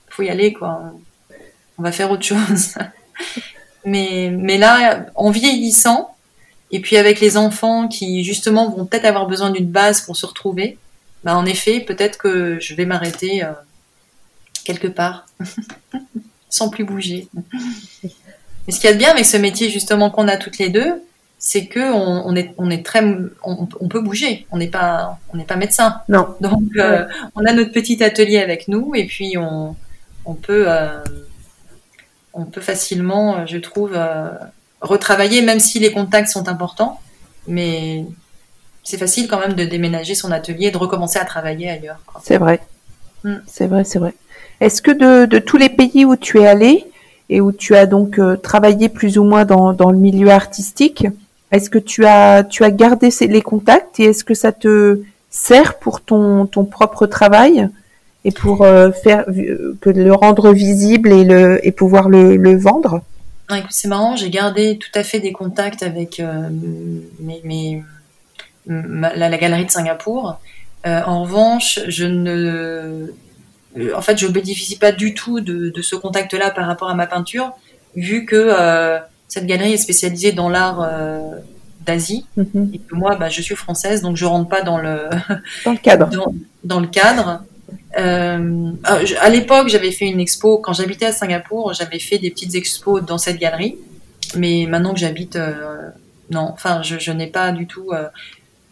faut 0.09 0.23
y 0.23 0.31
aller, 0.31 0.53
quoi. 0.53 0.93
On 1.79 1.83
va 1.83 1.93
faire 1.93 2.11
autre 2.11 2.25
chose. 2.25 2.75
Mais, 3.85 4.33
mais 4.37 4.59
là, 4.59 5.07
en 5.15 5.31
vieillissant, 5.31 6.17
et 6.73 6.81
puis 6.81 6.97
avec 6.97 7.21
les 7.21 7.37
enfants 7.37 7.87
qui 7.87 8.25
justement 8.25 8.69
vont 8.69 8.85
peut-être 8.85 9.05
avoir 9.05 9.29
besoin 9.29 9.51
d'une 9.51 9.71
base 9.71 10.01
pour 10.01 10.17
se 10.17 10.27
retrouver, 10.27 10.77
bah 11.23 11.37
en 11.37 11.47
effet, 11.47 11.81
peut-être 11.81 12.19
que 12.19 12.59
je 12.61 12.75
vais 12.75 12.85
m'arrêter 12.85 13.45
euh, 13.45 13.53
quelque 14.65 14.89
part, 14.89 15.27
sans 16.51 16.69
plus 16.69 16.85
bouger. 16.85 17.29
Mais 18.67 18.73
ce 18.73 18.81
qu'il 18.81 18.89
y 18.89 18.93
a 18.93 18.95
de 18.95 18.99
bien 18.99 19.11
avec 19.11 19.25
ce 19.25 19.37
métier 19.37 19.71
justement 19.71 20.11
qu'on 20.11 20.29
a 20.29 20.37
toutes 20.37 20.59
les 20.59 20.69
deux, 20.69 21.03
c'est 21.39 21.67
que 21.67 21.93
on, 21.93 22.27
on, 22.27 22.35
est 22.35 22.55
on 22.59 22.71
est 22.71 22.85
très 22.85 23.05
on, 23.45 23.69
on 23.81 23.89
peut 23.89 24.01
bouger. 24.01 24.47
On 24.51 24.57
n'est 24.57 24.69
pas 24.69 25.19
on 25.33 25.37
n'est 25.37 25.45
pas 25.45 25.57
médecin. 25.57 26.01
Non. 26.09 26.35
Donc 26.41 26.63
euh, 26.77 27.07
on 27.35 27.45
a 27.45 27.53
notre 27.53 27.73
petit 27.73 28.03
atelier 28.03 28.39
avec 28.39 28.69
nous 28.69 28.95
et 28.95 29.07
puis 29.07 29.37
on 29.39 29.77
on 30.25 30.35
peut 30.35 30.65
euh, 30.67 31.03
on 32.37 32.45
peut 32.45 32.61
facilement, 32.61 33.37
euh, 33.39 33.47
je 33.47 33.57
trouve, 33.57 33.93
euh, 33.95 34.29
retravailler, 34.83 35.41
même 35.41 35.59
si 35.59 35.79
les 35.79 35.91
contacts 35.91 36.29
sont 36.29 36.49
importants. 36.49 37.01
Mais 37.49 38.05
c'est 38.85 38.99
facile 38.99 39.27
quand 39.27 39.41
même 39.41 39.55
de 39.55 39.65
déménager 39.65 40.15
son 40.15 40.31
atelier 40.31 40.67
et 40.67 40.71
de 40.71 40.77
recommencer 40.77 41.19
à 41.19 41.25
travailler 41.25 41.71
ailleurs. 41.71 41.99
C'est 42.23 42.37
vrai. 42.37 42.61
Mm. 43.25 43.37
C'est 43.47 43.67
vrai, 43.67 43.85
c'est 43.85 43.99
vrai. 43.99 44.15
Est-ce 44.61 44.83
que 44.83 44.91
de, 45.27 45.39
tous 45.39 45.57
les 45.57 45.71
pays 45.71 46.05
où 46.05 46.15
tu 46.17 46.41
es 46.41 46.47
allé 46.47 46.85
et 47.29 47.41
où 47.41 47.53
tu 47.53 47.75
as 47.75 47.87
donc 47.87 48.19
euh, 48.19 48.37
travaillé 48.37 48.89
plus 48.89 49.19
ou 49.19 49.25
moins 49.25 49.45
dans, 49.45 49.91
le 49.91 49.99
milieu 49.99 50.31
artistique, 50.31 51.07
est-ce 51.53 51.71
que 51.71 51.79
tu 51.79 52.05
as, 52.07 52.45
tu 52.45 52.65
as 52.65 52.71
gardé 52.71 53.11
les 53.21 53.43
contacts 53.43 54.01
et 54.01 54.05
est-ce 54.05 54.25
que 54.25 54.35
ça 54.35 54.53
te 54.53 55.01
sert 55.31 55.79
pour 55.79 56.01
ton, 56.01 56.47
ton 56.47 56.65
propre 56.65 57.07
travail 57.07 57.69
et 58.27 58.33
pour 58.33 58.63
euh, 58.63 58.91
faire 58.91 59.25
que 59.81 59.89
le 59.89 60.13
rendre 60.13 60.53
visible 60.53 61.13
et 61.13 61.25
le 61.25 61.65
et 61.67 61.71
pouvoir 61.71 62.09
le, 62.09 62.57
vendre? 62.57 63.01
C'est 63.71 63.87
marrant, 63.87 64.17
j'ai 64.17 64.31
gardé 64.31 64.79
tout 64.79 64.91
à 64.99 65.05
fait 65.05 65.21
des 65.21 65.33
contacts 65.33 65.85
avec 65.85 66.19
euh, 66.19 66.49
la, 68.67 69.39
galerie 69.39 69.67
de 69.67 69.71
Singapour. 69.71 70.41
Euh, 70.87 71.03
en 71.07 71.23
revanche, 71.23 71.79
je 71.87 72.05
ne, 72.05 73.13
en 73.95 74.03
fait, 74.03 74.19
je 74.19 74.27
bénéficie 74.27 74.79
pas 74.79 74.93
du 74.93 75.15
tout 75.15 75.41
de, 75.41 75.71
de 75.71 75.83
ce 75.83 75.97
contact-là 75.97 76.51
par 76.51 76.67
rapport 76.67 76.89
à 76.89 76.95
ma 76.95 77.07
peinture, 77.07 77.53
vu 77.95 78.25
que 78.25 78.51
cette 79.29 79.47
galerie 79.47 79.73
est 79.73 79.79
spécialisée 79.79 80.33
dans 80.33 80.49
l'art 80.49 80.89
d'Asie 81.85 82.27
mm-hmm. 82.37 82.75
et 82.75 82.79
que 82.79 82.95
moi, 82.95 83.17
bah, 83.17 83.29
je 83.29 83.41
suis 83.41 83.55
française, 83.55 84.03
donc 84.03 84.17
je 84.17 84.25
rentre 84.25 84.49
pas 84.49 84.63
dans 84.63 84.79
le 84.79 85.09
dans 85.65 85.73
le 85.73 85.79
cadre. 85.79 86.09
dans, 86.09 86.35
dans 86.65 86.81
le 86.81 86.89
cadre. 86.89 87.43
Euh, 87.99 88.73
à 88.85 89.31
l'époque, 89.31 89.69
j'avais 89.69 89.91
fait 89.91 90.07
une 90.07 90.21
expo 90.21 90.59
quand 90.59 90.73
j'habitais 90.73 91.07
à 91.07 91.13
Singapour. 91.13 91.73
J'avais 91.73 91.99
fait 91.99 92.19
des 92.19 92.31
petites 92.31 92.55
expos 92.55 93.03
dans 93.05 93.19
cette 93.19 93.39
galerie, 93.39 93.79
mais 94.37 94.67
maintenant 94.69 94.93
que 94.93 95.01
j'habite, 95.01 95.37
euh, 95.37 95.91
non, 96.31 96.51
enfin, 96.53 96.83
je, 96.83 96.99
je 96.99 97.13
n'ai 97.13 97.29
pas 97.29 97.53
du 97.53 97.67
tout 97.67 97.93
euh, 97.93 98.09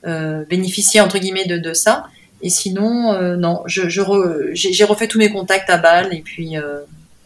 euh 0.06 0.44
bénéficié 0.44 1.00
entre 1.00 1.18
guillemets 1.18 1.46
de, 1.46 1.56
de 1.56 1.72
ça. 1.72 2.06
Et 2.44 2.50
sinon, 2.50 3.12
euh, 3.12 3.36
non, 3.36 3.62
j'ai 3.66 4.84
refait 4.84 5.08
tous 5.08 5.18
mes 5.18 5.30
contacts 5.30 5.68
à 5.70 5.78
Bâle 5.78 6.14
et 6.14 6.20
puis 6.20 6.54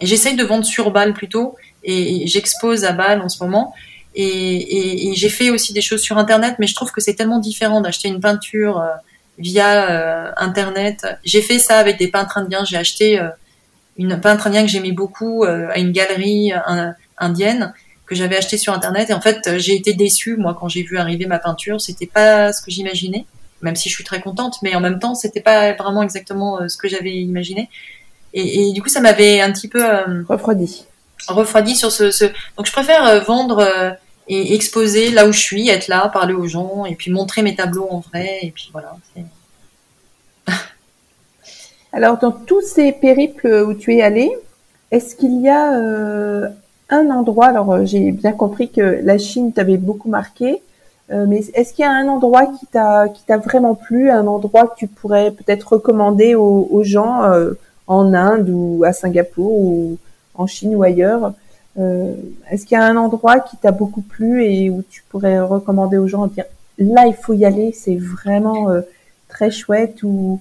et 0.00 0.06
j'essaye 0.06 0.36
de 0.36 0.44
vendre 0.44 0.64
sur 0.64 0.90
Bâle 0.90 1.12
plutôt. 1.12 1.56
Et, 1.84 2.26
j'expose 2.26 2.84
à 2.84 2.92
Bâle 2.92 3.20
en 3.20 3.28
ce 3.28 3.42
moment. 3.42 3.74
Et, 4.14 5.12
j'ai 5.14 5.28
fait 5.28 5.50
aussi 5.50 5.72
des 5.72 5.82
choses 5.82 6.00
sur 6.00 6.16
Internet, 6.16 6.54
mais 6.58 6.66
je 6.66 6.74
trouve 6.74 6.92
que 6.92 7.00
c'est 7.00 7.14
tellement 7.14 7.40
différent 7.40 7.80
d'acheter 7.82 8.08
une 8.08 8.20
peinture 8.20 8.82
via 9.38 9.90
euh, 9.90 10.32
Internet. 10.36 11.06
J'ai 11.24 11.42
fait 11.42 11.58
ça 11.58 11.78
avec 11.78 11.98
des 11.98 12.08
peintres 12.08 12.38
indiens. 12.38 12.64
J'ai 12.64 12.76
acheté 12.76 13.18
euh, 13.18 13.28
une 13.96 14.20
peintre 14.20 14.48
indien 14.48 14.62
que 14.62 14.68
j'aimais 14.68 14.92
beaucoup 14.92 15.44
euh, 15.44 15.68
à 15.70 15.78
une 15.78 15.92
galerie 15.92 16.52
indienne 17.16 17.72
que 18.06 18.14
j'avais 18.14 18.36
acheté 18.36 18.58
sur 18.58 18.72
Internet. 18.72 19.10
Et 19.10 19.14
en 19.14 19.20
fait, 19.20 19.58
j'ai 19.58 19.74
été 19.74 19.92
déçue, 19.92 20.36
moi, 20.36 20.56
quand 20.58 20.68
j'ai 20.68 20.82
vu 20.82 20.98
arriver 20.98 21.26
ma 21.26 21.38
peinture. 21.38 21.80
C'était 21.80 22.06
pas 22.06 22.52
ce 22.52 22.62
que 22.62 22.70
j'imaginais, 22.70 23.26
même 23.62 23.76
si 23.76 23.88
je 23.88 23.94
suis 23.94 24.04
très 24.04 24.20
contente. 24.20 24.56
Mais 24.62 24.74
en 24.74 24.80
même 24.80 24.98
temps, 24.98 25.14
c'était 25.14 25.40
pas 25.40 25.72
vraiment 25.74 26.02
exactement 26.02 26.68
ce 26.68 26.76
que 26.76 26.88
j'avais 26.88 27.14
imaginé. 27.14 27.68
Et, 28.34 28.68
et, 28.68 28.72
du 28.72 28.82
coup, 28.82 28.88
ça 28.88 29.00
m'avait 29.00 29.40
un 29.40 29.52
petit 29.52 29.68
peu 29.68 29.82
refroidi. 30.28 30.84
Refroidi 31.28 31.74
sur 31.74 31.90
ce, 31.90 32.10
ce... 32.10 32.26
Donc, 32.56 32.66
je 32.66 32.72
préfère 32.72 33.24
vendre 33.24 33.96
et 34.28 34.54
exposer 34.54 35.10
là 35.10 35.26
où 35.26 35.32
je 35.32 35.40
suis, 35.40 35.68
être 35.68 35.88
là, 35.88 36.08
parler 36.08 36.34
aux 36.34 36.46
gens, 36.46 36.84
et 36.84 36.94
puis 36.94 37.10
montrer 37.10 37.42
mes 37.42 37.54
tableaux 37.54 37.88
en 37.90 38.00
vrai, 38.00 38.38
et 38.42 38.50
puis 38.50 38.68
voilà. 38.72 38.96
Alors, 41.92 42.18
dans 42.18 42.32
tous 42.32 42.60
ces 42.60 42.92
périples 42.92 43.64
où 43.66 43.74
tu 43.74 43.96
es 43.96 44.02
allé, 44.02 44.30
est-ce 44.90 45.16
qu'il 45.16 45.40
y 45.40 45.48
a 45.48 45.74
euh, 45.74 46.48
un 46.90 47.10
endroit, 47.10 47.46
alors 47.46 47.72
euh, 47.72 47.84
j'ai 47.84 48.12
bien 48.12 48.32
compris 48.32 48.70
que 48.70 49.00
la 49.02 49.18
Chine 49.18 49.52
t'avait 49.52 49.76
beaucoup 49.76 50.08
marqué, 50.08 50.62
euh, 51.10 51.26
mais 51.26 51.40
est-ce 51.54 51.72
qu'il 51.72 51.84
y 51.84 51.88
a 51.88 51.92
un 51.92 52.08
endroit 52.08 52.46
qui 52.46 52.66
t'a 52.66 53.08
qui 53.08 53.22
t'a 53.24 53.38
vraiment 53.38 53.74
plu, 53.74 54.10
un 54.10 54.26
endroit 54.26 54.66
que 54.66 54.76
tu 54.76 54.86
pourrais 54.86 55.30
peut-être 55.30 55.72
recommander 55.74 56.34
aux, 56.34 56.82
gens 56.84 57.22
en 57.86 58.14
Inde 58.14 58.50
ou 58.50 58.84
à 58.84 58.92
Singapour 58.92 59.52
ou 59.52 59.98
en 60.34 60.46
Chine 60.46 60.74
ou 60.76 60.82
ailleurs? 60.82 61.32
Euh, 61.78 62.14
est-ce 62.50 62.66
qu'il 62.66 62.76
y 62.76 62.80
a 62.80 62.84
un 62.84 62.96
endroit 62.96 63.38
qui 63.38 63.56
t'a 63.56 63.70
beaucoup 63.70 64.00
plu 64.00 64.44
et 64.44 64.68
où 64.68 64.82
tu 64.90 65.04
pourrais 65.08 65.38
recommander 65.40 65.96
aux 65.96 66.08
gens 66.08 66.26
dire 66.26 66.44
là 66.76 67.06
il 67.06 67.14
faut 67.14 67.34
y 67.34 67.44
aller, 67.44 67.72
c'est 67.72 67.94
vraiment 67.94 68.70
euh, 68.70 68.80
très 69.28 69.50
chouette 69.50 70.02
ou 70.02 70.40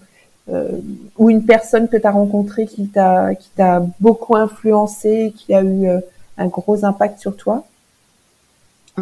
euh, 0.50 0.80
ou 1.18 1.30
une 1.30 1.46
personne 1.46 1.90
que 1.90 1.98
tu 1.98 2.08
as 2.08 2.12
rencontrée 2.12 2.66
qui 2.66 2.88
t'a 2.88 3.36
qui 3.36 3.50
t'a 3.56 3.86
beaucoup 4.00 4.36
influencé, 4.36 5.34
qui 5.36 5.54
a 5.54 5.64
eu 5.64 5.88
un 6.38 6.48
gros 6.48 6.86
impact 6.86 7.20
sur 7.20 7.36
toi? 7.36 7.66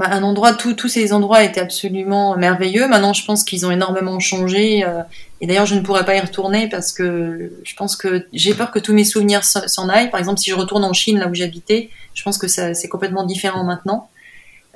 Un 0.02 0.24
endroit, 0.24 0.54
tous 0.54 0.88
ces 0.88 1.14
endroits 1.14 1.44
étaient 1.44 1.62
absolument 1.62 2.36
merveilleux. 2.36 2.88
Maintenant, 2.88 3.14
je 3.14 3.26
pense 3.26 3.44
qu'ils 3.44 3.66
ont 3.66 3.72
énormément 3.72 4.20
changé. 4.20 4.84
Euh, 4.84 5.02
et 5.42 5.48
d'ailleurs, 5.48 5.66
je 5.66 5.76
ne 5.76 5.82
pourrais 5.82 6.06
pas 6.06 6.16
y 6.16 6.20
retourner 6.20 6.68
parce 6.68 6.92
que 6.92 7.52
je 7.64 7.76
pense 7.76 7.96
que 7.96 8.28
j'ai 8.34 8.54
peur 8.54 8.72
que 8.72 8.80
tous 8.80 8.94
mes 8.94 9.06
souvenirs 9.06 9.44
s'en 9.44 9.90
aillent. 9.90 10.10
Par 10.10 10.20
exemple, 10.20 10.40
si 10.40 10.50
je 10.50 10.56
retourne 10.56 10.84
en 10.84 10.94
Chine, 10.94 11.20
là 11.20 11.28
où 11.28 11.34
j'habitais, 11.34 11.90
je 12.14 12.24
pense 12.24 12.38
que 12.38 12.48
c'est 12.48 12.90
complètement 12.90 13.24
différent 13.24 13.64
maintenant. 13.64 14.10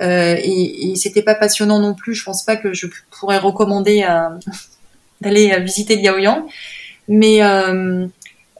Euh, 0.01 0.35
et, 0.39 0.91
et 0.91 0.95
c'était 0.95 1.23
pas 1.23 1.35
passionnant 1.35 1.79
non 1.79 1.93
plus. 1.93 2.15
Je 2.15 2.23
pense 2.23 2.43
pas 2.43 2.55
que 2.55 2.73
je 2.73 2.87
pourrais 3.11 3.39
recommander 3.39 4.07
d'aller 5.21 5.59
visiter 5.59 5.97
Liaoyang. 5.97 6.45
Mais 7.09 7.43
euh, 7.43 8.07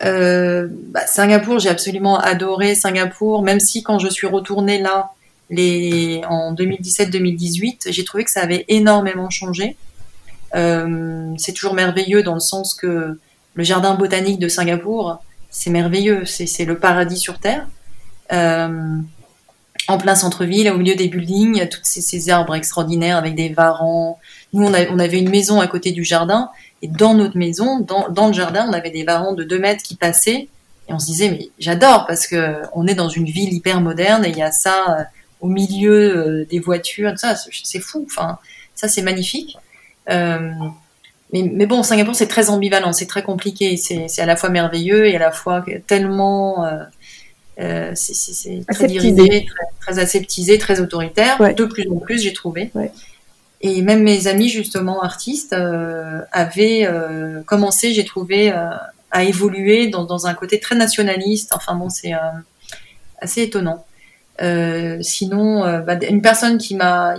euh, 0.04 0.68
bah, 0.70 1.06
Singapour, 1.06 1.60
j'ai 1.60 1.70
absolument 1.70 2.20
adoré 2.20 2.76
Singapour, 2.76 3.44
même 3.44 3.60
si 3.60 3.84
quand 3.84 4.00
je 4.00 4.08
suis 4.08 4.28
retournée 4.28 4.82
là, 4.82 5.12
en 5.52 6.54
2017-2018, 6.54 7.92
j'ai 7.92 8.04
trouvé 8.04 8.24
que 8.24 8.32
ça 8.32 8.42
avait 8.42 8.66
énormément 8.68 9.30
changé. 9.30 9.76
Euh, 10.56 11.34
c'est 11.38 11.54
toujours 11.54 11.74
merveilleux 11.74 12.24
dans 12.24 12.34
le 12.34 12.40
sens 12.40 12.74
que 12.74 13.20
le 13.56 13.64
jardin 13.64 13.96
botanique 13.96 14.40
de 14.40 14.48
Singapour, 14.48 15.22
c'est 15.50 15.70
merveilleux, 15.70 16.26
c'est 16.26 16.66
le 16.66 16.78
paradis 16.78 17.18
sur 17.18 17.40
Terre. 17.40 17.68
Euh, 18.32 18.98
en 19.88 19.98
plein 19.98 20.14
centre-ville, 20.14 20.70
au 20.70 20.78
milieu 20.78 20.94
des 20.94 21.08
buildings, 21.08 21.68
tous 21.68 21.80
ces, 21.84 22.02
ces, 22.02 22.30
arbres 22.30 22.54
extraordinaires 22.54 23.18
avec 23.18 23.34
des 23.34 23.50
varans. 23.50 24.20
Nous, 24.54 24.64
on, 24.64 25.00
avait 25.00 25.18
une 25.18 25.30
maison 25.30 25.60
à 25.60 25.68
côté 25.68 25.92
du 25.92 26.04
jardin, 26.04 26.50
et 26.84 26.88
dans 26.88 27.16
notre 27.16 27.38
maison, 27.38 27.80
dans, 27.80 28.28
le 28.28 28.34
jardin, 28.34 28.68
on 28.70 28.74
avait 28.74 28.92
des 28.92 29.04
varans 29.04 29.34
de 29.34 29.44
2 29.44 29.58
mètres 29.58 29.82
qui 29.82 29.96
passaient, 29.96 30.48
et 30.88 30.94
on 30.94 31.00
se 31.00 31.08
disait, 31.08 31.32
mais 31.32 31.50
j'adore, 31.58 32.06
parce 32.06 32.28
que 32.28 32.62
on 32.74 32.86
est 32.86 32.94
dans 32.94 33.10
une 33.10 33.26
ville 33.26 33.52
hyper 33.52 33.82
moderne, 33.82 34.26
et 34.26 34.30
il 34.30 34.38
y 34.38 34.44
a 34.44 34.52
ça 34.52 35.08
au 35.42 35.48
milieu 35.48 35.92
euh, 35.92 36.46
des 36.46 36.60
voitures, 36.60 37.18
ça, 37.18 37.36
c'est 37.36 37.80
fou. 37.80 38.06
Enfin, 38.06 38.40
ça 38.76 38.88
c'est 38.88 39.02
magnifique. 39.02 39.58
Euh, 40.10 40.52
mais, 41.32 41.44
mais, 41.44 41.66
bon, 41.66 41.84
Singapour 41.84 42.16
c'est 42.16 42.28
très 42.28 42.50
ambivalent, 42.50 42.92
c'est 42.92 43.06
très 43.06 43.24
compliqué. 43.24 43.78
C'est 43.78 44.20
à 44.20 44.26
la 44.26 44.36
fois 44.36 44.50
merveilleux 44.50 45.08
et 45.08 45.16
à 45.16 45.20
la 45.20 45.32
fois 45.32 45.64
tellement 45.88 46.66
euh, 46.66 46.84
euh 47.60 47.92
c'est 47.96 48.64
très 48.68 48.88
dirigé, 48.88 49.46
très, 49.46 49.66
très, 49.80 50.00
aseptisé, 50.00 50.58
très 50.58 50.82
autoritaire. 50.82 51.38
De 51.56 51.66
plus 51.66 51.88
en 51.90 51.98
plus, 51.98 52.22
j'ai 52.22 52.34
trouvé. 52.34 52.72
Ouais. 52.74 52.92
Et 53.62 53.82
même 53.82 54.04
mes 54.04 54.28
amis 54.28 54.50
justement 54.50 55.04
artistes 55.04 55.54
avaient 56.32 56.90
commencé, 57.46 57.94
j'ai 57.94 58.06
trouvé, 58.06 58.52
à 59.12 59.24
évoluer 59.24 59.88
dans, 59.88 60.06
dans, 60.06 60.28
un 60.28 60.34
côté 60.34 60.60
très 60.60 60.76
nationaliste. 60.76 61.52
Enfin 61.54 61.76
bon, 61.76 61.90
c'est 61.90 62.14
assez 63.22 63.44
étonnant. 63.44 63.86
Euh, 64.42 64.98
sinon, 65.02 65.64
euh, 65.66 65.80
bah, 65.80 65.96
une 66.10 66.22
personne 66.22 66.58
qui 66.58 66.76
m'a 66.76 67.16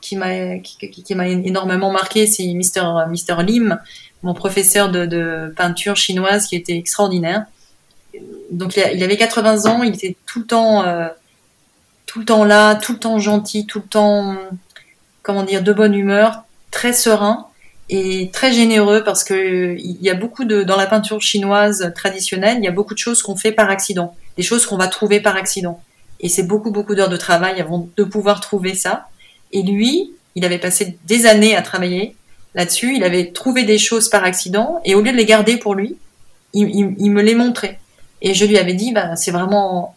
qui 0.00 0.16
m'a 0.16 0.58
qui, 0.58 1.14
m'a 1.14 1.28
énormément 1.28 1.90
marqué, 1.90 2.26
c'est 2.26 2.46
Mister 2.52 2.84
Mister 3.08 3.36
Lim, 3.44 3.78
mon 4.22 4.34
professeur 4.34 4.90
de, 4.90 5.52
peinture 5.56 5.96
chinoise 5.96 6.46
qui 6.46 6.56
était 6.56 6.76
extraordinaire. 6.76 7.46
Donc 8.50 8.76
il, 8.76 9.02
avait 9.02 9.16
80 9.16 9.66
ans, 9.66 9.82
il 9.82 9.94
était 9.94 10.16
tout 10.26 10.40
le 10.40 10.46
temps 10.46 10.84
euh, 10.84 11.08
tout 12.06 12.20
le 12.20 12.24
temps 12.24 12.44
là, 12.44 12.74
tout 12.74 12.92
le 12.92 12.98
temps 12.98 13.18
gentil, 13.18 13.66
tout 13.66 13.80
le 13.80 13.88
temps 13.88 14.36
comment 15.22 15.42
dire 15.42 15.62
de 15.62 15.72
bonne 15.72 15.94
humeur, 15.94 16.44
très 16.70 16.92
serein 16.92 17.46
et 17.90 18.30
très 18.32 18.52
généreux 18.52 19.02
parce 19.04 19.24
que 19.24 19.76
il 19.78 19.98
y 20.00 20.10
a 20.10 20.14
beaucoup 20.14 20.44
de 20.44 20.62
dans 20.62 20.76
la 20.76 20.86
peinture 20.86 21.20
chinoise 21.20 21.92
traditionnelle, 21.94 22.58
il 22.58 22.64
y 22.64 22.68
a 22.68 22.72
beaucoup 22.72 22.94
de 22.94 22.98
choses 22.98 23.22
qu'on 23.22 23.36
fait 23.36 23.52
par 23.52 23.70
accident, 23.70 24.16
des 24.36 24.42
choses 24.42 24.66
qu'on 24.66 24.76
va 24.76 24.88
trouver 24.88 25.20
par 25.20 25.36
accident. 25.36 25.80
Et 26.20 26.28
c'est 26.28 26.42
beaucoup, 26.42 26.70
beaucoup 26.70 26.94
d'heures 26.94 27.08
de 27.08 27.16
travail 27.16 27.60
avant 27.60 27.88
de 27.96 28.04
pouvoir 28.04 28.40
trouver 28.40 28.74
ça. 28.74 29.08
Et 29.52 29.62
lui, 29.62 30.12
il 30.34 30.44
avait 30.44 30.58
passé 30.58 30.98
des 31.06 31.26
années 31.26 31.56
à 31.56 31.62
travailler 31.62 32.16
là-dessus. 32.54 32.94
Il 32.96 33.04
avait 33.04 33.30
trouvé 33.32 33.64
des 33.64 33.78
choses 33.78 34.08
par 34.08 34.24
accident. 34.24 34.80
Et 34.84 34.94
au 34.94 35.00
lieu 35.00 35.12
de 35.12 35.16
les 35.16 35.24
garder 35.24 35.56
pour 35.56 35.74
lui, 35.74 35.96
il, 36.54 37.10
me 37.10 37.22
les 37.22 37.34
montrait. 37.34 37.78
Et 38.22 38.34
je 38.34 38.44
lui 38.44 38.58
avais 38.58 38.74
dit, 38.74 38.92
bah, 38.92 39.16
c'est 39.16 39.30
vraiment 39.30 39.94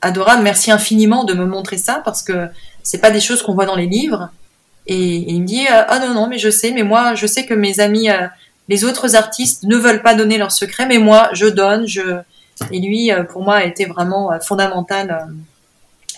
adorable. 0.00 0.42
Merci 0.42 0.70
infiniment 0.70 1.24
de 1.24 1.34
me 1.34 1.44
montrer 1.44 1.76
ça 1.76 2.00
parce 2.04 2.22
que 2.22 2.48
c'est 2.82 2.98
pas 2.98 3.10
des 3.10 3.20
choses 3.20 3.42
qu'on 3.42 3.54
voit 3.54 3.66
dans 3.66 3.76
les 3.76 3.86
livres. 3.86 4.30
Et, 4.86 5.32
il 5.32 5.42
me 5.42 5.46
dit, 5.46 5.66
ah 5.68 5.98
non, 6.00 6.14
non, 6.14 6.26
mais 6.28 6.38
je 6.38 6.50
sais, 6.50 6.72
mais 6.72 6.82
moi, 6.82 7.14
je 7.14 7.26
sais 7.26 7.46
que 7.46 7.54
mes 7.54 7.78
amis, 7.78 8.10
euh, 8.10 8.26
les 8.68 8.84
autres 8.84 9.14
artistes 9.16 9.62
ne 9.64 9.76
veulent 9.76 10.02
pas 10.02 10.14
donner 10.14 10.38
leurs 10.38 10.50
secrets, 10.50 10.86
mais 10.86 10.98
moi, 10.98 11.28
je 11.32 11.46
donne, 11.46 11.86
je, 11.86 12.18
et 12.70 12.80
lui, 12.80 13.10
euh, 13.10 13.24
pour 13.24 13.42
moi, 13.42 13.56
a 13.56 13.64
été 13.64 13.86
vraiment 13.86 14.32
euh, 14.32 14.38
fondamental. 14.40 15.10
Euh, 15.10 15.32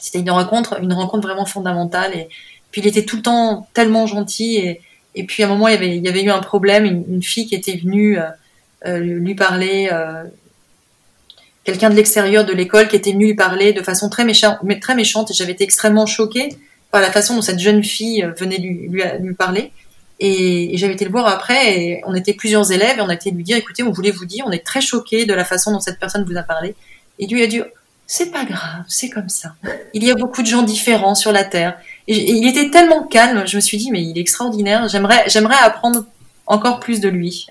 c'était 0.01 0.21
une 0.21 0.31
rencontre, 0.31 0.83
une 0.83 0.93
rencontre 0.93 1.27
vraiment 1.27 1.47
fondamentale. 1.47 2.15
Et 2.15 2.29
puis 2.71 2.81
il 2.81 2.87
était 2.87 3.05
tout 3.05 3.17
le 3.17 3.23
temps 3.23 3.69
tellement 3.73 4.07
gentil. 4.07 4.79
Et, 5.15 5.25
puis 5.25 5.43
à 5.43 5.47
un 5.47 5.49
moment, 5.49 5.69
il 5.69 6.03
y 6.03 6.09
avait, 6.09 6.23
eu 6.23 6.31
un 6.31 6.41
problème. 6.41 6.85
Une, 6.85 7.23
fille 7.23 7.47
qui 7.47 7.55
était 7.55 7.77
venue 7.77 8.19
lui 8.85 9.35
parler. 9.35 9.89
Quelqu'un 11.63 11.89
de 11.89 11.95
l'extérieur 11.95 12.45
de 12.45 12.53
l'école 12.53 12.89
qui 12.89 12.97
était 12.97 13.13
venu 13.13 13.27
lui 13.27 13.35
parler 13.35 13.73
de 13.73 13.81
façon 13.81 14.11
très 14.11 14.25
méchante. 14.25 14.61
Et 15.31 15.35
j'avais 15.35 15.53
été 15.53 15.65
extrêmement 15.65 16.05
choquée 16.05 16.51
par 16.91 17.01
la 17.01 17.11
façon 17.11 17.37
dont 17.37 17.43
cette 17.43 17.61
jeune 17.61 17.83
fille 17.83 18.29
venait 18.37 18.59
lui 18.59 19.35
parler. 19.35 19.73
Et, 20.21 20.77
j'avais 20.77 20.95
été 20.95 21.05
le 21.05 21.11
voir 21.11 21.27
après, 21.27 21.79
et 21.79 22.03
on 22.07 22.15
était 22.15 22.35
plusieurs 22.35 22.71
élèves, 22.73 22.99
et 22.99 23.01
on 23.01 23.09
a 23.09 23.15
été 23.15 23.31
lui 23.31 23.45
dire, 23.45 23.57
écoutez, 23.57 23.83
on 23.83 23.91
voulait 23.91 24.11
vous 24.11 24.25
dire, 24.25 24.45
on 24.47 24.53
est 24.53 24.65
très 24.65 24.81
choqués 24.81 25.27
de 25.27 25.35
la 25.35 25.45
façon 25.45 25.73
dont 25.73 25.81
cette 25.81 25.99
personne 25.99 26.25
vous 26.25 26.37
a 26.37 26.43
parlé. 26.43 26.75
Et 27.19 27.27
lui 27.27 27.43
a 27.43 27.47
dit, 27.47 27.63
c'est 28.07 28.31
pas 28.31 28.45
grave, 28.45 28.85
c'est 28.87 29.09
comme 29.09 29.29
ça. 29.29 29.55
Il 29.93 30.05
y 30.05 30.11
a 30.11 30.15
beaucoup 30.15 30.43
de 30.43 30.47
gens 30.47 30.63
différents 30.63 31.15
sur 31.15 31.33
la 31.33 31.45
Terre. 31.45 31.79
Et, 32.07 32.33
il 32.33 32.47
était 32.47 32.71
tellement 32.71 33.05
calme, 33.05 33.47
je 33.47 33.57
me 33.57 33.61
suis 33.61 33.79
dit, 33.79 33.91
mais 33.91 34.03
il 34.03 34.17
est 34.17 34.21
extraordinaire, 34.21 34.89
j'aimerais, 34.89 35.25
j'aimerais 35.29 35.57
apprendre 35.61 36.05
encore 36.47 36.81
plus 36.81 37.01
de 37.01 37.09
lui. 37.09 37.47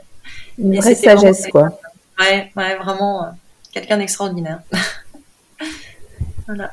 Une 0.57 0.77
vraie 0.77 0.95
sagesse, 0.95 1.47
quoi. 1.51 1.79
Ouais, 2.19 2.51
ouais, 2.55 2.75
vraiment, 2.75 3.23
euh, 3.23 3.27
quelqu'un 3.73 3.97
d'extraordinaire. 3.97 4.61
voilà. 6.47 6.71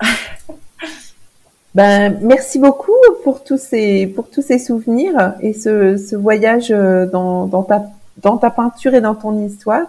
Ben, 1.74 2.18
merci 2.20 2.58
beaucoup 2.58 2.96
pour 3.22 3.44
tous 3.44 3.60
ces 3.60 4.08
pour 4.08 4.28
tous 4.28 4.42
ces 4.42 4.58
souvenirs 4.58 5.34
et 5.40 5.52
ce, 5.52 5.96
ce 5.96 6.16
voyage 6.16 6.72
euh, 6.72 7.06
dans, 7.06 7.46
dans 7.46 7.62
ta 7.62 7.84
dans 8.16 8.38
ta 8.38 8.50
peinture 8.50 8.94
et 8.94 9.00
dans 9.00 9.14
ton 9.14 9.46
histoire. 9.46 9.86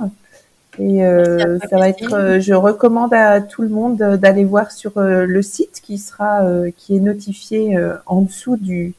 Et 0.80 1.04
euh, 1.04 1.60
ça 1.70 1.78
va 1.78 1.90
être, 1.90 2.14
euh, 2.14 2.40
je 2.40 2.54
recommande 2.54 3.14
à 3.14 3.42
tout 3.42 3.62
le 3.62 3.68
monde 3.68 3.98
d'aller 3.98 4.46
voir 4.46 4.72
sur 4.72 4.94
le 4.96 5.42
site 5.42 5.82
qui 5.82 5.98
sera, 5.98 6.46
qui 6.78 6.96
est 6.96 7.00
notifié 7.00 7.78
en 8.06 8.22
dessous 8.22 8.56
du, 8.56 8.94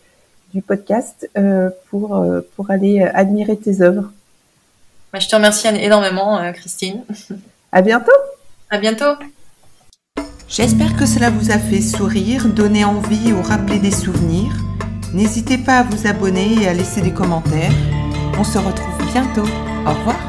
du 0.53 0.61
podcast 0.61 1.30
pour 1.89 2.26
pour 2.57 2.70
aller 2.70 3.01
admirer 3.01 3.57
tes 3.57 3.80
œuvres. 3.80 4.11
Ben, 5.12 5.20
je 5.20 5.28
te 5.28 5.37
remercie 5.37 5.68
énormément, 5.68 6.41
Christine. 6.53 7.05
À 7.70 7.80
bientôt. 7.80 8.12
À 8.68 8.78
bientôt. 8.78 9.14
J'espère 10.53 10.95
que 10.99 11.07
cela 11.07 11.31
vous 11.31 11.51
a 11.51 11.59
fait 11.59 11.81
sourire, 11.81 12.47
donner 12.47 12.85
envie 12.85 13.33
ou 13.33 13.41
rappeler 13.41 13.79
des 13.79 13.91
souvenirs. 13.91 14.53
N'hésitez 15.15 15.57
pas 15.57 15.79
à 15.79 15.83
vous 15.83 16.07
abonner 16.07 16.61
et 16.61 16.69
à 16.69 16.75
laisser 16.75 17.01
des 17.01 17.15
commentaires. 17.15 17.73
On 18.39 18.45
se 18.45 18.59
retrouve 18.59 19.13
bientôt. 19.15 19.49
Au 19.87 19.95
revoir. 19.95 20.22